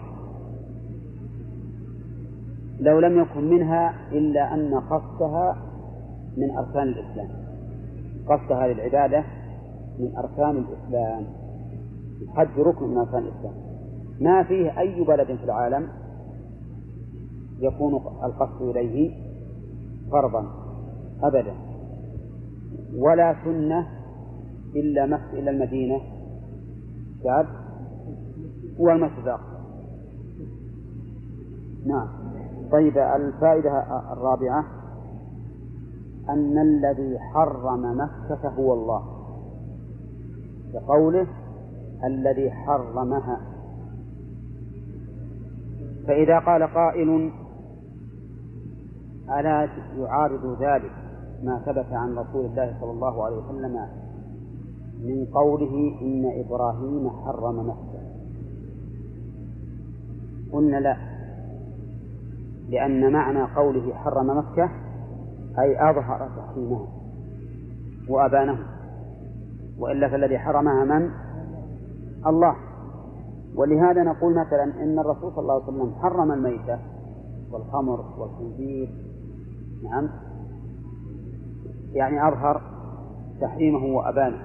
لو 2.80 2.98
لم 2.98 3.20
يكن 3.20 3.51
منها 3.51 3.94
إلا 4.12 4.55
أن 4.55 4.74
قصدها 4.74 5.56
من 6.36 6.51
أركان 6.51 6.88
الإسلام. 6.88 7.28
قصد 8.26 8.52
هذه 8.52 8.72
العبادة 8.72 9.24
من 9.98 10.16
أركان 10.16 10.64
الإسلام. 10.64 11.24
الحج 12.22 12.59
ركن 12.59 12.86
من 12.86 12.98
أركان 12.98 13.22
الإسلام. 13.22 13.55
ما 14.20 14.42
فيه 14.42 14.80
أي 14.80 15.05
بلد 15.05 15.26
في 15.26 15.44
العالم 15.44 15.88
يكون 17.61 17.95
القصد 18.24 18.62
إليه 18.62 19.31
فرضا 20.12 20.47
أبدا. 21.23 21.55
ولا 22.97 23.37
سنة 23.45 23.89
إلا 24.77 25.07
مكة 25.07 25.32
إلى 25.32 25.51
المدينة. 25.51 26.01
بعد 27.24 27.47
والمسجد 28.78 29.19
الأقصى. 29.19 29.61
نعم. 31.87 32.09
طيب 32.73 32.99
الفائدة 32.99 34.03
الرابعة 34.12 34.65
أن 36.28 36.59
الذي 36.59 37.19
حرم 37.19 37.99
مكة 37.99 38.49
هو 38.49 38.73
الله. 38.73 39.03
بقوله 40.74 41.27
الذي 42.05 42.51
حرمها. 42.51 43.41
فإذا 46.07 46.39
قال 46.39 46.62
قائل 46.62 47.31
ألا 49.39 49.69
يعارض 49.98 50.62
ذلك 50.62 50.93
ما 51.43 51.59
ثبت 51.66 51.93
عن 51.93 52.19
رسول 52.19 52.44
الله 52.44 52.77
صلى 52.81 52.90
الله 52.90 53.24
عليه 53.24 53.36
وسلم 53.36 53.86
من 55.02 55.27
قوله 55.35 55.98
إن 56.01 56.44
إبراهيم 56.44 57.11
حرم 57.11 57.69
مكة 57.69 58.01
قلنا 60.52 60.77
لا 60.77 60.97
لأن 62.69 63.12
معنى 63.12 63.43
قوله 63.43 63.94
حرم 63.94 64.39
مكة 64.39 64.70
أي 65.59 65.90
أظهر 65.90 66.28
تحريمها 66.36 66.86
وأبانه. 68.09 68.59
وإلا 69.78 70.09
فالذي 70.09 70.39
حرمها 70.39 70.85
من؟ 70.85 71.11
الله. 72.27 72.57
ولهذا 73.57 74.02
نقول 74.02 74.35
مثلا 74.35 74.65
إن 74.82 74.98
الرسول 74.98 75.32
صلى 75.32 75.43
الله 75.43 75.55
عليه 75.55 75.65
وسلم 75.65 75.94
حرم 76.02 76.32
الميتة 76.32 76.78
والخمر 77.52 78.05
والخنزير 78.19 79.10
نعم. 79.85 80.09
يعني 81.93 82.28
أظهر 82.28 82.62
تحريمه 83.40 83.97
وأبانه 83.97 84.43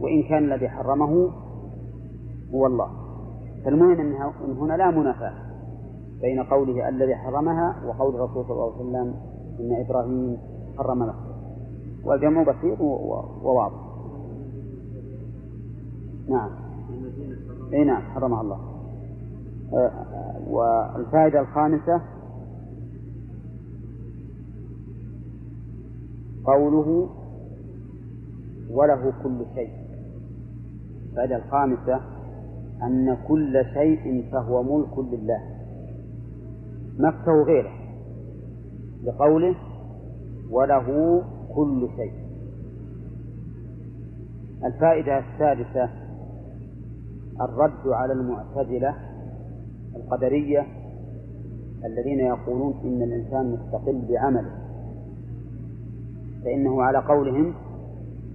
وإن 0.00 0.22
كان 0.22 0.52
الذي 0.52 0.68
حرمه 0.68 1.30
هو 2.54 2.66
الله. 2.66 2.88
فالمهم 3.64 4.00
أن 4.00 4.14
هنا 4.58 4.74
لا 4.74 4.90
منافاة 4.90 5.34
بين 6.20 6.42
قوله 6.42 6.88
الذي 6.88 7.14
حرمها 7.14 7.76
وقول 7.86 8.14
الرسول 8.14 8.44
صلى 8.44 8.52
الله 8.52 8.72
عليه 8.72 8.82
وسلم 8.84 9.14
إن 9.60 9.84
إبراهيم 9.86 10.38
حرم 10.78 11.02
نفسه. 11.02 11.32
والجمع 12.04 12.42
بسيط 12.42 12.80
وواضح. 12.80 13.92
نعم. 16.28 16.50
اي 17.72 17.84
نعم 17.84 18.02
حرمها 18.02 18.40
الله. 18.40 18.58
آه، 19.72 19.90
والفائدة 20.50 21.40
الخامسة 21.40 22.00
قوله 26.44 27.08
وله 28.70 29.12
كل 29.22 29.44
شيء. 29.54 29.70
الفائدة 31.10 31.36
الخامسة 31.36 32.00
أن 32.82 33.16
كل 33.28 33.64
شيء 33.74 34.28
فهو 34.32 34.62
ملك 34.62 34.98
لله. 34.98 35.40
مكة 36.98 37.32
وغيره. 37.32 37.72
بقوله 39.04 39.54
وله 40.50 41.22
كل 41.54 41.88
شيء. 41.96 42.12
الفائدة 44.64 45.18
السادسة 45.18 45.88
الرد 47.40 47.88
على 47.88 48.12
المعتزلة 48.12 48.94
القدرية 49.96 50.66
الذين 51.84 52.20
يقولون 52.20 52.74
إن 52.84 53.02
الإنسان 53.02 53.52
مستقل 53.52 54.02
بعمله. 54.08 54.61
فإنه 56.44 56.82
على 56.82 56.98
قولهم 56.98 57.54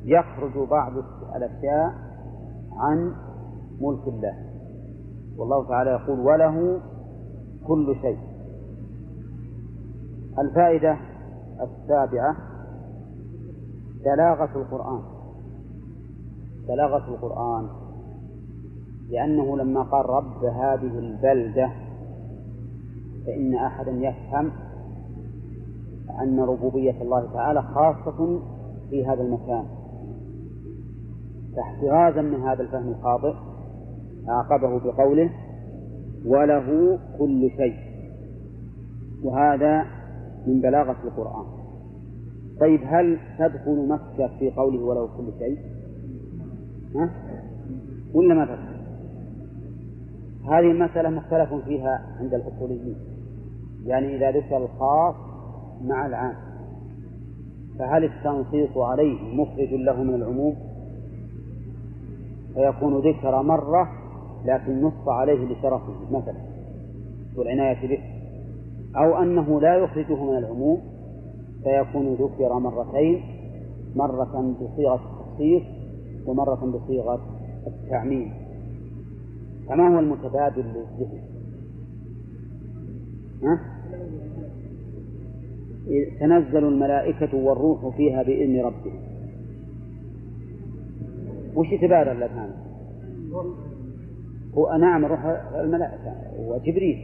يخرج 0.03 0.69
بعض 0.69 0.93
الأشياء 1.35 1.93
عن 2.77 3.15
ملك 3.81 4.07
الله. 4.07 4.33
والله 5.37 5.67
تعالى 5.67 5.89
يقول 5.89 6.19
وله 6.19 6.79
كل 7.67 7.95
شيء. 8.01 8.17
الفائدة 10.39 10.97
السابعة 11.61 12.35
بلاغة 14.05 14.57
القرآن. 14.61 15.01
بلاغة 16.67 17.07
القرآن. 17.07 17.67
لأنه 19.09 19.57
لما 19.57 19.81
قال 19.83 20.09
رب 20.09 20.45
هذه 20.45 20.99
البلدة 20.99 21.71
فإن 23.25 23.55
أحدا 23.55 23.91
يفهم 23.91 24.51
أن 26.21 26.39
ربوبية 26.39 27.01
الله 27.01 27.33
تعالى 27.33 27.61
خاصة 27.61 28.39
في 28.89 29.05
هذا 29.05 29.21
المكان. 29.21 29.65
فاحترازا 31.55 32.21
من 32.21 32.41
هذا 32.41 32.61
الفهم 32.61 32.89
الخاطئ 32.89 33.33
عاقبه 34.27 34.79
بقوله 34.79 35.29
وله 36.25 36.99
كل 37.19 37.49
شيء 37.57 37.75
وهذا 39.23 39.85
من 40.47 40.61
بلاغة 40.61 40.95
القرآن. 41.03 41.45
طيب 42.59 42.81
هل 42.83 43.19
تدخل 43.39 43.87
مكة 43.87 44.27
في 44.39 44.51
قوله 44.51 44.83
وله 44.83 45.07
كل 45.17 45.31
شيء 45.39 45.57
ها؟ 46.95 47.09
ولا 48.13 48.35
ما 48.35 48.45
تدخل؟ 48.45 48.77
هذه 50.45 50.71
المسألة 50.71 51.09
مختلف 51.09 51.53
فيها 51.53 52.05
عند 52.19 52.33
الأصوليين. 52.33 52.95
يعني 53.85 54.15
إذا 54.15 54.31
ذكر 54.31 54.57
الخاص 54.57 55.15
مع 55.85 56.05
العام 56.05 56.35
فهل 57.79 58.03
التنصيص 58.03 58.77
عليه 58.77 59.35
مخرج 59.35 59.73
له 59.73 60.03
من 60.03 60.15
العموم 60.15 60.55
فيكون 62.53 62.99
ذكر 62.99 63.41
مرة 63.41 63.89
لكن 64.45 64.81
نص 64.81 65.07
عليه 65.07 65.45
لشرفه 65.45 65.93
مثلا 66.11 66.41
والعناية 67.37 67.87
به 67.87 67.99
أو 68.95 69.17
أنه 69.23 69.61
لا 69.61 69.75
يخرجه 69.75 70.23
من 70.23 70.37
العموم 70.37 70.81
فيكون 71.63 72.13
ذكر 72.13 72.59
مرتين 72.59 73.21
مرة 73.95 74.55
بصيغة 74.61 74.95
التخصيص 74.95 75.63
ومرة 76.25 76.65
بصيغة 76.65 77.19
التعميم 77.67 78.33
فما 79.69 79.95
هو 79.95 79.99
المتبادل 79.99 80.63
للذهن؟ 80.63 81.21
ها؟ 83.43 83.76
تنزل 86.19 86.63
الملائكة 86.63 87.37
والروح 87.37 87.95
فيها 87.97 88.23
بإذن 88.23 88.61
ربهم. 88.61 88.99
وش 91.55 91.71
يتبادر 91.71 92.11
الأذهان؟ 92.11 92.49
هو 94.53 94.77
نعم 94.79 95.05
روح 95.05 95.25
الملائكة 95.55 96.13
وجبريل. 96.39 96.97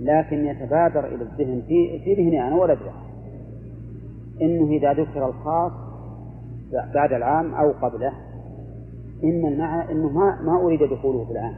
لكن 0.00 0.46
يتبادر 0.46 1.06
إلى 1.06 1.22
الذهن 1.22 1.62
في 1.68 1.98
في 2.04 2.14
ذهني 2.14 2.48
أنا 2.48 2.56
ولا 2.56 2.72
أدري. 2.72 2.90
إنه 4.42 4.70
إذا 4.70 4.92
ذكر 4.92 5.28
الخاص 5.28 5.72
بعد 6.94 7.12
العام 7.12 7.54
أو 7.54 7.72
قبله 7.72 8.12
إن 9.24 9.46
المعنى 9.46 9.92
إنه 9.92 10.08
ما 10.08 10.42
ما 10.42 10.60
أريد 10.62 10.82
دخوله 10.82 11.24
في 11.24 11.32
العام. 11.32 11.54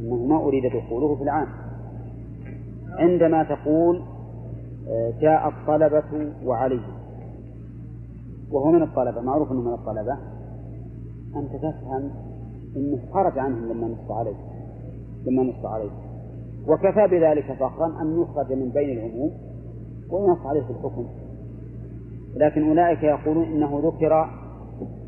إنه 0.00 0.26
ما 0.26 0.36
أريد 0.36 0.66
دخوله 0.66 1.16
في 1.16 1.22
العام. 1.22 1.46
عندما 2.98 3.42
تقول 3.42 4.02
جاء 5.20 5.48
الطلبة 5.48 6.32
وعلي. 6.44 6.80
وهو 8.50 8.72
من 8.72 8.82
الطلبة 8.82 9.20
معروف 9.20 9.52
أنه 9.52 9.60
من 9.60 9.72
الطلبة. 9.72 10.18
أنت 11.36 11.56
تفهم 11.56 12.10
أنه 12.76 12.98
خرج 13.12 13.38
عنهم 13.38 13.72
لما 13.72 13.86
نص 13.86 14.10
عليه 14.10 14.36
لما 15.26 15.42
نص 15.42 15.64
عليه. 15.66 15.90
وكفى 16.68 17.06
بذلك 17.06 17.52
فخرا 17.52 18.02
أن 18.02 18.22
يخرج 18.22 18.52
من 18.52 18.68
بين 18.68 18.98
العموم 18.98 19.30
وينص 20.10 20.46
عليه 20.46 20.60
في 20.60 20.70
الحكم. 20.70 21.06
لكن 22.36 22.68
أولئك 22.68 23.02
يقولون 23.02 23.44
إنه 23.44 23.82
ذكر 23.84 24.30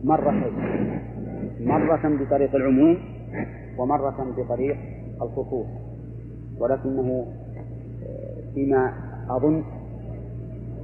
مرتين. 0.05 0.53
مرة 1.61 2.25
بطريق 2.25 2.55
العموم 2.55 2.99
ومرة 3.79 4.35
بطريق 4.37 4.77
الخصوص. 5.23 5.67
ولكنه 6.61 7.27
آه، 8.07 8.55
فيما 8.55 8.93
أظن 9.31 9.65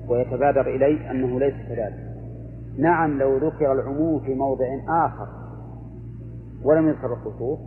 ويتبادر 0.08 0.74
إلي 0.76 1.10
أنه 1.10 1.40
ليس 1.40 1.54
كذلك. 1.68 2.12
نعم 2.78 3.18
لو 3.18 3.36
ذكر 3.36 3.72
العموم 3.72 4.20
في 4.20 4.34
موضع 4.34 4.66
آخر 4.88 5.26
ولم 6.64 6.88
يذكر 6.88 7.12
الخصوص 7.12 7.58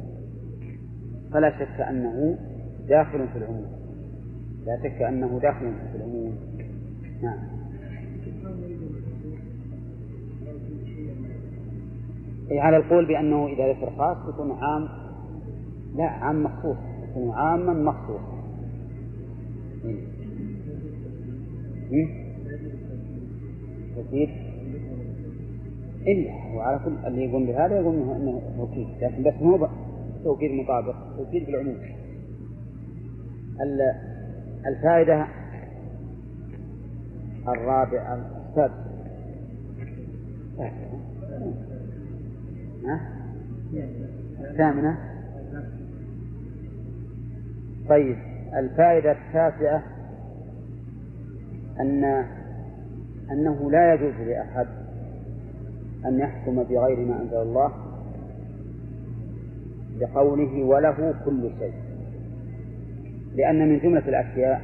فلا 1.33 1.59
شك 1.59 1.81
أنه 1.81 2.37
داخل 2.87 3.27
في 3.27 3.37
العموم. 3.37 3.65
لا 4.65 4.77
شك 4.83 5.01
أنه 5.01 5.39
داخل 5.41 5.73
في 5.91 5.97
العموم. 5.97 6.35
نعم. 7.21 7.39
أي 12.51 12.59
على 12.59 12.77
القول 12.77 13.05
بأنه 13.05 13.47
إذا 13.47 13.73
ذكر 13.73 13.89
خاص 13.97 14.17
يكون 14.33 14.51
عام. 14.51 14.87
لا 15.95 16.05
عام 16.05 16.43
مخصوص 16.43 16.77
يكون 17.09 17.31
عاما 17.31 17.73
مخصوصا. 17.73 18.35
يزيد 23.97 24.29
إلا 26.07 26.31
هو 26.31 26.59
على 26.59 26.79
كل 26.85 27.07
اللي 27.07 27.25
يقوم 27.25 27.45
بهذا 27.45 27.79
يقول 27.79 27.95
إنه 27.95 28.41
توكيد 28.57 28.87
لكن 29.01 29.23
بس 29.23 29.33
مو 29.41 29.67
توكيد 30.23 30.51
مطابق 30.51 30.95
توكيد 31.17 31.45
بالعموم. 31.45 31.77
الفائدة 34.67 35.27
الرابعة 37.47 38.15
السادسة 38.49 38.85
الثامنة. 44.51 44.97
طيب 47.89 48.17
الفائدة 48.53 49.11
التاسعة. 49.11 49.83
أن 51.79 52.25
أنه 53.31 53.71
لا 53.71 53.93
يجوز 53.93 54.13
لأحد 54.27 54.67
أن 56.05 56.19
يحكم 56.19 56.63
بغير 56.63 56.99
ما 56.99 57.21
أنزل 57.21 57.37
الله 57.37 57.71
بقوله 59.99 60.63
وله 60.63 61.13
كل 61.25 61.49
شيء. 61.59 61.73
لأن 63.35 63.69
من 63.69 63.79
جملة 63.79 64.07
الأشياء 64.07 64.61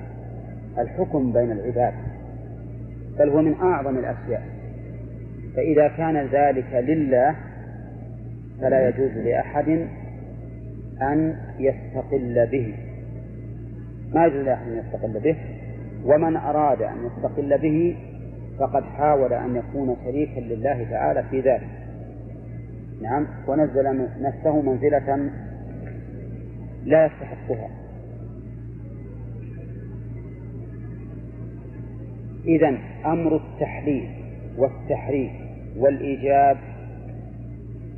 الحكم 0.77 1.33
بين 1.33 1.51
العباد 1.51 1.93
بل 3.19 3.29
هو 3.29 3.41
من 3.41 3.53
أعظم 3.53 3.97
الأشياء. 3.97 4.43
فإذا 5.55 5.88
كان 5.88 6.17
ذلك 6.17 6.73
لله 6.73 7.35
فلا 8.61 8.89
يجوز 8.89 9.11
لأحد 9.11 9.88
أن 11.01 11.35
يستقل 11.59 12.47
به. 12.51 12.75
ما 14.13 14.25
يجوز 14.25 14.45
لأحد 14.45 14.67
أن 14.67 14.77
يستقل 14.77 15.19
به؟ 15.19 15.35
ومن 16.06 16.38
أراد 16.38 16.82
أن 16.82 17.06
يستقل 17.06 17.57
به 17.57 17.98
فقد 18.60 18.84
حاول 18.84 19.34
أن 19.34 19.56
يكون 19.56 19.95
شريكا 20.06 20.40
لله 20.40 20.84
تعالى 20.84 21.23
في 21.23 21.40
ذلك. 21.41 21.69
نعم 23.02 23.28
ونزل 23.48 24.07
نفسه 24.22 24.61
منزلة 24.61 25.30
لا 26.86 27.06
يستحقها. 27.06 27.69
إذا 32.45 32.78
أمر 33.06 33.36
التحليل 33.36 34.10
والتحريف 34.57 35.32
والإيجاب 35.78 36.57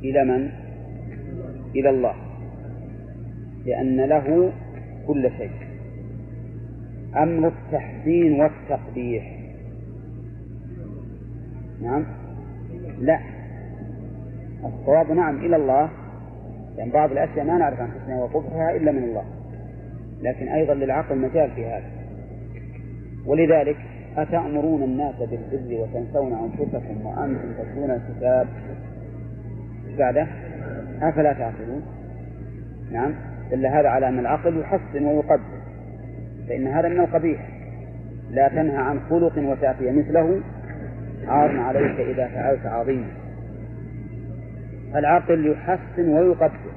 إلى 0.02 0.24
من؟ 0.24 0.50
إلى 1.76 1.90
الله. 1.90 2.14
لأن 3.66 4.00
له 4.00 4.52
كل 5.06 5.30
شيء. 5.38 5.63
أمر 7.16 7.48
التحسين 7.48 8.40
والتقبيح. 8.40 9.38
نعم. 11.82 12.04
لا. 13.00 13.20
الصواب 14.64 15.12
نعم 15.12 15.36
إلى 15.36 15.56
الله 15.56 15.90
لأن 16.76 16.90
بعض 16.90 17.10
الأشياء 17.12 17.44
ما 17.44 17.58
نعرف 17.58 17.80
عن 17.80 17.90
حسنها 17.90 18.22
وقبحها 18.22 18.76
إلا 18.76 18.92
من 18.92 19.02
الله. 19.02 19.24
لكن 20.22 20.48
أيضا 20.48 20.74
للعقل 20.74 21.18
مجال 21.18 21.50
في 21.50 21.66
هذا. 21.66 21.90
ولذلك 23.26 23.76
أتأمرون 24.16 24.82
الناس 24.82 25.14
بالبر 25.14 25.80
وتنسون 25.80 26.32
أنفسكم 26.32 27.06
وأنتم 27.06 27.52
تتلون 27.52 27.90
الكتاب؟ 27.90 28.48
بعده 29.98 30.26
أفلا 31.02 31.32
تعقلون؟ 31.32 31.82
نعم. 32.92 33.14
دل 33.50 33.66
هذا 33.66 33.88
على 33.88 34.08
أن 34.08 34.18
العقل 34.18 34.60
يحسن 34.60 35.04
ويقدر. 35.04 35.63
فإن 36.48 36.66
هذا 36.66 36.88
من 36.88 37.00
القبيح. 37.00 37.48
لا 38.30 38.48
تنهى 38.48 38.76
عن 38.76 39.00
خلق 39.10 39.38
وتأتي 39.38 39.90
مثله. 39.90 40.40
عار 41.26 41.60
عليك 41.60 42.00
إذا 42.00 42.28
فعلت 42.28 42.66
عظيما 42.66 43.06
العقل 44.94 45.46
يحسن 45.46 46.08
ويقدر 46.08 46.74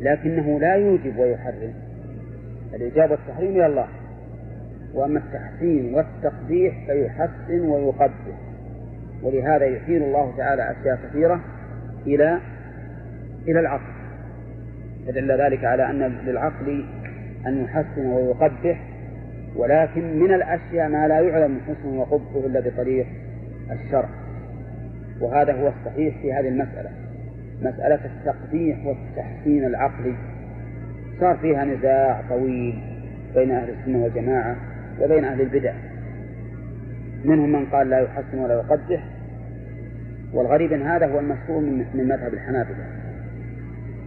لكنه 0.00 0.60
لا 0.60 0.74
يوجب 0.74 1.18
ويحرم. 1.18 1.74
الإجابة 2.74 3.10
والتحريم 3.10 3.50
إلى 3.50 3.66
الله. 3.66 3.88
وأما 4.94 5.18
التحسين 5.18 5.94
والتقبيح 5.94 6.86
فيحسن 6.86 7.60
ويقبح 7.60 8.36
ولهذا 9.22 9.64
يحيل 9.64 10.02
الله 10.02 10.36
تعالى 10.36 10.70
أشياء 10.70 10.98
كثيرة 11.08 11.40
إلى 12.06 12.38
إلى 13.48 13.60
العقل. 13.60 13.92
فدل 15.06 15.40
ذلك 15.40 15.64
على 15.64 15.90
أن 15.90 16.18
للعقل 16.26 16.84
أن 17.46 17.64
يحسن 17.64 18.06
ويقبح 18.06 18.80
ولكن 19.56 20.18
من 20.18 20.34
الأشياء 20.34 20.88
ما 20.88 21.08
لا 21.08 21.20
يعلم 21.20 21.60
حسنه 21.60 22.00
وقبحه 22.00 22.46
إلا 22.46 22.60
بطريق 22.60 23.06
الشرع. 23.72 24.08
وهذا 25.20 25.52
هو 25.52 25.68
الصحيح 25.68 26.22
في 26.22 26.32
هذه 26.32 26.48
المسألة 26.48 26.90
مسألة 27.62 28.00
التقبيح 28.04 28.86
والتحسين 28.86 29.64
العقلي. 29.64 30.14
صار 31.20 31.36
فيها 31.36 31.64
نزاع 31.64 32.22
طويل 32.28 32.82
بين 33.34 33.50
أهل 33.50 33.70
السنة 33.70 34.04
والجماعة 34.04 34.56
وبين 35.02 35.24
أهل 35.24 35.40
البدع. 35.40 35.72
منهم 37.24 37.52
من 37.52 37.66
قال 37.66 37.90
لا 37.90 37.98
يحسن 37.98 38.38
ولا 38.38 38.54
يقبح 38.54 39.04
والغريب 40.34 40.72
أن 40.72 40.82
هذا 40.82 41.06
هو 41.06 41.18
المشهور 41.18 41.60
من 41.94 42.08
مذهب 42.08 42.34
الحنابلة. 42.34 42.86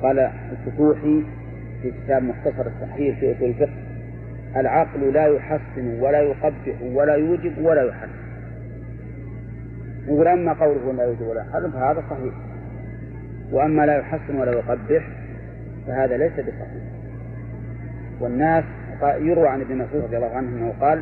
قال 0.02 0.20
الفتوحي 0.52 1.24
في 1.82 1.92
كتاب 1.92 2.24
مختصر 2.24 2.68
التحرير 2.68 3.16
في 3.16 3.38
أصول 3.38 3.50
الفقه. 3.50 3.74
العقل 4.56 5.14
لا 5.14 5.28
يحسن 5.28 6.00
ولا 6.00 6.22
يقبح 6.22 6.82
ولا 6.94 7.16
يوجب 7.16 7.66
ولا 7.66 7.84
يحرم. 7.84 8.10
يقول 10.08 10.28
أما 10.28 10.54
قوله 10.54 10.94
لا 10.94 11.04
يوجب 11.04 11.22
ولا 11.22 11.42
يحرم 11.42 11.72
فهذا 11.72 12.04
صحيح. 12.10 12.34
وأما 13.52 13.86
لا 13.86 13.98
يحسن 13.98 14.40
ولا 14.40 14.52
يقبح 14.52 15.08
فهذا 15.88 16.18
ليس 16.18 16.34
بصحيح. 16.34 16.84
والناس 18.20 18.64
يروى 19.04 19.48
عن 19.48 19.62
ابن 19.62 19.76
مسعود 19.76 20.04
رضي 20.04 20.18
الله 20.18 20.36
عنه 20.36 20.50
أنه 20.50 20.74
قال 20.82 21.02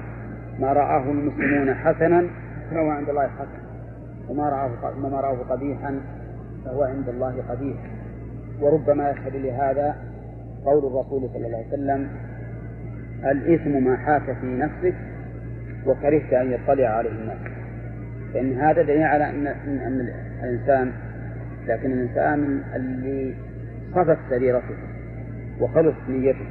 ما 0.59 0.73
رآه 0.73 1.11
المسلمون 1.11 1.73
حسنا 1.73 2.27
فهو 2.71 2.89
عند 2.89 3.09
الله 3.09 3.27
حسن. 3.27 3.67
وما 4.29 4.49
رآه 4.49 4.95
ما 4.99 5.21
رآه 5.21 5.37
قبيحا 5.49 5.99
فهو 6.65 6.83
عند 6.83 7.09
الله 7.09 7.43
قبيح. 7.49 7.77
وربما 8.61 9.09
يشهد 9.09 9.35
لهذا 9.35 9.95
قول 10.65 10.85
الرسول 10.85 11.29
صلى 11.33 11.47
الله 11.47 11.57
عليه 11.57 11.67
وسلم 11.67 12.07
الإثم 13.25 13.83
ما 13.83 13.97
حاك 13.97 14.37
في 14.41 14.45
نفسك 14.45 14.95
وكرهت 15.85 16.33
أن 16.33 16.51
يطلع 16.51 16.87
عليه 16.87 17.09
الناس. 17.09 17.37
فإن 18.33 18.53
هذا 18.53 18.81
دليل 18.81 19.03
على 19.03 19.29
أن 19.29 19.47
أن 19.47 20.09
الإنسان 20.43 20.91
لكن 21.67 21.91
الإنسان 21.91 22.61
اللي 22.75 23.33
صفت 23.95 24.17
سريرته 24.29 24.75
وخلص 25.59 25.95
نيته 26.09 26.45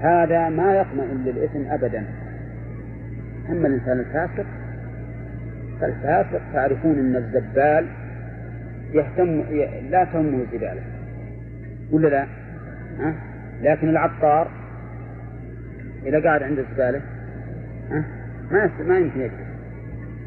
هذا 0.00 0.48
ما 0.48 0.74
يطمئن 0.76 1.24
للإثم 1.24 1.70
أبدا. 1.70 2.04
أما 3.50 3.68
الإنسان 3.68 4.00
الفاسق 4.00 4.46
فالفاسق 5.80 6.40
تعرفون 6.52 6.98
أن 6.98 7.16
الزبال 7.16 7.86
يهتم 8.92 9.42
لا 9.90 10.04
تهمه 10.04 10.42
الزبالة. 10.42 10.82
ولا 11.92 12.08
لا؟ 12.08 12.26
لكن 13.62 13.88
العطار 13.88 14.50
إذا 16.06 16.22
قاعد 16.22 16.42
عند 16.42 16.58
الزبالة؟ 16.58 17.00
ما 18.50 18.70
ما 18.82 18.98
يمكن 18.98 19.20
يجلس 19.20 19.52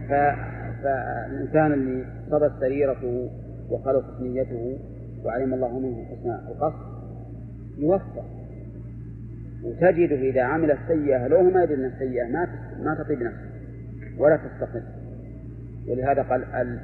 فالإنسان 0.09 1.73
اللي 1.73 2.05
صبت 2.31 2.51
سريرته 2.59 3.29
وخلصت 3.69 4.21
نيته 4.21 4.77
وعلم 5.25 5.53
الله 5.53 5.79
منه 5.79 6.05
حسن 6.05 6.29
القصد 6.29 6.95
يوفق 7.77 8.25
وتجده 9.63 10.15
إذا 10.15 10.41
عمل 10.41 10.71
السيئة 10.71 11.27
لو 11.27 11.43
ما 11.43 11.63
يدري 11.63 11.85
السيئة 11.85 12.27
ما 12.27 12.47
ما 12.83 12.95
تطيب 12.95 13.21
نفسه 13.21 13.49
ولا 14.17 14.37
تستقل. 14.37 14.83
ولهذا 15.87 16.21
قال 16.21 16.79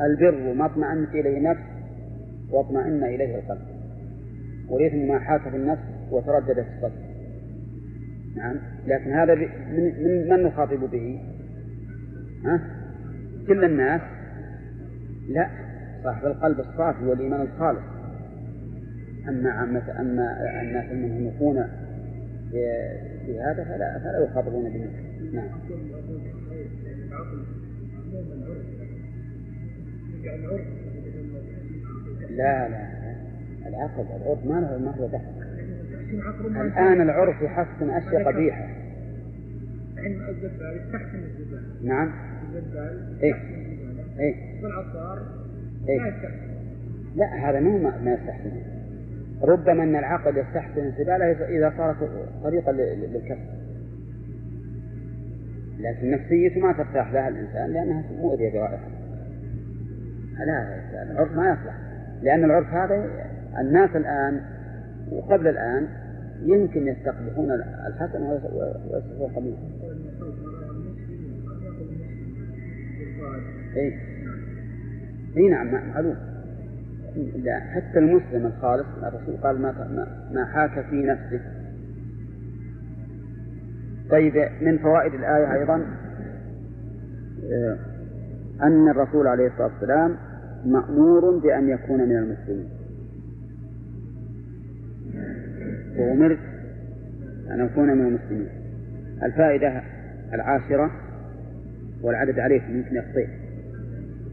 البر 0.00 0.54
ما 0.54 0.66
اطمأنت 0.66 1.10
إليه 1.14 1.50
نفس 1.50 1.60
واطمأن 2.50 3.04
إليه 3.04 3.38
القلب. 3.38 3.79
والإثم 4.70 5.08
ما 5.08 5.18
حاك 5.18 5.40
في 5.40 5.56
النفس 5.56 5.82
وتردد 6.10 6.54
في 6.54 6.68
الصدر. 6.76 7.10
نعم. 8.36 8.56
لكن 8.86 9.12
هذا 9.12 9.34
من 9.34 9.48
من, 9.74 10.28
من 10.28 10.42
نخاطب 10.42 10.90
به؟ 10.90 11.20
ها؟ 12.44 12.60
كل 13.46 13.64
الناس؟ 13.64 14.00
لا. 15.28 15.50
صاحب 16.04 16.26
القلب 16.26 16.60
الصافي 16.60 17.04
والإيمان 17.04 17.40
الخالص. 17.40 17.82
أما 19.28 19.50
عامة 19.50 20.00
أما 20.00 20.60
الناس 20.62 20.92
المنهمكون 20.92 21.64
بهذا 23.26 23.64
فلا 23.64 23.98
فلا 23.98 24.24
يخاطبون 24.24 24.70
به. 24.70 24.90
نعم. 25.32 25.48
لا 32.30 32.68
لا. 32.68 32.99
العقل 33.70 34.06
العرف 34.22 34.46
ما 34.46 34.60
له 34.60 34.78
ما 34.78 34.94
هو 34.96 35.06
دخل 35.06 35.50
الآن 36.60 37.00
العرف 37.00 37.42
يحسن 37.42 37.90
أشياء 37.90 38.32
قبيحة. 38.32 38.68
نعم. 41.82 42.12
إيه. 43.22 43.34
إيه. 44.18 44.34
إيه. 45.88 46.12
لا 47.16 47.50
هذا 47.50 47.60
مو 47.60 47.78
ما 47.78 48.12
يستحسن. 48.12 48.50
ربما 49.42 49.82
أن 49.82 49.96
العقل 49.96 50.38
يستحسن 50.38 50.86
الزبالة 50.86 51.32
إذا 51.32 51.72
صارت 51.76 52.10
طريقا 52.42 52.72
للكسب. 52.72 53.60
لكن 55.78 56.10
نفسيته 56.10 56.60
ما 56.60 56.72
ترتاح 56.72 57.12
لها 57.12 57.28
الإنسان 57.28 57.72
لأنها 57.72 58.04
مؤذية 58.20 58.52
برائحة 58.52 58.88
لا 60.46 61.02
العرف 61.02 61.32
ما 61.32 61.50
يصلح. 61.50 61.74
لأن 62.22 62.44
العرف 62.44 62.66
هذا 62.66 63.29
الناس 63.58 63.90
الآن 63.96 64.40
وقبل 65.12 65.48
الآن 65.48 65.88
يمكن 66.42 66.86
يستقبحون 66.86 67.50
الحسن 67.86 68.22
ويصفون 68.22 69.26
القبيح 69.30 69.58
اي 73.76 73.98
اي 75.36 75.48
نعم 75.48 75.88
معلوم. 75.88 76.16
لا 77.36 77.60
حتى 77.60 77.98
المسلم 77.98 78.46
الخالص 78.46 78.86
الرسول 79.02 79.36
قال 79.42 79.62
ما 79.62 80.06
ما 80.32 80.44
حاك 80.44 80.84
في 80.90 80.96
نفسه 80.96 81.40
طيب 84.10 84.48
من 84.60 84.78
فوائد 84.78 85.14
الآية 85.14 85.52
أيضا 85.52 85.86
آه، 87.52 87.78
أن 88.62 88.88
الرسول 88.88 89.26
عليه 89.26 89.46
الصلاة 89.46 89.70
والسلام 89.72 90.16
مأمور 90.64 91.38
بأن 91.38 91.68
يكون 91.68 92.00
من 92.00 92.16
المسلمين. 92.16 92.79
وأمرت 95.98 96.38
أن 97.50 97.60
أكون 97.60 97.88
من 97.88 98.06
المسلمين. 98.06 98.48
الفائدة 99.22 99.82
العاشرة 100.34 100.90
والعدد 102.02 102.38
عليكم 102.38 102.76
يمكن 102.76 102.96
يخطئ 102.96 103.26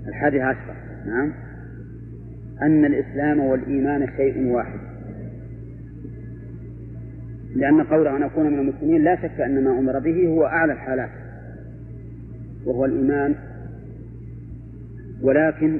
الحادي 0.08 0.42
عشرة 0.42 0.76
نعم. 1.06 1.34
أن 2.62 2.86
الإسلام 2.86 3.40
والإيمان 3.40 4.08
شيء 4.18 4.52
واحد. 4.52 4.80
لأن 7.56 7.84
قوله 7.84 8.18
أن 8.18 8.24
أكون 8.24 8.54
من 8.54 8.60
المسلمين 8.60 9.04
لا 9.04 9.16
شك 9.16 9.42
أن 9.42 9.64
ما 9.64 9.80
أمر 9.80 10.00
به 10.00 10.28
هو 10.28 10.46
أعلى 10.46 10.74
الحالات 10.74 11.10
وهو 12.66 12.86
الإيمان. 12.86 13.36
ولكن 15.22 15.80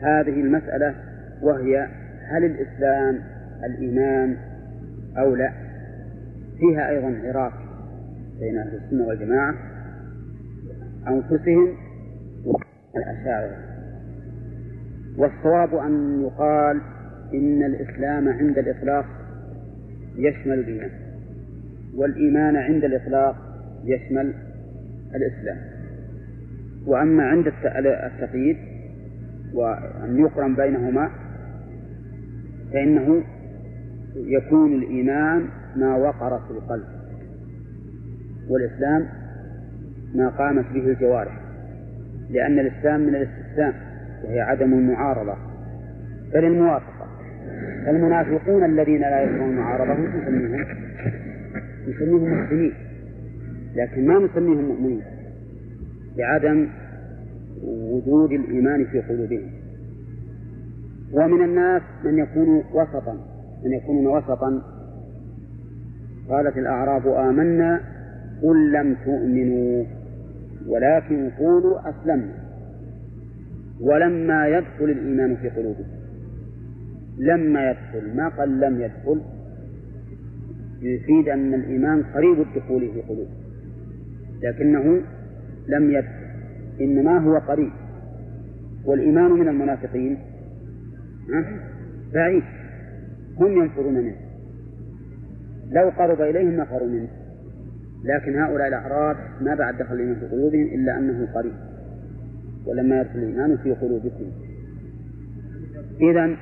هذه 0.00 0.40
المسألة 0.40 0.94
وهي 1.42 1.88
هل 2.28 2.44
الإسلام 2.44 3.20
الإيمان 3.64 4.36
أو 5.18 5.34
لا. 5.34 5.52
فيها 6.58 6.90
أيضا 6.90 7.20
عراق 7.24 7.52
بين 8.40 8.58
أهل 8.58 8.80
السنة 8.84 9.06
والجماعة 9.06 9.54
أنفسهم 11.08 11.74
والأشاعرة. 12.44 13.56
والصواب 15.18 15.74
أن 15.74 16.22
يقال 16.22 16.80
إن 17.34 17.62
الإسلام 17.62 18.28
عند 18.28 18.58
الإطلاق 18.58 19.06
يشمل 20.16 20.58
الإيمان 20.58 20.90
والإيمان 21.96 22.56
عند 22.56 22.84
الإطلاق 22.84 23.36
يشمل 23.84 24.34
الإسلام. 25.14 25.58
وأما 26.86 27.22
عند 27.22 27.46
التقييد 27.76 28.56
وأن 29.54 30.18
يقرن 30.18 30.54
بينهما 30.54 31.10
فإنه 32.72 33.22
يكون 34.16 34.72
الإيمان 34.72 35.48
ما 35.76 35.96
وقر 35.96 36.38
في 36.38 36.50
القلب 36.50 36.84
والإسلام 38.48 39.06
ما 40.14 40.28
قامت 40.28 40.64
به 40.74 40.86
الجوارح 40.86 41.40
لأن 42.30 42.58
الإسلام 42.58 43.00
من 43.00 43.14
الاستسلام 43.14 43.74
وهي 44.24 44.40
عدم 44.40 44.72
المعارضة. 44.72 45.36
بل 46.34 46.44
الموافقة 46.44 47.06
المنافقون 47.88 48.64
الذين 48.64 49.00
لا 49.00 49.20
يكرهون 49.22 49.50
المعارضة 49.50 49.92
نسميهم 49.92 50.66
نسميهم 51.88 52.44
مسلمين 52.44 52.72
لكن 53.74 54.06
ما 54.06 54.18
نسميهم 54.18 54.64
مؤمنين 54.64 55.02
لعدم 56.16 56.68
وجود 57.64 58.32
الإيمان 58.32 58.84
في 58.84 59.00
قلوبهم. 59.00 59.50
ومن 61.12 61.44
الناس 61.44 61.82
من 62.04 62.18
يكون 62.18 62.64
وسطا 62.72 63.33
من 63.64 63.72
يكونون 63.72 64.06
وسطا 64.06 64.62
قالت 66.28 66.56
الأعراب 66.56 67.06
آمنا 67.06 67.80
قل 68.42 68.72
لم 68.72 68.96
تؤمنوا 69.04 69.84
ولكن 70.66 71.30
قولوا 71.38 71.90
أسلمنا. 71.90 72.44
ولما 73.80 74.48
يدخل 74.48 74.84
الإيمان 74.84 75.36
في 75.36 75.48
قلوبكم 75.48 75.84
لما 77.18 77.70
يدخل 77.70 78.16
ما 78.16 78.28
قال 78.28 78.60
لم 78.60 78.80
يدخل 78.80 79.20
يفيد 80.82 81.28
أن 81.28 81.54
الإيمان 81.54 82.02
قريب 82.02 82.40
الدخول 82.40 82.80
في 82.80 83.00
قلوب 83.00 83.28
لكنه 84.42 85.00
لم 85.68 85.90
يدخل 85.90 86.24
إنما 86.80 87.18
هو 87.18 87.38
قريب. 87.38 87.72
والإيمان 88.84 89.30
من 89.30 89.48
المنافقين 89.48 90.18
بعيد. 92.14 92.42
هم 93.38 93.62
ينفرون 93.62 93.94
منه. 93.94 94.16
لو 95.70 95.88
قرب 95.88 96.20
إليهم 96.20 96.56
نفروا 96.56 96.88
منه. 96.88 97.08
لكن 98.04 98.38
هؤلاء 98.38 98.68
الأعراب 98.68 99.16
ما 99.40 99.54
بعد 99.54 99.78
دخل 99.78 99.94
الإيمان 99.94 100.14
في 100.20 100.26
قلوبهم 100.26 100.66
إلا 100.66 100.98
أنه 100.98 101.28
قريب. 101.34 101.54
ولما 102.66 103.00
يدخل 103.00 103.18
الإيمان 103.18 103.56
في 103.56 103.72
قلوبكم. 103.72 104.32
إذا 106.00 106.36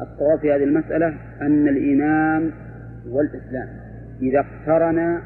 الصواب 0.00 0.38
في 0.40 0.52
هذه 0.52 0.64
المسألة 0.64 1.16
أن 1.42 1.68
الإيمان 1.68 2.52
والإسلام 3.08 3.68
إذا 4.22 4.40
اقترنا 4.40 5.22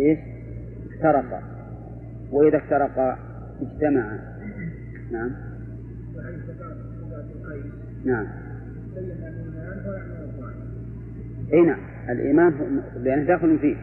إيش؟ 0.00 0.18
افترقا 1.02 1.42
وإذا 2.32 2.56
افترقا 2.56 3.18
اجتمعا 3.60 4.18
نعم. 5.12 5.30
نعم. 8.04 8.26
أي 11.52 11.60
نعم. 11.60 11.78
الإيمان 12.10 12.52
لأنه 12.96 13.24
داخل 13.24 13.58
فيه. 13.58 13.76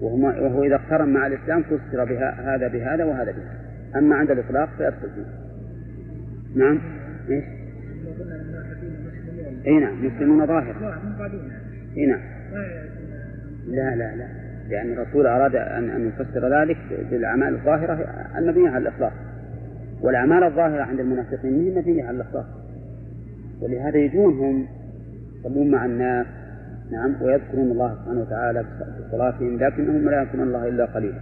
وهو, 0.00 0.26
وهو 0.26 0.64
إذا 0.64 0.74
اقترن 0.74 1.08
مع 1.08 1.26
الإسلام 1.26 1.62
فسر 1.62 2.04
بها 2.04 2.54
هذا 2.54 2.68
بهذا 2.68 3.04
وهذا 3.04 3.32
بهذا. 3.32 3.58
أما 3.96 4.16
عند 4.16 4.30
الإطلاق 4.30 4.68
فيدخل 4.78 5.10
فيه. 5.14 5.24
نعم. 6.56 6.80
إيش؟ 7.30 7.44
أي 9.66 9.78
نعم. 9.78 10.06
مسلمون 10.06 10.46
ظاهر. 10.46 11.00
أي 11.96 12.06
نعم. 12.06 12.20
لا 13.66 13.96
لا 13.96 14.16
لا. 14.16 14.44
لأن 14.68 14.92
الرسول 14.92 15.26
أراد 15.26 15.56
أن 15.56 15.90
أن 15.90 16.08
يفسر 16.08 16.60
ذلك 16.60 16.78
بالأعمال 17.10 17.54
الظاهرة 17.54 17.92
المبنية 18.38 18.68
على 18.68 18.78
الإخلاص 18.78 19.12
والأعمال 20.00 20.44
الظاهرة 20.44 20.82
عند 20.82 21.00
المنافقين 21.00 21.54
هي 21.54 21.80
مبنية 21.80 22.04
على 22.04 22.16
الإخلاص 22.16 22.46
ولهذا 23.62 23.98
يجونهم 23.98 24.66
يصلون 25.40 25.70
مع 25.70 25.84
الناس 25.84 26.26
نعم 26.90 27.22
ويذكرون 27.22 27.70
الله 27.70 27.94
سبحانه 27.94 28.20
وتعالى 28.20 28.64
في 28.64 29.10
صلاتهم 29.10 29.58
لكنهم 29.58 30.10
لا 30.10 30.22
يذكرون 30.22 30.46
الله 30.46 30.68
إلا 30.68 30.84
قليلا. 30.84 31.18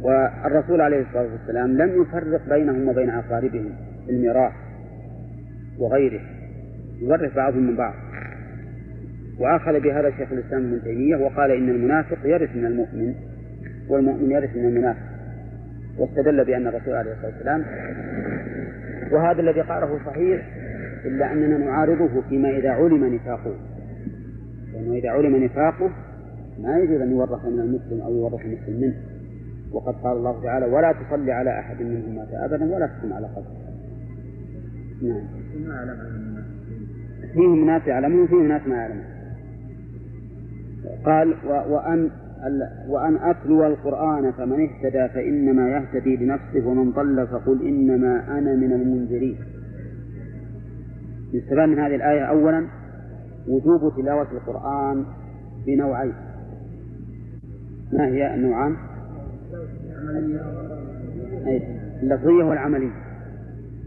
والرسول 0.00 0.80
عليه 0.80 1.00
الصلاة 1.00 1.32
والسلام 1.32 1.76
لم 1.76 2.02
يفرق 2.02 2.48
بينهم 2.48 2.88
وبين 2.88 3.10
أقاربهم 3.10 3.70
في 4.06 4.12
الميراث 4.12 4.52
وغيره 5.78 6.20
يورث 7.00 7.34
بعضهم 7.36 7.62
من 7.62 7.76
بعض. 7.76 7.94
وأخذ 9.38 9.80
بهذا 9.80 10.10
شيخ 10.10 10.32
الإسلام 10.32 10.62
ابن 10.62 10.82
تيمية 10.84 11.16
وقال 11.16 11.50
إن 11.50 11.68
المنافق 11.68 12.18
يرث 12.24 12.56
من 12.56 12.64
المؤمن 12.64 13.14
والمؤمن 13.88 14.30
يرث 14.30 14.56
من 14.56 14.64
المنافق. 14.64 15.12
واستدل 15.98 16.44
بأن 16.44 16.66
الرسول 16.66 16.94
عليه 16.94 17.12
الصلاة 17.12 17.32
والسلام 17.32 17.64
وهذا 19.12 19.40
الذي 19.40 19.60
قاله 19.60 19.98
صحيح 20.06 20.61
إلا 21.04 21.32
أننا 21.32 21.58
نعارضه 21.58 22.20
فيما 22.28 22.50
إذا 22.58 22.70
علم 22.70 23.14
نفاقه. 23.14 23.54
لأنه 24.72 24.94
إذا 24.94 25.10
علم 25.10 25.44
نفاقه 25.44 25.90
ما 26.62 26.78
يجوز 26.78 27.00
أن 27.00 27.10
يورث 27.10 27.44
من 27.44 27.60
المسلم 27.60 28.00
أو 28.00 28.14
يورث 28.14 28.40
المسلم 28.44 28.80
منه. 28.80 28.94
وقد 29.72 29.94
قال 29.94 30.16
الله 30.16 30.42
تعالى 30.42 30.66
ولا 30.66 30.92
تصلي 30.92 31.32
على 31.32 31.58
أحد 31.58 31.82
منهم 31.82 32.14
مات 32.14 32.28
أبدا 32.32 32.74
ولا 32.74 32.86
تقم 32.86 33.12
على 33.12 33.26
قبره 33.26 33.62
نعم. 35.02 35.26
فيهم 37.32 37.66
ناس 37.66 37.86
يعلمون 37.86 38.22
وفيهم 38.22 38.48
ناس 38.48 38.66
ما 38.66 38.76
يعلمون. 38.76 39.04
قال 41.04 41.34
وأن 41.46 42.10
وأن 42.88 43.16
أتلو 43.16 43.66
القرآن 43.66 44.32
فمن 44.32 44.68
اهتدى 44.68 45.08
فإنما 45.08 45.68
يهتدي 45.68 46.16
لنفسه 46.16 46.66
ومن 46.66 46.90
ضل 46.90 47.26
فقل 47.26 47.66
إنما 47.66 48.38
أنا 48.38 48.54
من 48.54 48.72
المنذرين. 48.72 49.36
يستفاد 51.32 51.68
من 51.68 51.78
هذه 51.78 51.94
الآية 51.94 52.20
أولا 52.20 52.66
وجوب 53.48 53.92
تلاوة 53.96 54.26
القرآن 54.32 55.04
بنوعين. 55.66 56.14
ما 57.92 58.06
هي 58.06 58.34
النوعان؟ 58.34 58.76
اللفظية 62.02 62.44
والعملية. 62.44 62.92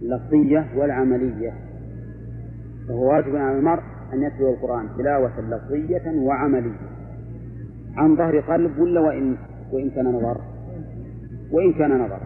اللفظية 0.02 0.66
والعملية. 0.76 1.54
فهو 2.88 3.12
واجب 3.12 3.36
على 3.36 3.58
المرء 3.58 3.84
أن 4.14 4.24
يتلو 4.24 4.54
القرآن 4.54 4.88
تلاوة 4.98 5.42
لفظية 5.42 6.20
وعملية. 6.20 6.96
عن 7.96 8.16
ظهر 8.16 8.40
قلب 8.40 8.80
ولا 8.80 9.02
وإن 9.02 9.36
وإن 9.72 9.90
كان 9.90 10.06
نظر؟ 10.06 10.42
وإن 11.52 11.74
كان 11.74 12.02
نظر. 12.02 12.20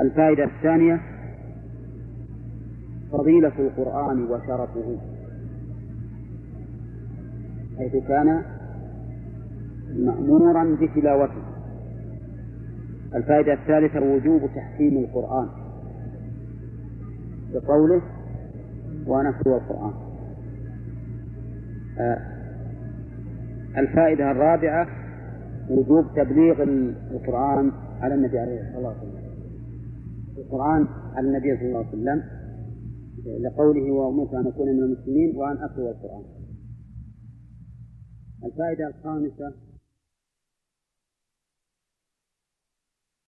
الفائدة 0.00 0.44
الثانية 0.44 1.00
فضيلة 3.12 3.52
القرآن 3.58 4.24
وشرفه. 4.24 4.98
حيث 7.78 7.96
كان 8.08 8.42
مأمورا 9.96 10.76
بتلاوته. 10.80 11.42
الفائدة 13.14 13.52
الثالثة 13.52 14.00
وجوب 14.00 14.40
تحكيم 14.54 14.98
القرآن. 14.98 15.48
بقوله 17.54 18.02
ونتلو 19.06 19.56
القرآن. 19.56 19.92
آه 21.98 22.18
الفائدة 23.78 24.30
الرابعة 24.30 24.86
وجوب 25.70 26.04
تبليغ 26.16 26.62
القرآن 27.10 27.72
على 28.00 28.14
النبي 28.14 28.38
عليه 28.38 28.60
الصلاة 28.60 28.88
والسلام. 28.88 29.32
القرآن 30.38 30.86
على 31.14 31.28
النبي 31.28 31.56
صلى 31.56 31.66
الله 31.66 31.78
عليه 31.78 31.88
وسلم 31.88 32.41
لقوله 33.26 33.92
وأمرت 33.92 34.34
أن 34.34 34.46
أكون 34.46 34.68
من 34.68 34.82
المسلمين 34.82 35.36
وأن 35.36 35.56
أتلو 35.64 35.90
القرآن. 35.90 36.24
الفائدة 38.44 38.86
الخامسة 38.88 39.54